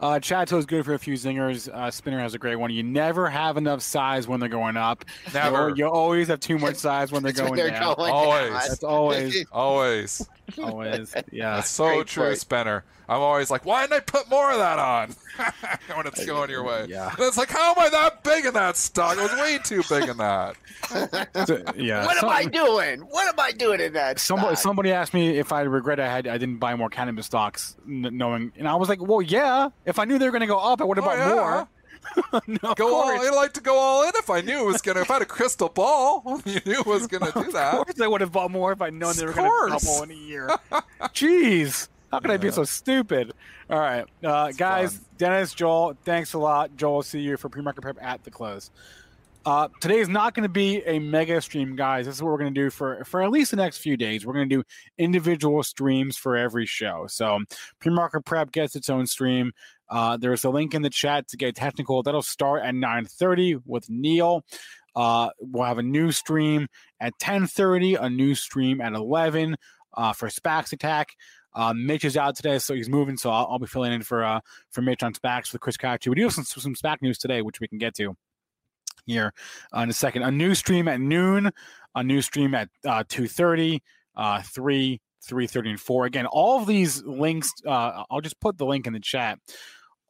[0.02, 1.69] Uh, Chateau is good for a few zingers.
[1.69, 2.72] Uh, Spinner has a great one.
[2.72, 5.06] You never have enough size when they're going up.
[5.34, 5.69] Never.
[5.69, 7.95] You, you always have too much size when they're going they're down.
[7.95, 8.49] Going always.
[8.49, 8.53] Down.
[8.53, 9.45] That's always.
[9.52, 10.28] always.
[10.61, 11.15] Always.
[11.32, 11.56] Yeah.
[11.57, 12.84] That's so great true, Spinner.
[13.10, 15.15] I'm always like, why didn't I put more of that on
[15.95, 16.86] when it's going your way?
[16.90, 17.10] Yeah.
[17.10, 19.18] And it's like, how am I that big in that stock?
[19.18, 20.56] I was way too big in that.
[21.48, 22.06] so, yeah.
[22.06, 23.02] What am I doing?
[23.02, 24.19] What am I doing in that?
[24.19, 24.64] Somebody, stock?
[24.64, 28.52] somebody asked me if I regret I had I didn't buy more cannabis stocks, knowing,
[28.57, 29.69] and I was like, well, yeah.
[29.86, 31.36] If I knew they were going to go up, I would have oh, bought yeah.
[31.36, 31.68] more.
[32.48, 33.10] no, go all.
[33.10, 35.02] I like to go all in if I knew it was gonna.
[35.02, 37.76] If I had a crystal ball, you knew it was gonna do that.
[37.76, 40.11] Of course, I would have bought more if I known they were gonna double in
[40.11, 40.49] a year.
[41.14, 41.90] Jeez.
[42.12, 42.36] How can yeah.
[42.36, 43.34] I be so stupid?
[43.70, 45.06] All right, uh, guys, fun.
[45.18, 46.76] Dennis, Joel, thanks a lot.
[46.76, 48.70] Joel, see you for pre-market prep at the close.
[49.44, 52.06] Uh, today is not going to be a mega stream, guys.
[52.06, 54.26] This is what we're going to do for for at least the next few days.
[54.26, 54.64] We're going to do
[55.00, 57.08] individual streams for every show.
[57.08, 57.40] So
[57.80, 59.52] pre-market prep gets its own stream.
[59.90, 62.04] Uh, there's a link in the chat to get technical.
[62.04, 64.46] That'll start at 9:30 with Neil.
[64.96, 66.68] Uh, we'll have a new stream
[67.00, 69.58] at 10:30, a new stream at 11
[69.96, 71.16] uh, for SPAC Attack.
[71.53, 73.18] Uh, Mitch is out today, so he's moving.
[73.18, 74.40] So I'll, I'll be filling in for uh,
[74.72, 76.07] for Mitch on SPACs with Chris Katje.
[76.07, 78.15] We do have some, some SPAC news today, which we can get to
[79.06, 79.34] here
[79.76, 80.23] in a second.
[80.23, 81.52] A new stream at noon,
[81.95, 83.80] a new stream at uh, 2.30,
[84.15, 86.06] uh, 3, 3.30, and 4.
[86.06, 89.40] Again, all of these links, uh, I'll just put the link in the chat.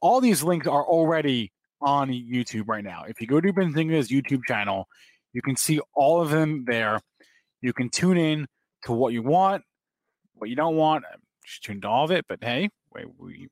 [0.00, 3.04] All these links are already on YouTube right now.
[3.08, 4.88] If you go to Benzinga's YouTube channel,
[5.32, 7.00] you can see all of them there.
[7.60, 8.46] You can tune in
[8.84, 9.62] to what you want,
[10.34, 11.04] what you don't want
[11.62, 12.26] tuned all of it.
[12.28, 13.48] But hey, we we,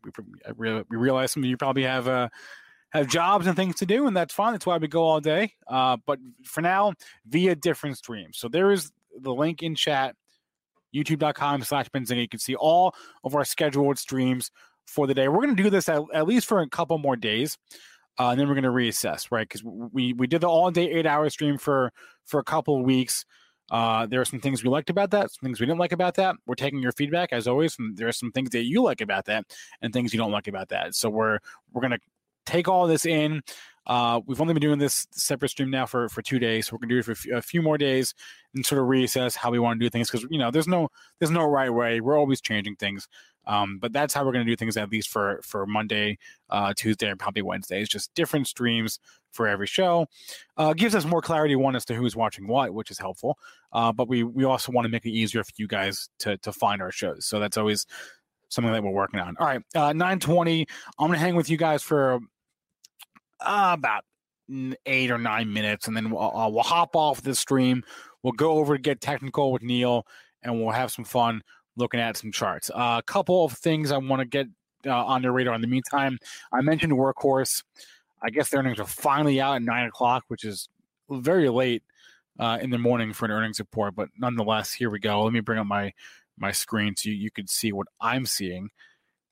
[0.56, 2.28] we, we realize some of you probably have uh,
[2.90, 4.52] have jobs and things to do, and that's fine.
[4.52, 5.54] That's why we go all day.
[5.66, 6.94] Uh, but for now,
[7.26, 8.38] via different streams.
[8.38, 8.90] So there is
[9.20, 10.14] the link in chat,
[10.94, 12.20] youtube.com slash Benzinga.
[12.20, 12.94] You can see all
[13.24, 14.50] of our scheduled streams
[14.86, 15.28] for the day.
[15.28, 17.56] We're going to do this at, at, least for a couple more days.
[18.18, 19.48] Uh, and then we're going to reassess, right?
[19.48, 21.92] Because we we did the all day eight hour stream for
[22.26, 23.24] for a couple of weeks.
[23.70, 26.14] Uh, there are some things we liked about that, some things we didn't like about
[26.14, 26.34] that.
[26.46, 29.26] We're taking your feedback as always, and there are some things that you like about
[29.26, 29.44] that
[29.80, 30.94] and things you don't like about that.
[30.94, 31.38] So we're
[31.72, 31.98] we're gonna
[32.50, 33.42] take all this in.
[33.86, 36.78] Uh, we've only been doing this separate stream now for for two days, so we're
[36.78, 38.14] gonna do it for a few, a few more days
[38.54, 40.88] and sort of reassess how we want to do things because you know there's no
[41.18, 42.00] there's no right way.
[42.00, 43.08] We're always changing things.
[43.46, 46.18] Um, but that's how we're going to do things at least for for Monday,
[46.50, 47.80] uh, Tuesday, and probably Wednesday.
[47.80, 49.00] It's just different streams
[49.32, 50.06] for every show.
[50.56, 53.38] Uh, gives us more clarity one as to who's watching what, which is helpful.
[53.72, 56.52] Uh, but we we also want to make it easier for you guys to to
[56.52, 57.26] find our shows.
[57.26, 57.86] So that's always
[58.50, 59.36] something that we're working on.
[59.38, 60.66] All right, uh, 920.
[60.98, 62.20] I'm going to hang with you guys for
[63.42, 64.04] uh, about
[64.86, 67.82] eight or nine minutes, and then we'll, uh, we'll hop off the stream.
[68.22, 70.06] We'll go over to get technical with Neil,
[70.42, 71.42] and we'll have some fun
[71.76, 72.70] looking at some charts.
[72.70, 74.46] Uh, a couple of things I want to get
[74.86, 75.54] uh, on the radar.
[75.54, 76.18] In the meantime,
[76.52, 77.62] I mentioned Workhorse.
[78.22, 80.68] I guess their earnings are finally out at nine o'clock, which is
[81.10, 81.82] very late
[82.38, 83.94] uh, in the morning for an earnings report.
[83.94, 85.22] But nonetheless, here we go.
[85.22, 85.92] Let me bring up my
[86.38, 88.70] my screen so you, you can see what I'm seeing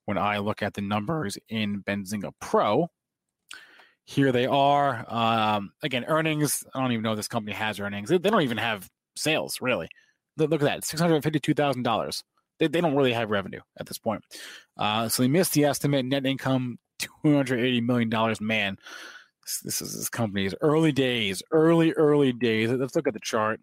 [0.05, 2.91] when I look at the numbers in Benzinga Pro.
[4.11, 5.05] Here they are.
[5.07, 6.65] Um, again, earnings.
[6.75, 8.09] I don't even know if this company has earnings.
[8.09, 9.87] They, they don't even have sales, really.
[10.39, 12.25] Look, at that, six hundred fifty-two thousand dollars.
[12.59, 14.25] They, they don't really have revenue at this point.
[14.79, 16.07] Uh, so they missed the estimate.
[16.07, 18.41] Net income two hundred eighty million dollars.
[18.41, 18.79] Man,
[19.45, 22.71] this, this is this company's early days, early early days.
[22.71, 23.61] Let's look at the chart.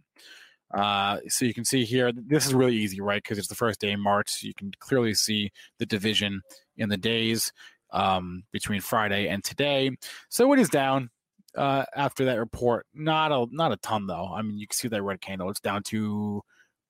[0.72, 3.24] Uh, so you can see here, this is really easy, right?
[3.24, 4.44] Because it's the first day in March.
[4.44, 6.42] You can clearly see the division
[6.78, 7.52] in the days
[7.96, 9.90] um, between Friday and today.
[10.30, 11.10] So it is down
[11.56, 12.86] uh, after that report.
[12.94, 14.28] Not a not a ton though.
[14.28, 15.50] I mean, you can see that red candle.
[15.50, 16.42] It's down to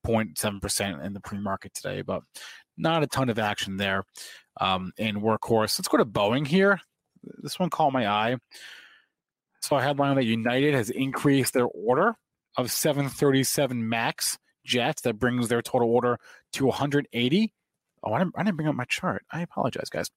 [0.06, 2.22] 0.7 percent in the pre market today, but
[2.76, 4.04] not a ton of action there
[4.60, 5.78] um, in workhorse.
[5.78, 6.80] Let's go to Boeing here.
[7.38, 8.36] This one caught my eye.
[9.60, 12.14] So a headline that United has increased their order
[12.56, 15.02] of 737 Max jets.
[15.02, 16.18] That brings their total order
[16.52, 17.52] to 180.
[18.04, 19.24] Oh, I didn't, I didn't bring up my chart.
[19.32, 20.08] I apologize, guys.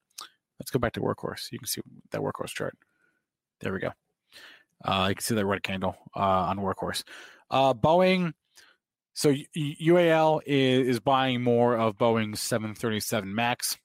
[0.60, 1.52] Let's go back to workhorse.
[1.52, 1.82] You can see
[2.12, 2.78] that workhorse chart.
[3.62, 3.92] There we go.
[4.84, 7.04] Uh, you can see that red candle uh, on workhorse.
[7.50, 8.34] Uh, Boeing.
[9.14, 13.78] So UAL is, is buying more of Boeing's 737 Max.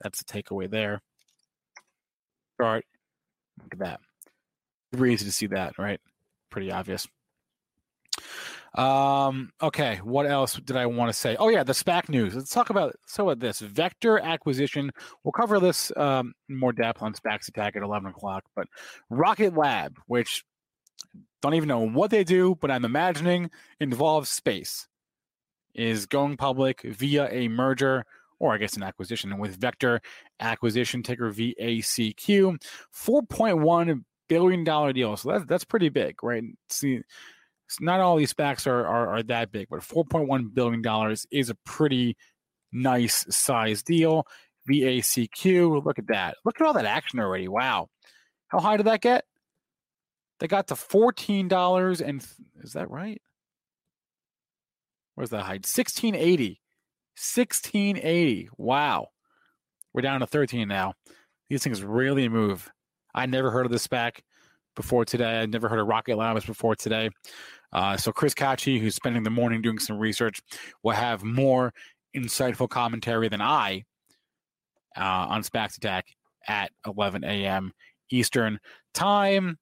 [0.00, 1.02] That's the takeaway there.
[2.60, 2.84] Chart.
[3.62, 4.00] Look at that.
[4.92, 6.00] Very easy to see that, right?
[6.50, 7.06] Pretty obvious.
[8.74, 11.36] Um, okay, what else did I want to say?
[11.36, 12.34] Oh yeah, the SPAC news.
[12.34, 14.90] Let's talk about so about this vector acquisition.
[15.22, 18.44] We'll cover this um, more depth on SPACs attack at eleven o'clock.
[18.56, 18.68] But
[19.10, 20.44] Rocket Lab, which
[21.42, 24.88] don't even know what they do, but I'm imagining involves space,
[25.74, 28.04] is going public via a merger
[28.38, 30.00] or I guess an acquisition with Vector
[30.40, 35.14] Acquisition ticker VACQ, four point one billion dollar deal.
[35.18, 36.42] So that's that's pretty big, right?
[36.70, 37.02] See
[37.80, 42.16] not all these SPACs are, are, are that big, but $4.1 billion is a pretty
[42.72, 44.26] nice size deal.
[44.68, 46.36] VACQ, look at that.
[46.44, 47.48] Look at all that action already.
[47.48, 47.88] Wow.
[48.48, 49.24] How high did that get?
[50.40, 52.26] They got to $14 and
[52.62, 53.20] is that right?
[55.14, 55.54] Where's that high?
[55.54, 56.60] 1680.
[57.16, 58.48] 1680.
[58.56, 59.08] Wow.
[59.92, 60.94] We're down to 13 now.
[61.48, 62.70] These things really move.
[63.14, 64.20] I never heard of this SPAC
[64.74, 65.40] before today.
[65.40, 67.10] I never heard of Rocket Labs before today.
[67.72, 70.40] Uh, so Chris Katje, who's spending the morning doing some research,
[70.82, 71.72] will have more
[72.16, 73.84] insightful commentary than I
[74.96, 76.06] uh, on SPAC Attack
[76.46, 77.72] at 11 a.m.
[78.10, 78.58] Eastern
[78.94, 79.58] time.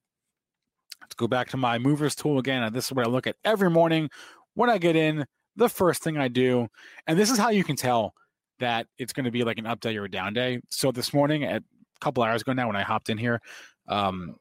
[1.01, 2.71] Let's go back to my movers tool again.
[2.73, 4.09] This is what I look at every morning
[4.53, 5.25] when I get in.
[5.57, 6.67] The first thing I do,
[7.07, 8.13] and this is how you can tell
[8.59, 10.61] that it's going to be like an up day or a down day.
[10.69, 13.41] So this morning, at a couple hours ago now, when I hopped in here,
[13.89, 14.37] um,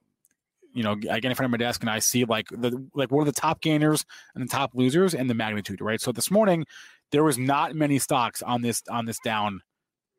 [0.72, 3.10] you know, I get in front of my desk and I see like the like
[3.10, 6.00] what are the top gainers and the top losers and the magnitude, right?
[6.00, 6.64] So this morning
[7.12, 9.60] there was not many stocks on this on this down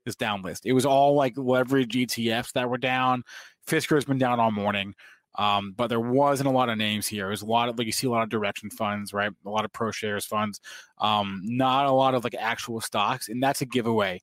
[0.05, 0.65] this down list.
[0.65, 3.23] It was all like leverage ETFs that were down.
[3.67, 4.95] Fisker has been down all morning.
[5.37, 7.27] Um, but there wasn't a lot of names here.
[7.27, 9.31] There's a lot of like you see a lot of direction funds, right?
[9.45, 10.59] A lot of pro shares funds.
[10.97, 14.21] Um, not a lot of like actual stocks, and that's a giveaway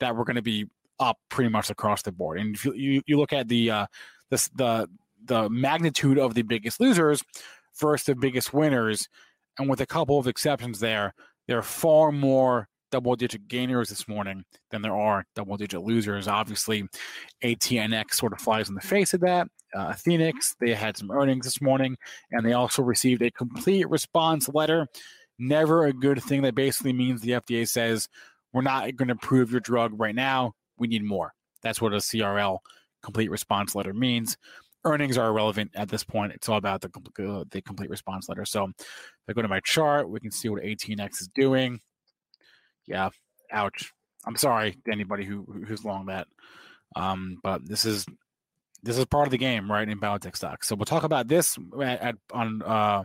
[0.00, 0.66] that we're going to be
[0.98, 2.40] up pretty much across the board.
[2.40, 3.86] And if you you, you look at the uh,
[4.30, 4.88] this the
[5.24, 7.22] the magnitude of the biggest losers
[7.78, 9.08] versus the biggest winners.
[9.58, 11.14] And with a couple of exceptions there,
[11.46, 16.28] there are far more double digit gainers this morning than there are double digit losers.
[16.28, 16.84] Obviously,
[17.42, 19.46] ATNX sort of flies in the face of that.
[19.74, 21.96] Uh, Athenex, they had some earnings this morning,
[22.32, 24.86] and they also received a complete response letter.
[25.38, 26.42] Never a good thing.
[26.42, 28.08] That basically means the FDA says,
[28.52, 30.52] we're not going to approve your drug right now.
[30.76, 31.32] We need more.
[31.62, 32.58] That's what a CRL
[33.02, 34.36] complete response letter means
[34.84, 36.32] earnings are irrelevant at this point.
[36.32, 36.90] It's all about the
[37.28, 38.44] uh, the complete response letter.
[38.44, 38.84] So if
[39.28, 41.80] I go to my chart, we can see what ATNX is doing.
[42.86, 43.10] Yeah,
[43.52, 43.92] ouch.
[44.26, 46.28] I'm sorry to anybody who who's long that,
[46.96, 48.06] um, but this is
[48.82, 49.88] this is part of the game, right?
[49.88, 50.68] In biotech stocks.
[50.68, 53.04] So we'll talk about this at, at on uh,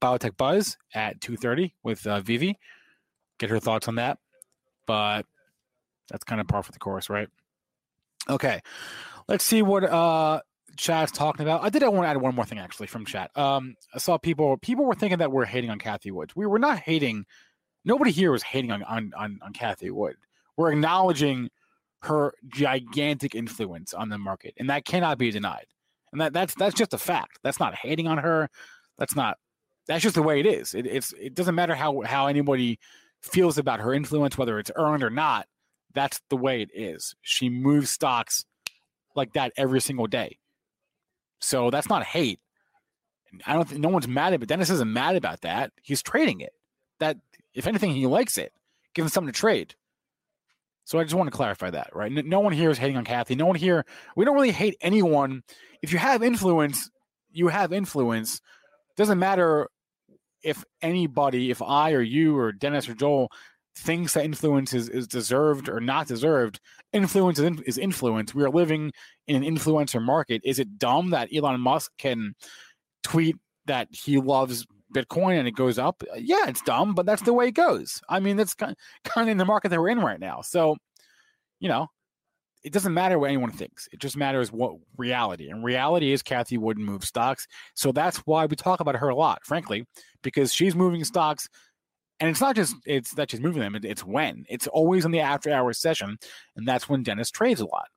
[0.00, 2.58] biotech buzz at 2:30 with uh, Vivi.
[3.38, 4.18] Get her thoughts on that,
[4.86, 5.26] but
[6.10, 7.28] that's kind of par for the course, right?
[8.28, 8.60] Okay,
[9.28, 10.40] let's see what uh
[10.76, 11.62] chat's talking about.
[11.62, 13.36] I did I want to add one more thing actually from chat.
[13.36, 16.32] Um, I saw people people were thinking that we're hating on Cathie Wood.
[16.34, 17.26] We were not hating.
[17.84, 20.16] Nobody here was hating on on on, on Cathie Wood.
[20.56, 21.50] We're acknowledging
[22.02, 25.66] her gigantic influence on the market, and that cannot be denied.
[26.12, 27.40] And that that's that's just a fact.
[27.42, 28.48] That's not hating on her.
[28.98, 29.38] That's not.
[29.86, 30.74] That's just the way it is.
[30.74, 32.78] It, it's it doesn't matter how how anybody
[33.22, 35.46] feels about her influence, whether it's earned or not.
[35.94, 37.14] That's the way it is.
[37.22, 38.44] She moves stocks
[39.14, 40.38] like that every single day.
[41.40, 42.40] So that's not hate.
[43.46, 44.48] I don't no one's mad at it.
[44.48, 45.72] Dennis isn't mad about that.
[45.82, 46.52] He's trading it.
[47.00, 47.18] That
[47.54, 48.52] if anything, he likes it.
[48.94, 49.74] Give him something to trade.
[50.84, 52.12] So I just want to clarify that, right?
[52.12, 53.36] No one here is hating on Cathie.
[53.36, 53.86] No one here.
[54.16, 55.42] We don't really hate anyone.
[55.80, 56.90] If you have influence,
[57.32, 58.40] you have influence.
[58.96, 59.68] Doesn't matter
[60.42, 63.32] if anybody, if I or you or Dennis or Joel
[63.74, 66.60] thinks that influence is, is deserved or not deserved.
[66.94, 68.34] Influence is, influence.
[68.34, 68.92] We are living
[69.26, 70.40] in an influencer market.
[70.44, 72.34] Is it dumb that Elon Musk can
[73.02, 76.02] tweet that he loves Bitcoin and it goes up.
[76.16, 78.00] Yeah, it's dumb, but that's the way it goes.
[78.08, 78.76] I mean, that's kind
[79.16, 80.40] of, in the market that we're in right now.
[80.40, 80.76] So,
[81.60, 81.88] you know,
[82.62, 83.88] it doesn't matter what anyone thinks.
[83.92, 85.50] It just matters what reality.
[85.50, 87.46] And reality is Cathie Wood move stocks.
[87.74, 89.84] So that's why we talk about her a lot, frankly,
[90.22, 91.48] because she's moving stocks.
[92.20, 94.44] And it's not just it's that she's moving them, it's when.
[94.48, 96.16] It's always in the after hours session.
[96.56, 97.88] And that's when Dennis trades a lot.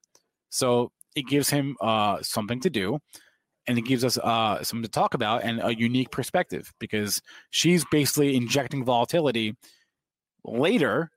[0.49, 2.99] So it gives him uh, something to do
[3.68, 7.85] and it gives us uh, something to talk about and a unique perspective because she's
[7.91, 9.56] basically injecting volatility
[10.45, 11.11] later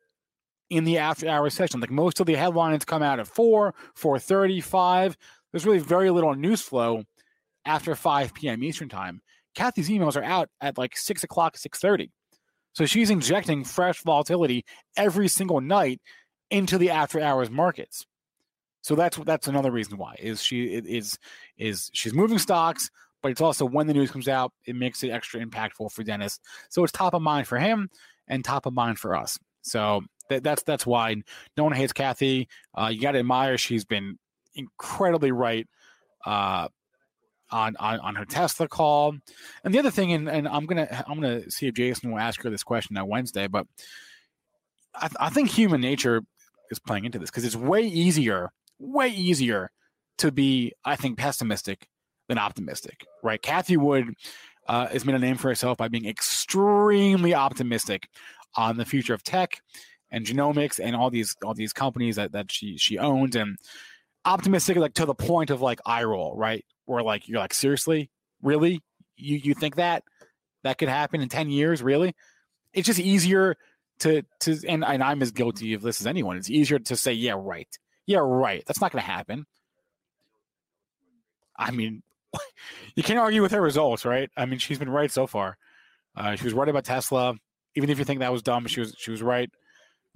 [0.69, 1.81] in the after hour session.
[1.81, 5.15] Like most of the headlines come out at 4, 4.35.
[5.53, 7.05] There's really very little news flow
[7.65, 8.65] after 5 p.m.
[8.65, 9.21] Eastern time.
[9.55, 12.11] Cathie's emails are out at like 6 o'clock, 6.30.
[12.73, 14.65] So she's injecting fresh volatility
[14.97, 16.01] every single night
[16.51, 18.07] into the after hours markets.
[18.83, 21.19] So that's that's another reason why is she is
[21.59, 22.91] is she's moving stocks,
[23.23, 26.41] but it's also when the news comes out, it makes it extra impactful for Dennis.
[26.71, 27.91] So it's top of mind for him
[28.29, 29.39] and top of mind for us.
[29.63, 31.17] So that, that's that's why
[31.57, 32.49] no one hates Cathie.
[32.75, 34.19] Uh, you got to admire she's been
[34.55, 35.67] incredibly right
[36.25, 36.69] uh,
[37.51, 39.15] on, on on her Tesla call.
[39.65, 42.43] And the other thing, and, and I'm gonna I'm gonna see if Jason will ask
[42.43, 43.67] her this question on Wednesday, but
[44.95, 46.23] I, I think human nature
[46.71, 49.71] is playing into this because it's way easier way easier
[50.19, 51.87] to be, I think, pessimistic
[52.29, 53.41] than optimistic, right?
[53.41, 54.15] Cathie Wood
[54.69, 58.09] uh, has made a name for herself by being extremely optimistic
[58.57, 59.61] on the future of tech
[60.11, 63.57] and genomics and all these all these companies that, that she she owns and
[64.25, 66.65] optimistic like to the point of like eye roll, right?
[66.91, 68.11] Where like you're like, seriously,
[68.43, 68.83] really?
[69.17, 70.03] You you think that
[70.65, 72.15] that could happen in 10 years, really?
[72.73, 73.57] It's just easier
[74.01, 76.37] to to and, and I'm as guilty of this as anyone.
[76.37, 77.69] It's easier to say, yeah, right.
[78.07, 78.65] Yeah, right.
[78.67, 79.47] That's not going to happen.
[81.57, 82.03] I mean,
[82.97, 84.31] you can't argue with her results, right?
[84.37, 85.57] I mean, she's been right so far.
[86.17, 87.35] Uh, she was right about Tesla.
[87.77, 89.49] Even if you think that was dumb, she was she was right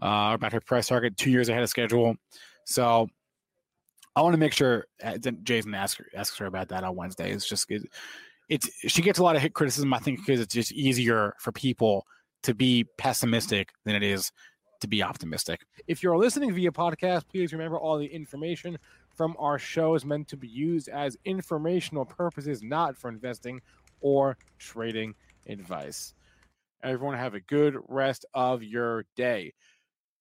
[0.02, 2.16] uh, about her price target two years ahead of schedule.
[2.66, 3.08] So
[4.16, 7.32] I want to make sure uh, Jason asks her, asks her about that on Wednesday.
[7.32, 7.82] It's just it,
[8.48, 9.92] it's she gets a lot of hit criticism.
[9.92, 12.06] I think because it's just easier for people
[12.42, 14.30] to be pessimistic than it is
[14.80, 15.60] to be optimistic.
[15.86, 18.78] If you're listening via podcast, please remember all the information
[19.14, 23.62] from our show is meant to be used as informational purposes, not for investing
[24.00, 25.14] or trading
[25.46, 26.14] advice.
[26.82, 29.54] Everyone, have a good rest of your day.